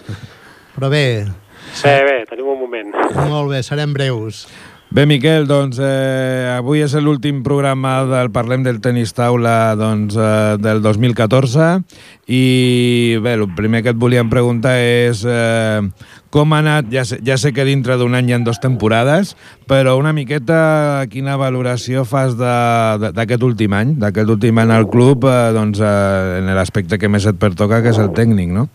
però 0.77 0.93
bé... 0.93 1.05
Sí, 1.75 1.91
bé, 2.07 2.21
tenim 2.31 2.53
un 2.53 2.61
moment. 2.61 2.93
Molt 3.27 3.51
bé, 3.51 3.65
serem 3.67 3.91
breus. 3.95 4.45
Bé, 4.95 5.09
Miquel, 5.11 5.49
doncs 5.51 5.79
eh, 5.83 6.55
avui 6.55 6.85
és 6.87 6.95
l'últim 7.03 7.45
programa 7.47 8.01
del 8.07 8.31
Parlem 8.35 8.63
del 8.67 8.79
Tenis 8.83 9.11
Taula 9.15 9.75
doncs, 9.79 10.15
eh, 10.19 10.57
del 10.63 10.83
2014 10.83 11.69
i 12.31 13.19
bé, 13.23 13.37
el 13.39 13.47
primer 13.59 13.85
que 13.87 13.91
et 13.95 13.99
volíem 13.99 14.31
preguntar 14.31 14.77
és 14.83 15.23
eh, 15.27 15.83
com 16.31 16.55
ha 16.55 16.61
anat, 16.63 16.89
ja 16.95 17.05
sé, 17.07 17.19
ja 17.27 17.37
sé 17.39 17.53
que 17.53 17.67
dintre 17.67 17.97
d'un 17.99 18.15
any 18.15 18.31
hi 18.31 18.37
ha 18.37 18.41
dues 18.47 18.63
temporades, 18.63 19.35
però 19.71 19.97
una 19.99 20.15
miqueta 20.17 21.07
quina 21.11 21.37
valoració 21.41 22.07
fas 22.07 22.37
d'aquest 22.39 23.47
últim 23.47 23.75
any, 23.75 23.97
d'aquest 24.01 24.31
últim 24.31 24.63
any 24.63 24.75
al 24.75 24.87
club, 24.91 25.27
eh, 25.27 25.51
doncs, 25.57 25.83
eh, 25.83 26.39
en 26.39 26.53
l'aspecte 26.55 26.99
que 26.99 27.11
més 27.11 27.27
et 27.27 27.39
pertoca, 27.39 27.83
que 27.83 27.91
és 27.91 27.99
el 27.99 28.15
tècnic, 28.15 28.55
no? 28.55 28.69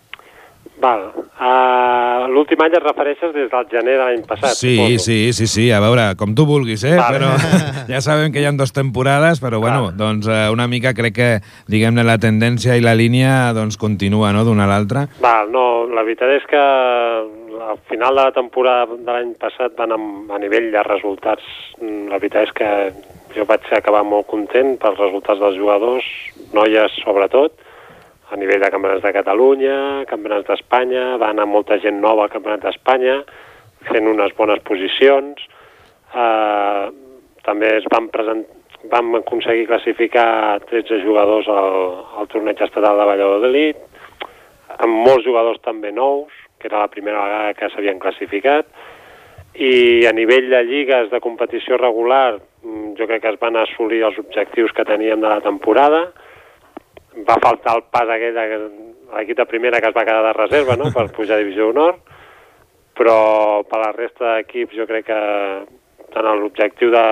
Val. 0.82 1.06
Uh, 1.40 2.28
L'últim 2.32 2.60
any 2.64 2.74
et 2.76 2.84
refereixes 2.84 3.32
des 3.36 3.48
del 3.52 3.68
gener 3.72 3.96
de 3.98 4.04
l'any 4.04 4.24
passat, 4.28 4.56
Sí, 4.58 4.76
suposo. 4.76 5.04
sí, 5.06 5.18
sí, 5.34 5.48
sí, 5.48 5.66
a 5.72 5.80
veure, 5.84 6.16
com 6.20 6.34
tu 6.36 6.46
vulguis, 6.46 6.84
eh? 6.84 6.96
Vale. 6.98 7.20
Però 7.20 7.30
ja 7.92 8.02
sabem 8.04 8.32
que 8.34 8.42
hi 8.42 8.46
ha 8.48 8.52
dues 8.56 8.74
temporades, 8.76 9.40
però 9.44 9.60
bueno, 9.64 9.90
Clar. 9.90 9.98
doncs 10.00 10.28
eh, 10.28 10.50
una 10.52 10.68
mica 10.68 10.94
crec 10.94 11.16
que, 11.16 11.30
diguem-ne, 11.72 12.04
la 12.04 12.18
tendència 12.20 12.76
i 12.76 12.84
la 12.84 12.96
línia 12.96 13.54
doncs 13.56 13.78
continua, 13.78 14.34
no?, 14.36 14.44
d'una 14.48 14.66
a 14.68 14.72
l'altra. 14.74 15.08
Val, 15.24 15.52
no, 15.52 15.86
la 15.88 16.04
veritat 16.04 16.36
és 16.40 16.48
que 16.50 16.60
al 16.60 17.80
final 17.90 18.16
de 18.16 18.22
la 18.28 18.32
temporada 18.36 18.86
de 18.96 19.12
l'any 19.12 19.34
passat 19.42 19.76
van 19.80 19.96
amb, 19.96 20.32
a 20.32 20.40
nivell 20.40 20.72
de 20.74 20.84
resultats. 20.84 21.44
mm, 21.82 22.10
La 22.12 22.20
veritat 22.20 22.50
és 22.50 22.54
que 22.56 22.70
jo 23.36 23.46
vaig 23.48 23.64
acabar 23.76 24.04
molt 24.08 24.28
content 24.28 24.76
pels 24.80 25.00
resultats 25.00 25.40
dels 25.40 25.58
jugadors, 25.58 26.06
noies 26.54 26.92
sobretot, 27.04 27.52
a 28.32 28.38
nivell 28.40 28.62
de 28.64 28.72
campionats 28.74 29.04
de 29.04 29.14
Catalunya, 29.14 29.78
campionats 30.10 30.48
d'Espanya, 30.50 31.16
va 31.22 31.30
anar 31.34 31.46
molta 31.50 31.78
gent 31.84 32.00
nova 32.02 32.26
al 32.26 32.34
campionat 32.34 32.64
d'Espanya, 32.66 33.20
fent 33.86 34.10
unes 34.10 34.34
bones 34.38 34.62
posicions. 34.66 35.44
Eh, 36.16 36.86
també 37.46 37.76
es 37.78 37.86
van 37.94 38.10
present, 38.14 38.42
vam 38.90 39.20
aconseguir 39.22 39.68
classificar 39.70 40.60
13 40.72 41.04
jugadors 41.04 41.50
al, 41.52 41.78
al 42.18 42.32
torneig 42.32 42.62
estatal 42.66 42.98
de 42.98 43.08
Valladolid, 43.12 43.86
amb 44.80 45.06
molts 45.06 45.26
jugadors 45.28 45.62
també 45.64 45.94
nous, 45.94 46.34
que 46.60 46.70
era 46.72 46.82
la 46.82 46.92
primera 46.92 47.22
vegada 47.22 47.54
que 47.60 47.70
s'havien 47.72 48.02
classificat, 48.02 48.68
i 49.56 50.06
a 50.08 50.12
nivell 50.12 50.50
de 50.52 50.62
lligues 50.68 51.12
de 51.12 51.22
competició 51.24 51.78
regular 51.80 52.36
mm, 52.36 52.96
jo 52.98 53.08
crec 53.08 53.22
que 53.24 53.32
es 53.32 53.40
van 53.40 53.56
assolir 53.62 54.02
els 54.04 54.18
objectius 54.20 54.74
que 54.76 54.84
teníem 54.88 55.22
de 55.22 55.32
la 55.32 55.40
temporada, 55.46 56.10
va 57.24 57.40
faltar 57.40 57.78
el 57.78 57.86
pas 57.92 58.10
aquell 58.12 58.36
l'equip 59.16 59.38
de 59.38 59.48
primera 59.48 59.80
que 59.80 59.88
es 59.90 59.96
va 59.96 60.04
quedar 60.04 60.24
de 60.26 60.36
reserva 60.36 60.76
no? 60.76 60.92
per 60.92 61.12
pujar 61.16 61.38
a 61.38 61.44
Divisió 61.44 61.70
Honor, 61.70 61.98
però 62.98 63.64
per 63.70 63.80
la 63.82 63.92
resta 63.96 64.36
d'equips 64.36 64.76
jo 64.76 64.88
crec 64.90 65.08
que 65.08 65.20
tant 66.16 66.28
l'objectiu 66.40 66.92
de, 66.92 67.06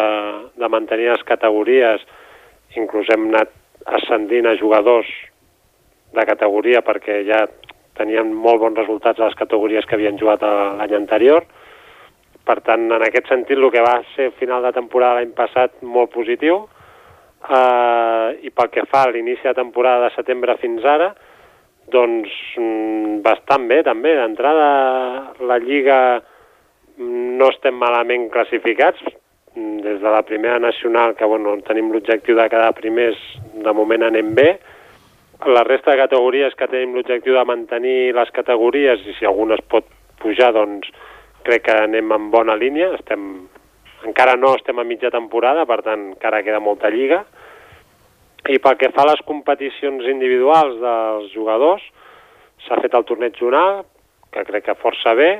de 0.59 0.69
mantenir 0.71 1.11
les 1.11 1.23
categories, 1.27 2.03
inclús 2.79 3.09
hem 3.13 3.27
anat 3.31 3.51
ascendint 3.99 4.47
a 4.47 4.55
jugadors 4.59 5.09
de 6.15 6.25
categoria 6.29 6.83
perquè 6.85 7.23
ja 7.27 7.43
tenien 7.97 8.31
molt 8.33 8.61
bons 8.61 8.79
resultats 8.79 9.19
a 9.19 9.27
les 9.27 9.37
categories 9.37 9.85
que 9.85 9.97
havien 9.97 10.17
jugat 10.17 10.41
l'any 10.43 10.95
anterior. 10.97 11.45
Per 12.43 12.57
tant, 12.65 12.89
en 12.91 13.03
aquest 13.05 13.29
sentit, 13.31 13.57
el 13.59 13.71
que 13.71 13.83
va 13.83 13.99
ser 14.15 14.31
final 14.39 14.65
de 14.65 14.73
temporada 14.75 15.19
l'any 15.19 15.35
passat 15.35 15.75
molt 15.81 16.11
positiu, 16.15 16.63
eh, 17.49 18.27
i 18.47 18.51
pel 18.51 18.69
que 18.73 18.85
fa 18.89 19.05
a 19.07 19.11
l'inici 19.11 19.47
de 19.47 19.55
temporada 19.57 20.07
de 20.07 20.15
setembre 20.15 20.57
fins 20.61 20.85
ara, 20.85 21.13
doncs 21.91 22.29
mm, 22.57 23.19
bastant 23.25 23.67
bé 23.67 23.81
també. 23.83 24.15
D'entrada 24.19 24.69
la 25.43 25.59
Lliga 25.59 25.99
mm, 26.19 27.35
no 27.39 27.51
estem 27.51 27.75
malament 27.75 28.29
classificats, 28.31 29.03
Mm, 29.55 29.81
des 29.81 30.01
de 30.01 30.09
la 30.09 30.23
primera 30.23 30.57
nacional, 30.57 31.13
que 31.15 31.25
bueno, 31.25 31.53
tenim 31.61 31.91
l'objectiu 31.93 32.35
de 32.35 32.47
quedar 32.49 32.73
primers, 32.73 33.19
de 33.53 33.73
moment 33.73 34.01
anem 34.07 34.33
bé. 34.33 34.47
La 35.45 35.61
resta 35.67 35.91
de 35.91 36.01
categories 36.01 36.55
que 36.57 36.67
tenim 36.71 36.95
l'objectiu 36.97 37.35
de 37.37 37.43
mantenir 37.45 38.15
les 38.17 38.31
categories, 38.33 39.03
i 39.05 39.13
si 39.19 39.27
alguna 39.29 39.59
es 39.59 39.65
pot 39.69 39.85
pujar, 40.23 40.53
doncs 40.57 40.89
crec 41.45 41.67
que 41.67 41.75
anem 41.83 42.15
en 42.15 42.31
bona 42.33 42.55
línia. 42.57 42.89
Estem, 42.97 43.45
encara 44.07 44.35
no 44.35 44.53
estem 44.57 44.79
a 44.79 44.85
mitja 44.87 45.11
temporada, 45.13 45.65
per 45.69 45.81
tant 45.85 46.11
encara 46.13 46.43
queda 46.43 46.61
molta 46.63 46.91
lliga. 46.93 47.23
I 48.51 48.59
pel 48.59 48.77
que 48.79 48.91
fa 48.91 49.05
a 49.05 49.11
les 49.13 49.23
competicions 49.27 50.07
individuals 50.11 50.79
dels 50.81 51.31
jugadors, 51.31 51.83
s'ha 52.65 52.79
fet 52.83 52.95
el 52.95 53.05
torneig 53.07 53.37
zonal, 53.39 53.83
que 54.33 54.43
crec 54.47 54.67
que 54.67 54.79
força 54.81 55.13
bé. 55.15 55.31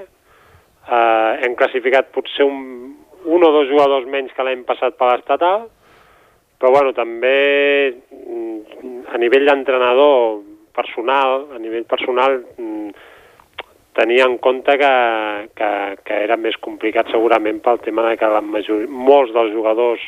Eh, 0.84 1.32
hem 1.44 1.56
classificat 1.60 2.12
potser 2.16 2.48
un, 2.48 2.94
un 3.26 3.44
o 3.44 3.52
dos 3.56 3.70
jugadors 3.72 4.08
menys 4.08 4.34
que 4.36 4.46
l'any 4.46 4.64
passat 4.68 4.96
per 5.00 5.12
l'estatal, 5.12 5.68
però 6.60 6.72
bueno, 6.72 6.94
també 6.96 7.38
mm, 7.92 9.04
a 9.12 9.20
nivell 9.20 9.50
d'entrenador 9.50 10.44
personal, 10.76 11.50
a 11.56 11.60
nivell 11.60 11.86
personal, 11.90 12.40
mm, 12.58 12.94
tenia 13.98 14.26
en 14.26 14.38
compte 14.42 14.76
que, 14.80 14.94
que, 15.58 15.70
que 16.06 16.20
era 16.26 16.38
més 16.38 16.58
complicat 16.62 17.10
segurament 17.14 17.62
pel 17.64 17.82
tema 17.86 18.06
de 18.10 18.18
que 18.18 18.30
la 18.30 18.42
majoria, 18.42 18.90
molts 18.90 19.34
dels 19.36 19.54
jugadors 19.54 20.04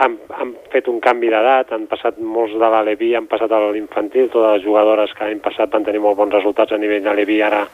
han, 0.00 0.16
han 0.32 0.54
fet 0.72 0.88
un 0.88 1.00
canvi 1.04 1.28
d'edat, 1.32 1.72
han 1.76 1.86
passat 1.90 2.18
molts 2.18 2.56
de 2.56 2.70
l'Aleví, 2.72 3.12
han 3.16 3.28
passat 3.30 3.52
a 3.52 3.60
l'infantil, 3.70 4.30
totes 4.32 4.56
les 4.56 4.64
jugadores 4.64 5.12
que 5.14 5.28
l'any 5.28 5.42
passat 5.44 5.72
van 5.72 5.84
tenir 5.86 6.02
molt 6.02 6.18
bons 6.18 6.34
resultats 6.34 6.72
a 6.72 6.80
nivell 6.80 7.04
d'Aleví 7.04 7.40
ara 7.44 7.66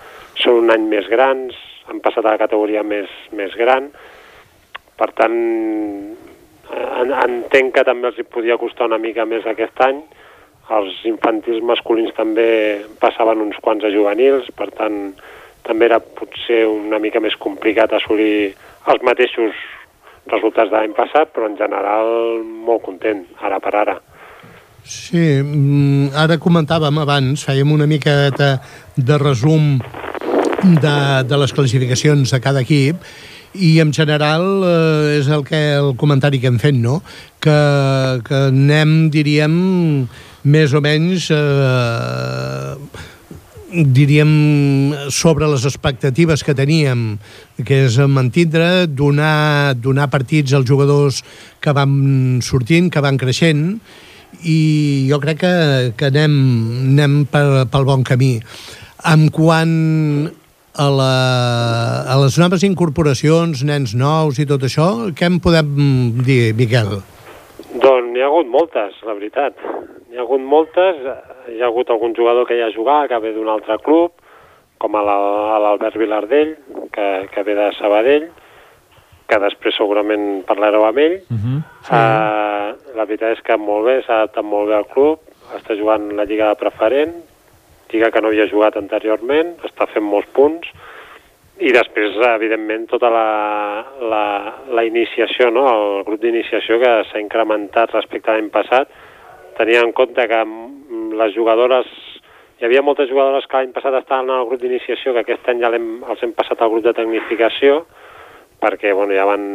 són 0.43 0.65
un 0.65 0.75
any 0.75 0.89
més 0.91 1.09
grans, 1.13 1.57
han 1.87 2.03
passat 2.03 2.25
a 2.25 2.35
la 2.35 2.43
categoria 2.43 2.83
més, 2.83 3.11
més 3.37 3.55
gran, 3.57 3.93
per 4.99 5.11
tant, 5.17 5.37
en, 6.73 7.13
entenc 7.13 7.75
que 7.77 7.85
també 7.87 8.11
els 8.11 8.19
hi 8.19 8.27
podia 8.27 8.59
costar 8.59 8.89
una 8.91 8.99
mica 8.99 9.27
més 9.29 9.47
aquest 9.47 9.83
any. 9.87 10.01
Els 10.67 10.99
infantils 11.07 11.63
masculins 11.63 12.11
també 12.17 12.83
passaven 12.99 13.45
uns 13.45 13.59
quants 13.63 13.85
a 13.87 13.93
juvenils, 13.95 14.49
per 14.59 14.67
tant, 14.75 15.13
també 15.67 15.87
era 15.87 16.01
potser 16.01 16.65
una 16.67 16.99
mica 17.03 17.23
més 17.23 17.37
complicat 17.39 17.95
assolir 17.95 18.55
els 18.91 19.07
mateixos 19.07 19.55
resultats 20.31 20.73
de 20.73 20.77
l'any 20.77 20.95
passat, 20.97 21.31
però 21.35 21.47
en 21.47 21.57
general 21.59 22.43
molt 22.43 22.83
content, 22.83 23.23
ara 23.39 23.61
per 23.63 23.75
ara. 23.79 23.97
Sí, 24.87 25.43
mm, 25.43 26.13
ara 26.15 26.39
comentàvem 26.39 26.99
abans, 27.03 27.47
fèiem 27.47 27.73
una 27.75 27.87
mica 27.91 28.31
de, 28.35 28.51
de 28.97 29.17
resum 29.19 29.79
de, 30.63 30.99
de 31.27 31.41
les 31.43 31.55
classificacions 31.55 32.31
de 32.31 32.41
cada 32.43 32.63
equip 32.63 33.03
i 33.59 33.79
en 33.81 33.93
general 33.97 34.47
eh, 34.67 35.19
és 35.21 35.29
el 35.33 35.45
que 35.47 35.61
el 35.79 35.95
comentari 35.99 36.41
que 36.43 36.51
hem 36.51 36.61
fet, 36.63 36.77
no? 36.77 37.01
Que, 37.43 37.57
que 38.27 38.47
anem, 38.51 39.11
diríem, 39.13 39.59
més 40.47 40.75
o 40.77 40.83
menys 40.85 41.31
eh, 41.35 42.77
diríem 43.67 44.33
sobre 45.11 45.49
les 45.51 45.67
expectatives 45.67 46.45
que 46.47 46.55
teníem 46.57 47.19
que 47.67 47.85
és 47.89 47.99
mantindre, 48.09 48.87
donar, 48.87 49.75
donar 49.75 50.09
partits 50.13 50.55
als 50.55 50.69
jugadors 50.69 51.23
que 51.61 51.75
van 51.77 52.41
sortint, 52.47 52.91
que 52.93 53.03
van 53.03 53.19
creixent 53.19 53.79
i 54.47 55.07
jo 55.11 55.19
crec 55.23 55.41
que, 55.43 55.55
que 55.99 56.11
anem, 56.13 56.35
anem 56.93 57.23
pel, 57.31 57.65
pel 57.73 57.87
bon 57.89 58.05
camí. 58.07 58.37
En 59.07 59.29
quant 59.35 59.75
a, 60.79 60.87
la, 60.91 61.13
a 62.13 62.17
les 62.23 62.37
noves 62.39 62.63
incorporacions, 62.67 63.63
nens 63.65 63.95
nous 63.95 64.39
i 64.39 64.47
tot 64.47 64.63
això, 64.69 65.11
què 65.17 65.27
en 65.31 65.41
podem 65.41 65.71
dir, 66.27 66.53
Miquel? 66.59 66.99
Doncs 67.77 68.13
n'hi 68.13 68.23
ha 68.23 68.29
hagut 68.31 68.49
moltes, 68.53 68.95
la 69.07 69.15
veritat. 69.15 69.57
N'hi 70.11 70.17
ha 70.19 70.25
hagut 70.25 70.41
moltes. 70.41 70.97
Hi 71.53 71.61
ha 71.63 71.67
hagut 71.69 71.91
algun 71.91 72.15
jugador 72.17 72.47
que 72.49 72.57
ja 72.59 72.67
ha 72.71 72.75
jugat, 72.75 73.09
que 73.11 73.19
ve 73.21 73.33
d'un 73.37 73.49
altre 73.53 73.77
club, 73.85 74.13
com 74.79 74.95
a 74.97 75.03
la- 75.03 75.57
a 75.57 75.59
l'Albert 75.63 75.97
Vilardell, 75.97 76.57
que, 76.93 77.29
que 77.33 77.43
ve 77.43 77.55
de 77.55 77.71
Sabadell, 77.79 78.29
que 79.27 79.39
després 79.43 79.75
segurament 79.77 80.45
parlareu 80.47 80.85
amb 80.87 80.99
ell. 80.99 81.17
Uh 81.31 81.37
-huh. 81.37 81.63
Uh, 81.91 82.97
la 82.97 83.05
veritat 83.05 83.37
és 83.39 83.43
que 83.43 83.57
molt 83.57 83.85
bé, 83.87 84.03
s'ha 84.03 84.23
adaptat 84.23 84.45
molt 84.45 84.69
bé 84.69 84.75
al 84.77 84.87
club, 84.87 85.19
està 85.57 85.77
jugant 85.79 86.13
la 86.17 86.25
Lliga 86.25 86.49
de 86.49 86.55
Preferent, 86.57 87.13
lliga 87.93 88.11
que 88.11 88.21
no 88.23 88.33
havia 88.33 88.49
jugat 88.51 88.77
anteriorment, 88.81 89.57
està 89.67 89.89
fent 89.93 90.05
molts 90.05 90.31
punts, 90.37 90.69
i 91.57 91.73
després, 91.73 92.19
evidentment, 92.35 92.85
tota 92.91 93.09
la, 93.09 93.29
la, 94.13 94.25
la 94.77 94.85
iniciació, 94.85 95.49
no? 95.49 95.65
el 95.73 96.03
grup 96.05 96.21
d'iniciació 96.21 96.77
que 96.83 96.91
s'ha 97.09 97.23
incrementat 97.23 97.95
respecte 97.97 98.29
a 98.29 98.37
l'any 98.37 98.51
passat, 98.53 98.91
tenia 99.57 99.81
en 99.81 99.95
compte 99.97 100.27
que 100.29 100.43
mm, 100.45 101.15
les 101.17 101.33
jugadores, 101.33 101.89
hi 102.61 102.69
havia 102.69 102.85
moltes 102.85 103.09
jugadores 103.09 103.49
que 103.49 103.57
l'any 103.57 103.73
passat 103.73 103.97
estaven 104.03 104.35
al 104.35 104.45
grup 104.51 104.61
d'iniciació, 104.61 105.15
que 105.15 105.25
aquest 105.25 105.49
any 105.49 105.65
ja 105.65 105.73
hem, 105.73 105.89
els 106.05 106.27
hem 106.27 106.37
passat 106.37 106.61
al 106.61 106.75
grup 106.75 106.85
de 106.85 106.93
tecnificació, 106.99 107.87
perquè 108.61 108.93
bueno, 108.97 109.17
ja 109.17 109.25
van 109.29 109.47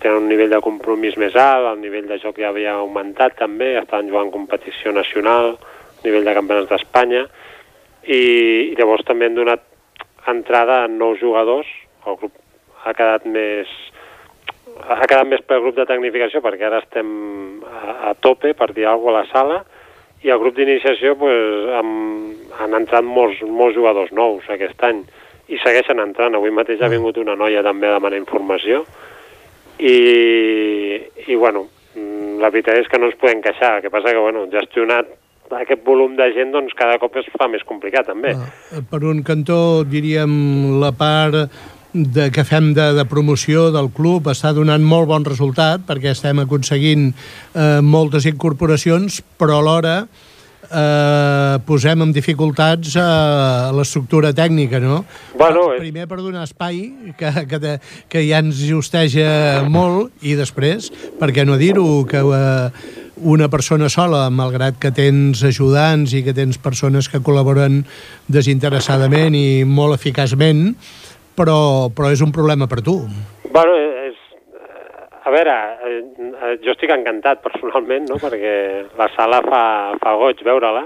tenen 0.00 0.22
un 0.22 0.28
nivell 0.30 0.52
de 0.52 0.60
compromís 0.64 1.16
més 1.20 1.36
alt, 1.40 1.68
el 1.72 1.82
nivell 1.84 2.08
de 2.08 2.18
joc 2.22 2.40
ja 2.40 2.48
havia 2.48 2.78
augmentat 2.80 3.36
també, 3.38 3.74
estaven 3.76 4.08
jugant 4.12 4.32
competició 4.32 4.92
nacional, 4.96 5.56
nivell 6.04 6.24
de 6.24 6.34
campionats 6.36 6.72
d'Espanya, 6.72 7.26
i, 8.06 8.22
i 8.72 8.74
llavors 8.78 9.04
també 9.06 9.26
hem 9.26 9.36
donat 9.38 9.62
entrada 10.30 10.82
a 10.84 10.88
nous 10.90 11.20
jugadors, 11.20 11.68
el 12.06 12.18
grup 12.20 12.34
ha 12.86 12.94
quedat 12.94 13.26
més 13.26 13.70
ha 14.76 15.06
quedat 15.08 15.26
més 15.28 15.42
pel 15.46 15.62
grup 15.64 15.76
de 15.78 15.86
tecnificació 15.88 16.42
perquè 16.44 16.66
ara 16.68 16.82
estem 16.82 17.08
a, 17.64 18.10
a 18.10 18.14
tope, 18.20 18.52
per 18.54 18.72
dir 18.76 18.86
alguna 18.86 19.22
cosa, 19.22 19.22
a 19.22 19.24
la 19.24 19.32
sala, 19.32 19.58
i 20.24 20.32
el 20.32 20.40
grup 20.42 20.56
d'iniciació 20.56 21.14
pues, 21.18 21.70
han, 21.78 21.90
han 22.60 22.76
entrat 22.78 23.04
molts, 23.04 23.42
molts 23.46 23.76
jugadors 23.76 24.12
nous 24.16 24.46
aquest 24.50 24.82
any 24.88 25.02
i 25.52 25.58
segueixen 25.62 26.00
entrant. 26.02 26.34
Avui 26.34 26.50
mateix 26.54 26.82
ha 26.82 26.90
vingut 26.90 27.18
una 27.22 27.36
noia 27.38 27.62
també 27.62 27.88
a 27.88 27.96
demanar 27.96 28.18
informació 28.18 28.82
i, 29.78 29.96
i 31.26 31.36
bueno, 31.36 31.66
mm, 31.94 32.40
la 32.42 32.50
veritat 32.50 32.80
és 32.80 32.90
que 32.90 33.00
no 33.00 33.10
ens 33.10 33.20
podem 33.20 33.44
queixar. 33.44 33.76
El 33.76 33.84
que 33.84 33.92
passa 33.92 34.12
que, 34.12 34.22
bueno, 34.22 34.46
gestionat 34.52 35.12
aquest 35.54 35.84
volum 35.86 36.16
de 36.18 36.26
gent 36.34 36.52
doncs, 36.54 36.74
cada 36.76 36.98
cop 36.98 37.14
es 37.20 37.26
fa 37.38 37.46
més 37.48 37.62
complicat 37.68 38.06
també. 38.10 38.34
Ah, 38.34 38.82
per 38.90 39.02
un 39.04 39.22
cantó, 39.22 39.84
diríem, 39.84 40.78
la 40.82 40.92
part 40.92 41.50
de, 41.96 42.30
que 42.34 42.44
fem 42.44 42.72
de, 42.76 42.90
de 42.98 43.04
promoció 43.08 43.70
del 43.72 43.88
club 43.94 44.26
està 44.28 44.50
donant 44.52 44.82
molt 44.84 45.08
bon 45.08 45.24
resultat 45.24 45.86
perquè 45.88 46.10
estem 46.12 46.42
aconseguint 46.42 47.10
eh, 47.54 47.80
moltes 47.80 48.26
incorporacions, 48.28 49.22
però 49.40 49.62
alhora 49.62 49.94
eh, 50.66 51.56
posem 51.66 52.02
en 52.04 52.12
dificultats 52.12 52.96
eh, 52.98 53.06
l'estructura 53.76 54.32
tècnica, 54.36 54.80
no? 54.82 55.04
Bueno, 55.38 55.70
és- 55.74 55.80
Primer 55.86 56.06
per 56.10 56.18
donar 56.20 56.44
espai, 56.44 56.82
que, 57.16 57.32
que, 57.48 57.78
que 58.12 58.24
ja 58.28 58.42
ens 58.44 58.60
justeja 58.68 59.62
molt, 59.70 60.12
i 60.26 60.34
després, 60.38 60.90
per 61.20 61.30
què 61.32 61.46
no 61.46 61.56
dir-ho, 61.60 62.04
que 62.08 62.20
eh, 62.20 63.05
una 63.16 63.48
persona 63.48 63.88
sola, 63.88 64.28
malgrat 64.30 64.76
que 64.80 64.92
tens 64.92 65.42
ajudants 65.46 66.12
i 66.16 66.22
que 66.24 66.34
tens 66.36 66.58
persones 66.60 67.08
que 67.08 67.22
col·laboren 67.24 67.82
desinteressadament 68.28 69.36
i 69.36 69.64
molt 69.64 69.96
eficaçment, 69.96 70.74
però, 71.36 71.88
però 71.96 72.12
és 72.12 72.22
un 72.24 72.32
problema 72.32 72.68
per 72.68 72.82
tu. 72.84 73.00
Bueno, 73.52 73.76
és... 74.08 74.20
A 75.26 75.32
veure, 75.34 75.54
eh, 75.82 76.52
jo 76.62 76.70
estic 76.70 76.92
encantat 76.94 77.40
personalment, 77.42 78.04
no?, 78.10 78.20
perquè 78.22 78.52
la 78.98 79.08
sala 79.16 79.40
fa, 79.42 79.62
fa 79.98 80.12
goig 80.20 80.44
veure-la. 80.46 80.84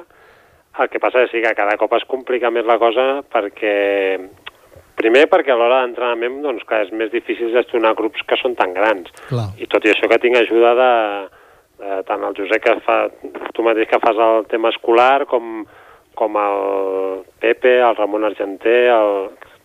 El 0.80 0.88
que 0.88 1.00
passa 1.02 1.26
és 1.26 1.34
que 1.34 1.56
cada 1.58 1.74
cop 1.76 1.92
es 1.98 2.06
complica 2.08 2.52
més 2.54 2.64
la 2.68 2.78
cosa 2.80 3.20
perquè... 3.26 3.74
Primer 5.00 5.26
perquè 5.32 5.52
a 5.52 5.56
l'hora 5.56 5.78
d'entrenament, 5.80 6.42
doncs, 6.44 6.64
clar, 6.68 6.82
és 6.84 6.90
més 6.92 7.08
difícil 7.12 7.52
gestionar 7.54 7.94
grups 7.96 8.20
que 8.28 8.36
són 8.36 8.52
tan 8.56 8.74
grans. 8.76 9.08
Clar. 9.30 9.46
I 9.56 9.68
tot 9.72 9.84
i 9.84 9.92
això 9.94 10.08
que 10.12 10.18
tinc 10.20 10.36
ajuda 10.36 10.74
de, 10.76 10.90
de 11.80 12.00
tant 12.08 12.24
el 12.26 12.36
Josep 12.36 12.62
que 12.64 12.74
fa, 12.84 12.98
tu 13.56 13.64
mateix 13.64 13.88
que 13.90 14.00
fas 14.02 14.18
el 14.20 14.44
tema 14.50 14.72
escolar, 14.74 15.26
com, 15.30 15.64
com 16.18 16.36
el 16.36 17.22
Pepe, 17.40 17.78
el 17.80 17.96
Ramon 17.96 18.28
Argenter, 18.28 18.82
el, 18.92 19.14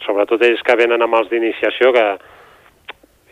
sobretot 0.06 0.44
ells 0.48 0.64
que 0.66 0.78
venen 0.80 1.04
amb 1.04 1.20
els 1.20 1.30
d'iniciació, 1.32 1.92
que 1.96 2.06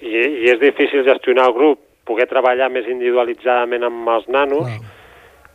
i, 0.03 0.17
i 0.43 0.51
és 0.51 0.59
difícil 0.59 1.05
gestionar 1.07 1.47
el 1.49 1.55
grup, 1.55 1.79
poder 2.07 2.27
treballar 2.27 2.69
més 2.71 2.89
individualitzadament 2.91 3.87
amb 3.87 4.09
els 4.17 4.27
nanos, 4.31 4.67
Clar. 4.67 4.91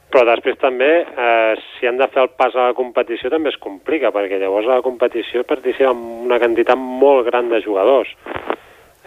però 0.09 0.25
després 0.31 0.57
també, 0.63 0.91
eh, 1.05 1.59
si 1.77 1.89
han 1.89 2.01
de 2.01 2.09
fer 2.09 2.25
el 2.25 2.31
pas 2.41 2.57
a 2.57 2.71
la 2.71 2.77
competició, 2.79 3.29
també 3.31 3.53
es 3.53 3.61
complica, 3.61 4.13
perquè 4.15 4.41
llavors 4.41 4.69
a 4.69 4.79
la 4.79 4.87
competició 4.87 5.45
participen 5.45 6.01
una 6.25 6.41
quantitat 6.41 6.81
molt 6.81 7.27
gran 7.29 7.53
de 7.53 7.61
jugadors. 7.65 8.15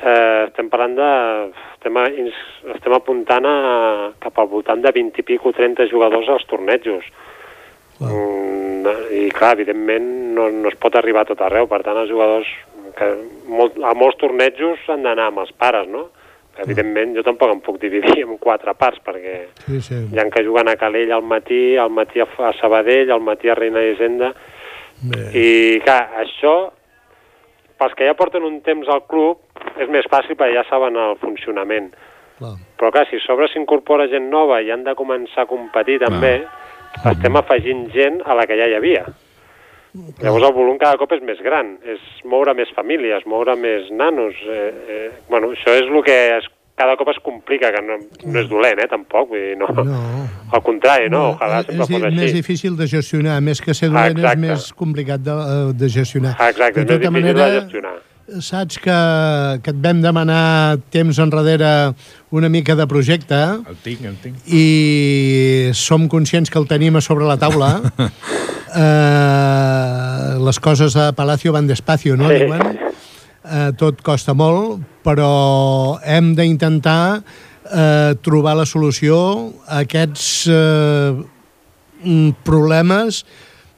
Eh, 0.02 0.45
estem 0.47 0.70
parlant 0.70 0.95
de... 0.97 1.10
Estem, 1.78 1.97
a, 1.97 2.08
estem 2.76 2.93
apuntant 2.97 3.45
a, 3.45 3.56
cap 4.22 4.39
al 4.41 4.49
voltant 4.49 4.82
de 4.82 4.91
20 4.93 5.22
i 5.22 5.26
pico, 5.26 5.54
30 5.54 5.88
jugadors 5.91 6.30
als 6.30 6.45
tornejos. 6.49 7.06
Mm, 8.02 8.88
I 9.14 9.28
clar, 9.36 9.54
evidentment 9.60 10.08
no, 10.34 10.47
no 10.49 10.70
es 10.72 10.78
pot 10.82 10.95
arribar 10.97 11.26
a 11.26 11.30
tot 11.30 11.41
arreu, 11.45 11.68
per 11.70 11.84
tant 11.86 11.99
els 12.02 12.10
jugadors 12.10 12.49
que 12.97 13.12
molt, 13.49 13.78
a 13.86 13.93
molts 13.97 14.18
tornejos 14.22 14.82
han 14.91 15.06
d'anar 15.06 15.30
amb 15.30 15.43
els 15.45 15.54
pares, 15.54 15.88
no? 15.91 16.08
Evidentment 16.62 17.14
jo 17.16 17.24
tampoc 17.24 17.54
em 17.54 17.62
puc 17.64 17.78
dividir 17.80 18.26
en 18.26 18.36
quatre 18.41 18.74
parts 18.76 18.99
perquè 19.06 19.38
Sí, 19.64 19.80
sí. 19.86 19.99
hi 20.12 20.20
ha 20.20 20.26
que 20.34 20.43
juguen 20.43 20.68
a 20.68 20.76
Calella 20.76 21.16
al 21.16 21.24
matí, 21.24 21.78
al 21.80 21.93
matí 21.95 22.20
a 22.22 22.52
Sabadell, 22.60 23.12
al 23.12 23.24
matí 23.24 23.49
a 23.49 23.56
Reina 23.56 23.80
d'Hisenda 23.80 24.34
Bé. 25.02 25.22
i 25.32 25.80
clar, 25.86 26.02
això 26.26 26.56
pels 27.80 27.95
que 27.97 28.06
ja 28.10 28.18
porten 28.20 28.43
un 28.45 28.60
temps 28.66 28.89
al 28.91 29.06
club 29.08 29.39
és 29.80 29.89
més 29.89 30.07
fàcil 30.11 30.36
perquè 30.36 30.55
ja 30.59 30.65
saben 30.69 30.97
el 30.97 31.15
funcionament 31.22 31.91
Clar. 32.38 32.55
però 32.78 32.91
clar, 32.91 33.07
si 33.09 33.19
sobre 33.22 33.47
s'incorpora 33.51 34.07
gent 34.11 34.30
nova 34.30 34.61
i 34.61 34.72
han 34.72 34.84
de 34.84 34.95
començar 34.97 35.45
a 35.45 35.49
competir 35.49 35.99
també, 36.01 36.41
estem 37.05 37.36
afegint 37.38 37.88
gent 37.93 38.22
a 38.26 38.34
la 38.36 38.47
que 38.49 38.57
ja 38.57 38.67
hi 38.67 38.74
havia. 38.80 39.05
Llavors 40.22 40.45
el 40.47 40.53
volum 40.55 40.78
cada 40.80 40.97
cop 40.97 41.11
és 41.11 41.22
més 41.28 41.39
gran, 41.43 41.74
és 41.84 41.99
moure 42.24 42.53
més 42.55 42.69
famílies, 42.76 43.26
moure 43.28 43.57
més 43.59 43.89
nanos. 43.91 44.38
Eh, 44.47 44.72
eh, 44.88 45.07
bueno, 45.30 45.51
això 45.51 45.74
és 45.76 45.89
el 45.89 46.03
que 46.07 46.15
es, 46.38 46.47
cada 46.80 46.95
cop 46.97 47.11
es 47.11 47.19
complica, 47.24 47.74
que 47.76 47.82
no, 47.84 47.97
no 47.99 48.39
és 48.39 48.47
dolent, 48.49 48.80
eh, 48.80 48.88
tampoc. 48.88 49.34
Vull 49.34 49.43
dir, 49.49 49.57
no. 49.59 49.67
No. 49.84 49.97
Al 50.55 50.63
contrari, 50.63 51.09
no? 51.11 51.34
Ojalà 51.34 51.59
és 51.65 51.67
sempre 51.74 51.89
fos 51.91 52.07
més 52.07 52.24
així. 52.30 52.38
difícil 52.39 52.78
de 52.80 52.88
gestionar, 52.88 53.36
més 53.43 53.59
que 53.61 53.76
ser 53.76 53.91
dolent 53.91 54.15
és 54.15 54.24
Exacte. 54.24 54.45
més 54.47 54.72
complicat 54.80 55.28
de, 55.28 55.36
eh, 55.36 55.74
de 55.84 55.91
gestionar. 55.99 56.38
Exacte, 56.39 56.80
de 56.80 56.82
és 56.82 56.88
més 56.88 56.95
tota 56.95 57.03
difícil 57.03 57.19
manera, 57.19 57.49
de 57.49 57.59
gestionar. 57.59 57.93
Saps 58.39 58.77
que, 58.79 58.97
que 59.63 59.73
et 59.73 59.79
vam 59.84 59.99
demanar 60.03 60.77
temps 60.93 61.19
enrere 61.19 61.93
una 62.32 62.49
mica 62.49 62.75
de 62.79 62.86
projecte 62.88 63.36
El 63.36 63.77
tinc, 63.84 64.05
el 64.07 64.15
tinc. 64.23 64.38
i 64.47 65.71
som 65.75 66.07
conscients 66.07 66.49
que 66.49 66.59
el 66.61 66.67
tenim 66.69 66.95
a 66.95 67.01
sobre 67.03 67.27
la 67.27 67.38
taula. 67.41 67.73
eh, 68.84 70.39
les 70.39 70.59
coses 70.63 70.95
a 70.95 71.11
Palacio 71.17 71.51
van 71.51 71.67
despacio, 71.67 72.15
no? 72.15 72.29
Sí. 72.32 72.39
Diuen? 72.45 72.79
Eh, 73.41 73.71
tot 73.77 74.01
costa 74.05 74.36
molt, 74.38 74.79
però 75.03 75.99
hem 76.05 76.32
d'intentar 76.38 77.19
eh, 77.19 78.15
trobar 78.23 78.55
la 78.59 78.67
solució 78.69 79.17
a 79.67 79.82
aquests 79.84 80.27
eh, 80.47 81.13
problemes 82.45 83.25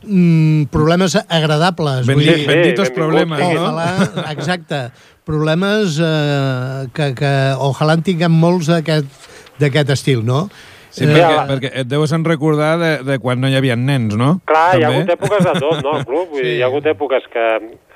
mm, 0.03 0.67
problemes 0.73 1.15
agradables. 1.27 2.05
Ben, 2.07 2.15
vull 2.19 2.25
dit, 2.27 2.35
dir, 2.43 2.47
ben 2.47 2.61
dit 2.63 2.79
els 2.79 2.89
benvingut, 2.89 2.99
problemes, 2.99 3.39
sí. 3.39 3.53
no? 3.55 3.63
Ojalà, 3.71 4.31
exacte, 4.35 4.81
problemes 5.25 5.97
eh, 6.03 6.85
que, 6.93 7.13
que 7.15 7.33
ojalà 7.63 7.97
en 7.97 8.03
tinguem 8.05 8.31
molts 8.43 8.69
d'aquest 8.71 9.29
d'aquest 9.61 9.91
estil, 9.93 10.23
no? 10.25 10.47
Sí, 10.93 11.05
Eh, 11.05 11.09
perquè, 11.09 11.45
perquè 11.49 11.69
et 11.81 11.87
deus 11.89 12.11
en 12.13 12.21
recordar 12.25 12.75
de, 12.77 12.89
de 13.05 13.15
quan 13.21 13.39
no 13.41 13.49
hi 13.49 13.55
havia 13.57 13.73
nens, 13.75 14.13
no? 14.19 14.35
Clar, 14.45 14.75
hi 14.77 14.83
ha 14.83 14.89
També? 14.91 14.99
hagut 14.99 15.13
èpoques 15.15 15.45
de 15.47 15.53
tot, 15.57 15.79
no, 15.81 15.93
al 15.97 16.03
club? 16.05 16.27
Vull 16.29 16.41
Sí. 16.41 16.45
dir, 16.45 16.51
hi 16.59 16.61
ha 16.61 16.67
hagut 16.67 16.85
èpoques 16.91 17.25
que 17.33 17.45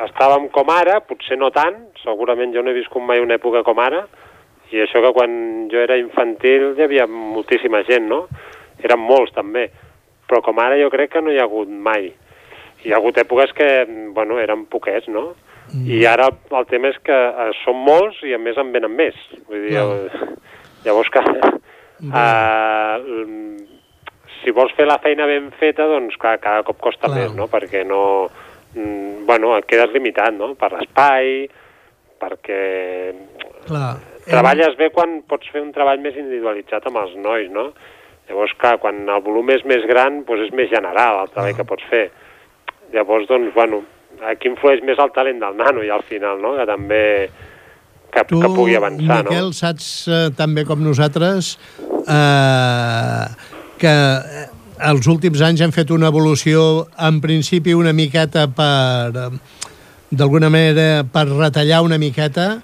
estàvem 0.08 0.48
com 0.54 0.70
ara, 0.74 1.00
potser 1.06 1.38
no 1.38 1.52
tant, 1.54 1.76
segurament 2.02 2.56
jo 2.56 2.64
no 2.66 2.72
he 2.74 2.78
viscut 2.78 3.06
mai 3.06 3.22
una 3.22 3.38
època 3.38 3.62
com 3.68 3.78
ara, 3.84 4.08
i 4.74 4.82
això 4.82 5.04
que 5.06 5.14
quan 5.14 5.68
jo 5.70 5.78
era 5.80 5.98
infantil 6.02 6.72
hi 6.78 6.84
havia 6.88 7.06
moltíssima 7.08 7.84
gent, 7.88 8.08
no? 8.10 8.24
Eren 8.82 9.00
molts, 9.00 9.34
també. 9.36 9.68
Però 10.28 10.42
com 10.44 10.60
ara 10.60 10.80
jo 10.80 10.90
crec 10.94 11.14
que 11.16 11.22
no 11.24 11.32
hi 11.32 11.40
ha 11.40 11.48
hagut 11.48 11.70
mai. 11.72 12.12
Hi 12.86 12.94
ha 12.94 13.00
hagut 13.00 13.18
èpoques 13.18 13.54
que, 13.58 13.68
bueno, 14.16 14.40
eren 14.44 14.66
poquets, 14.72 15.08
no? 15.12 15.32
I 15.68 16.06
ara 16.08 16.30
el, 16.32 16.66
tema 16.70 16.92
és 16.94 17.00
que 17.04 17.16
eh, 17.16 17.50
són 17.66 17.82
molts 17.84 18.22
i 18.24 18.34
a 18.36 18.40
més 18.40 18.60
en 18.60 18.70
venen 18.72 18.94
més. 18.96 19.18
Vull 19.50 19.66
dir, 19.68 19.76
el, 19.82 20.36
llavors 20.86 21.12
que... 21.12 21.24
Uh, 21.98 23.66
si 24.44 24.54
vols 24.54 24.72
fer 24.78 24.86
la 24.88 25.00
feina 25.04 25.26
ben 25.28 25.50
feta, 25.60 25.88
doncs 25.90 26.16
clar, 26.22 26.38
cada 26.40 26.64
cop 26.68 26.80
costa 26.84 27.10
Clar. 27.10 27.18
més, 27.18 27.34
no? 27.36 27.50
Perquè 27.52 27.84
no... 27.88 28.02
Mm, 28.78 29.26
bueno, 29.28 29.56
et 29.58 29.68
quedes 29.68 29.92
limitat, 29.96 30.36
no? 30.38 30.54
Per 30.60 30.70
l'espai, 30.76 31.48
perquè 32.22 32.62
clar, 33.68 33.98
treballes 34.28 34.78
bé 34.80 34.90
quan 34.94 35.22
pots 35.28 35.50
fer 35.52 35.64
un 35.64 35.74
treball 35.76 36.00
més 36.04 36.16
individualitzat 36.20 36.88
amb 36.88 37.02
els 37.04 37.16
nois, 37.20 37.50
no? 37.52 37.72
Llavors, 38.28 38.54
clar, 38.60 38.78
quan 38.84 39.06
el 39.08 39.22
volum 39.24 39.50
és 39.56 39.64
més 39.68 39.86
gran, 39.88 40.24
doncs 40.28 40.50
és 40.50 40.56
més 40.56 40.72
general 40.72 41.22
el 41.24 41.30
treball 41.32 41.56
que 41.56 41.68
pots 41.68 41.86
fer. 41.92 42.08
Llavors, 42.94 43.28
doncs, 43.30 43.54
bueno, 43.56 43.82
aquí 44.28 44.50
influeix 44.52 44.84
més 44.84 45.00
el 45.00 45.14
talent 45.16 45.40
del 45.44 45.56
nano 45.60 45.84
i 45.86 45.92
al 45.94 46.04
final, 46.08 46.42
no? 46.44 46.56
Que 46.58 46.66
també 46.68 47.04
que, 48.12 48.24
Tu, 48.28 48.40
que 48.42 48.50
pugui 48.50 48.76
avançar, 48.76 49.24
Miquel, 49.24 49.52
no? 49.52 49.56
saps 49.56 50.08
eh, 50.08 50.28
tan 50.36 50.56
bé 50.56 50.64
com 50.68 50.82
nosaltres 50.84 51.56
eh, 51.80 53.26
que 53.82 53.94
eh, 53.94 54.46
els 54.92 55.10
últims 55.12 55.44
anys 55.46 55.64
hem 55.66 55.74
fet 55.76 55.92
una 55.94 56.10
evolució 56.12 56.88
en 57.10 57.20
principi 57.24 57.76
una 57.78 57.94
miqueta 57.94 58.48
per 58.48 59.28
eh, 59.28 59.30
d'alguna 60.10 60.50
manera 60.50 61.04
per 61.12 61.28
retallar 61.34 61.84
una 61.84 62.00
miqueta 62.00 62.62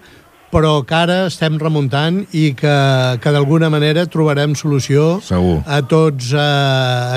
però 0.54 0.84
que 0.86 0.94
ara 0.94 1.16
estem 1.32 1.56
remuntant 1.58 2.20
i 2.38 2.52
que, 2.54 2.74
que 3.24 3.32
d'alguna 3.34 3.72
manera 3.74 4.04
trobarem 4.06 4.54
solució 4.56 5.18
Segur. 5.26 5.56
a 5.66 5.80
tots 5.90 6.30
eh, 6.38 6.44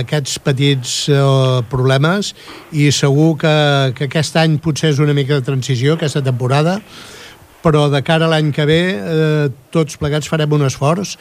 aquests 0.01 0.39
petits 0.41 0.95
eh, 1.13 1.21
problemes 1.69 2.33
i 2.73 2.89
segur 2.97 3.35
que, 3.43 3.53
que 3.99 4.09
aquest 4.09 4.39
any 4.41 4.57
potser 4.65 4.95
és 4.95 5.03
una 5.05 5.13
mica 5.17 5.37
de 5.37 5.45
transició, 5.45 5.99
aquesta 5.99 6.23
temporada, 6.25 6.79
però 7.61 7.91
de 7.93 8.01
cara 8.07 8.25
a 8.25 8.33
l'any 8.33 8.53
que 8.57 8.65
ve 8.69 8.81
eh, 8.97 9.49
tots 9.75 9.99
plegats 10.01 10.29
farem 10.33 10.57
un 10.57 10.65
esforç 10.69 11.17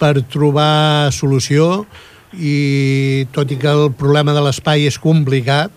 per 0.00 0.18
trobar 0.28 1.08
solució 1.14 1.86
i 2.34 3.24
tot 3.32 3.52
i 3.54 3.56
que 3.62 3.70
el 3.70 3.92
problema 3.94 4.34
de 4.34 4.42
l'espai 4.42 4.84
és 4.90 4.98
complicat, 4.98 5.70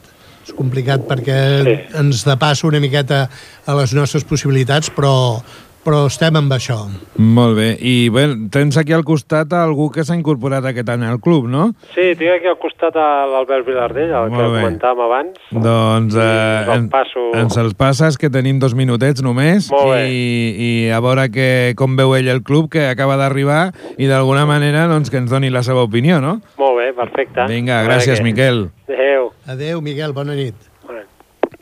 és 0.47 0.55
complicat 0.57 1.03
perquè 1.05 1.37
Sí. 1.67 1.75
ens 1.99 2.23
depassa 2.25 2.65
una 2.67 2.79
miqueta 2.81 3.27
a 3.67 3.75
les 3.77 3.93
nostres 3.93 4.23
possibilitats, 4.25 4.89
però, 4.89 5.43
però 5.87 6.01
estem 6.09 6.35
amb 6.35 6.51
això. 6.51 6.75
Molt 7.15 7.55
bé. 7.55 7.67
I 7.79 8.09
bé, 8.11 8.25
tens 8.51 8.75
aquí 8.79 8.91
al 8.91 9.05
costat 9.07 9.53
algú 9.55 9.87
que 9.93 10.03
s'ha 10.03 10.17
incorporat 10.17 10.65
aquest 10.67 10.89
any 10.91 11.05
al 11.07 11.21
club, 11.23 11.47
no? 11.47 11.69
Sí, 11.93 12.09
tinc 12.19 12.33
aquí 12.33 12.49
al 12.51 12.57
costat 12.59 12.97
a 12.99 13.05
l'Albert 13.31 13.63
Vilardell, 13.69 14.11
el 14.11 14.27
que 14.27 14.35
Molt 14.35 14.51
bé. 14.57 14.65
comentàvem 14.65 15.05
abans. 15.05 15.39
Doncs 15.55 16.17
eh, 16.19 16.65
el 16.65 16.73
en, 16.75 16.89
passo. 16.91 17.23
ens 17.39 17.55
el 17.63 17.71
passes, 17.79 18.19
que 18.19 18.29
tenim 18.29 18.59
dos 18.59 18.75
minutets 18.75 19.23
només, 19.23 19.71
Molt 19.71 19.93
bé. 19.93 20.03
i, 20.11 20.27
i 20.67 20.71
a 20.91 20.99
veure 20.99 21.29
que, 21.31 21.49
com 21.79 21.95
veu 21.95 22.17
ell 22.19 22.27
el 22.35 22.43
club, 22.43 22.67
que 22.75 22.89
acaba 22.91 23.15
d'arribar, 23.15 23.71
i 23.95 24.11
d'alguna 24.11 24.43
manera 24.45 24.89
doncs, 24.91 25.09
que 25.09 25.23
ens 25.23 25.31
doni 25.31 25.49
la 25.49 25.63
seva 25.63 25.87
opinió, 25.87 26.19
no? 26.19 26.41
Molt 26.59 26.81
bé, 26.83 26.91
perfecte. 26.99 27.47
Vinga, 27.47 27.85
gràcies, 27.87 28.19
què. 28.19 28.27
Miquel. 28.27 28.65
Adéu. 28.91 29.31
Adéu, 29.47 29.81
Miquel, 29.81 30.11
bona 30.11 30.35
nit. 30.35 30.67
Bona 30.83 31.05
nit. 31.05 31.61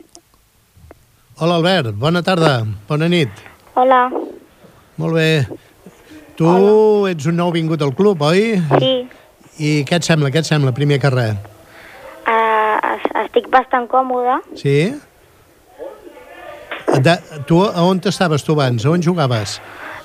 Hola, 1.38 1.60
Albert, 1.60 1.94
bona 1.94 2.26
tarda, 2.26 2.64
bona 2.88 3.06
nit. 3.06 3.30
Hola, 3.76 4.08
Molt 4.96 5.12
bé. 5.14 5.46
Tu 6.36 6.48
ets 7.10 7.26
un 7.28 7.36
nou 7.36 7.50
vingut 7.52 7.82
al 7.84 7.92
club, 7.96 8.22
oi? 8.24 8.56
sí, 8.80 8.92
I 9.60 9.70
què 9.88 9.96
et 9.98 10.04
sembla, 10.04 10.28
què 10.32 10.40
et 10.42 10.48
sembla, 10.48 10.72
primer 10.76 10.98
que 11.00 11.10
res? 11.12 11.36
uh, 12.26 12.96
estic 13.22 13.46
bastant 13.52 13.86
còmoda. 13.88 14.38
Sí? 14.56 14.92
De, 17.04 17.14
tu, 17.48 17.60
a 17.64 17.84
on 17.84 18.00
estaves 18.08 18.44
tu 18.44 18.52
abans? 18.56 18.84
A 18.84 18.90
on 18.92 19.02
jugaves? 19.04 19.58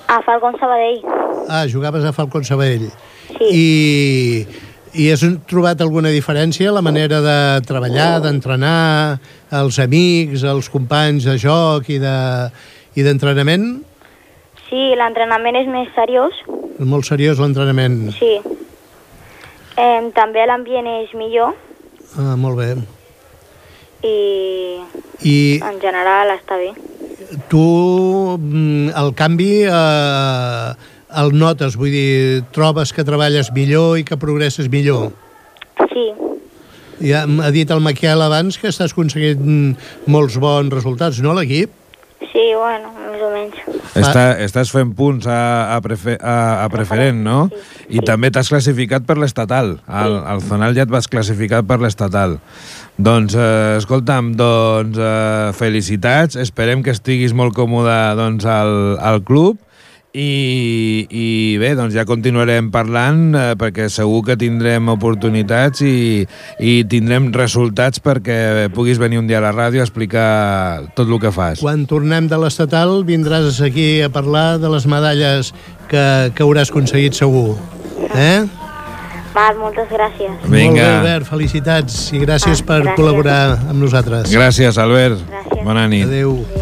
A 0.08 0.20
Falcon 0.24 0.56
Sabadell, 0.60 1.00
Ah, 1.48 1.64
jugaves 1.68 2.04
a 2.04 2.12
Falcon 2.12 2.44
Sabadell. 2.44 2.90
sí. 3.38 3.48
I, 3.52 4.46
I 4.94 5.08
has 5.12 5.22
trobat 5.48 5.80
alguna 5.80 6.10
diferència 6.12 6.68
a 6.68 6.72
la 6.76 6.82
manera 6.84 7.20
de 7.24 7.36
treballar, 7.64 8.20
d'entrenar, 8.20 9.18
els 9.50 9.78
amics, 9.80 10.44
els 10.44 10.68
companys 10.68 11.24
de 11.24 11.38
joc 11.40 11.88
i 11.88 11.96
de 11.98 12.16
i 12.94 13.02
d'entrenament? 13.06 13.82
Sí, 14.68 14.92
l'entrenament 14.96 15.56
és 15.62 15.68
més 15.68 15.88
seriós, 15.96 16.32
És 16.78 16.86
molt 16.88 17.04
seriós 17.04 17.38
l'entrenament. 17.38 18.10
sí. 18.18 18.38
Eh, 19.76 20.10
també 20.14 20.42
l'ambient 20.46 20.86
és 20.86 21.14
millor 21.16 21.54
Ah, 22.18 22.36
molt 22.36 22.58
bé. 22.58 22.74
i 24.04 24.78
I 25.24 25.60
en 25.62 25.78
general 25.80 26.28
està 26.34 26.58
bé. 26.58 26.72
tu 27.48 28.36
mm, 28.38 28.90
el 28.98 29.14
canvi 29.14 29.62
eh, 29.64 30.72
el 31.16 31.32
notes, 31.38 31.76
vull 31.76 31.90
dir, 31.92 32.42
trobes 32.52 32.92
que 32.92 33.04
treballes 33.04 33.50
millor 33.52 33.98
i 33.98 34.04
que 34.04 34.16
progresses 34.16 34.68
millor. 34.72 35.12
Sí, 35.92 36.12
Ja 37.02 37.24
ha 37.24 37.50
dit 37.50 37.70
el 37.70 37.80
Maquiel 37.80 38.20
abans 38.22 38.58
que 38.58 38.68
estàs 38.68 38.92
aconseguint 38.92 39.76
molts 40.06 40.36
bons 40.38 40.70
resultats, 40.72 41.18
no, 41.24 41.32
l'equip? 41.34 41.70
Sí, 42.32 42.44
bueno, 42.56 42.90
més 42.96 43.22
o 43.22 43.30
menys. 43.32 43.58
Està, 43.98 44.24
estàs 44.42 44.72
fent 44.74 44.92
punts 44.96 45.28
a, 45.30 45.40
a, 45.76 45.80
prefe, 45.84 46.16
a, 46.18 46.64
a 46.64 46.68
preferent, 46.72 47.22
no? 47.24 47.38
Sí, 47.52 47.62
I 47.92 48.00
sí. 48.00 48.06
també 48.08 48.32
t'has 48.34 48.50
classificat 48.52 49.06
per 49.08 49.18
l'estatal. 49.20 49.76
Al, 49.86 50.16
al 50.26 50.42
Zonal 50.44 50.76
ja 50.76 50.86
et 50.86 50.92
vas 50.92 51.10
classificar 51.12 51.62
per 51.68 51.78
l'estatal. 51.82 52.38
Doncs, 53.02 53.36
eh, 53.36 53.76
escolta'm, 53.80 54.32
doncs, 54.38 54.98
eh, 55.00 55.52
felicitats. 55.58 56.40
Esperem 56.40 56.84
que 56.84 56.94
estiguis 56.96 57.36
molt 57.36 57.56
còmode 57.56 57.98
doncs, 58.18 58.48
al, 58.48 58.96
al 59.00 59.22
club 59.28 59.60
i, 60.12 61.06
i 61.08 61.26
bé, 61.56 61.70
doncs 61.78 61.94
ja 61.96 62.04
continuarem 62.04 62.66
parlant 62.72 63.32
eh, 63.32 63.44
perquè 63.56 63.86
segur 63.92 64.20
que 64.26 64.36
tindrem 64.36 64.90
oportunitats 64.92 65.80
i, 65.88 66.26
i 66.60 66.74
tindrem 66.84 67.30
resultats 67.32 68.02
perquè 68.04 68.68
puguis 68.76 69.00
venir 69.00 69.22
un 69.22 69.26
dia 69.30 69.40
a 69.40 69.44
la 69.46 69.52
ràdio 69.56 69.80
a 69.80 69.86
explicar 69.88 70.82
tot 70.96 71.08
el 71.08 71.16
que 71.22 71.32
fas. 71.32 71.62
Quan 71.64 71.86
tornem 71.88 72.28
de 72.28 72.36
l'estatal 72.42 72.98
vindràs 73.08 73.62
aquí 73.64 74.02
a 74.04 74.10
parlar 74.12 74.58
de 74.60 74.68
les 74.74 74.84
medalles 74.86 75.54
que, 75.88 76.04
que 76.36 76.44
hauràs 76.44 76.68
aconseguit 76.72 77.16
segur. 77.16 77.56
Eh? 78.12 78.42
Val, 79.32 79.56
moltes 79.56 79.88
gràcies. 79.88 80.28
Molt 80.42 80.50
bé, 80.52 80.58
Vinga. 80.58 80.88
Albert, 80.98 81.24
felicitats 81.30 82.02
i 82.12 82.20
gràcies 82.20 82.60
Ah, 82.60 82.66
per 82.68 82.82
gràcies. 82.82 82.98
col·laborar 83.00 83.40
amb 83.70 83.80
nosaltres. 83.80 84.28
Gràcies, 84.28 84.76
Albert. 84.76 85.24
Gràcies. 85.32 85.64
Bona 85.64 85.86
nit. 85.88 86.04
Adéu. 86.04 86.36
Adéu. 86.44 86.61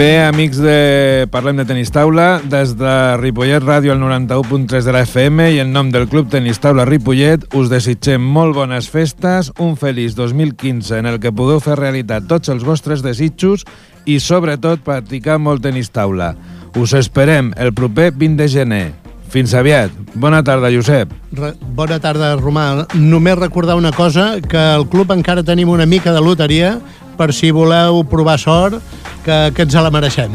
Bé, 0.00 0.24
amics 0.24 0.56
de 0.56 1.28
Parlem 1.28 1.58
de 1.60 1.66
Tenis 1.68 1.90
Taula, 1.92 2.38
des 2.48 2.70
de 2.80 2.92
Ripollet 3.20 3.60
Ràdio 3.60 3.92
al 3.92 3.98
91.3 4.00 4.86
de 4.86 4.94
la 4.96 5.02
FM 5.04 5.50
i 5.52 5.58
en 5.60 5.74
nom 5.74 5.90
del 5.92 6.06
Club 6.08 6.30
Tenis 6.32 6.56
Taula 6.56 6.86
Ripollet 6.88 7.42
us 7.52 7.68
desitgem 7.68 8.24
molt 8.24 8.56
bones 8.56 8.88
festes, 8.88 9.50
un 9.60 9.74
feliç 9.76 10.14
2015 10.16 11.02
en 11.02 11.10
el 11.10 11.18
que 11.20 11.34
pugueu 11.36 11.60
fer 11.60 11.76
realitat 11.76 12.24
tots 12.30 12.48
els 12.48 12.64
vostres 12.64 13.04
desitjos 13.04 13.66
i 14.08 14.16
sobretot 14.24 14.80
practicar 14.86 15.36
molt 15.36 15.60
tenis 15.68 15.92
taula. 15.92 16.32
Us 16.80 16.96
esperem 16.96 17.52
el 17.60 17.74
proper 17.76 18.08
20 18.16 18.40
de 18.40 18.48
gener. 18.48 18.86
Fins 19.30 19.52
aviat. 19.52 19.92
Bona 20.14 20.40
tarda, 20.42 20.72
Josep. 20.72 21.12
Re 21.36 21.52
Bona 21.76 22.00
tarda, 22.00 22.32
Romà. 22.40 22.86
Només 22.96 23.36
recordar 23.36 23.76
una 23.76 23.92
cosa, 23.92 24.40
que 24.40 24.58
al 24.58 24.88
club 24.88 25.12
encara 25.12 25.44
tenim 25.44 25.68
una 25.68 25.84
mica 25.84 26.16
de 26.16 26.24
loteria 26.24 26.78
per 27.20 27.34
si 27.36 27.50
voleu 27.52 28.00
provar 28.08 28.38
sort, 28.40 28.80
que, 29.26 29.36
que 29.52 29.66
ens 29.68 29.76
la 29.76 29.92
mereixem. 29.92 30.32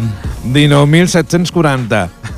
19.740. 0.53 2.34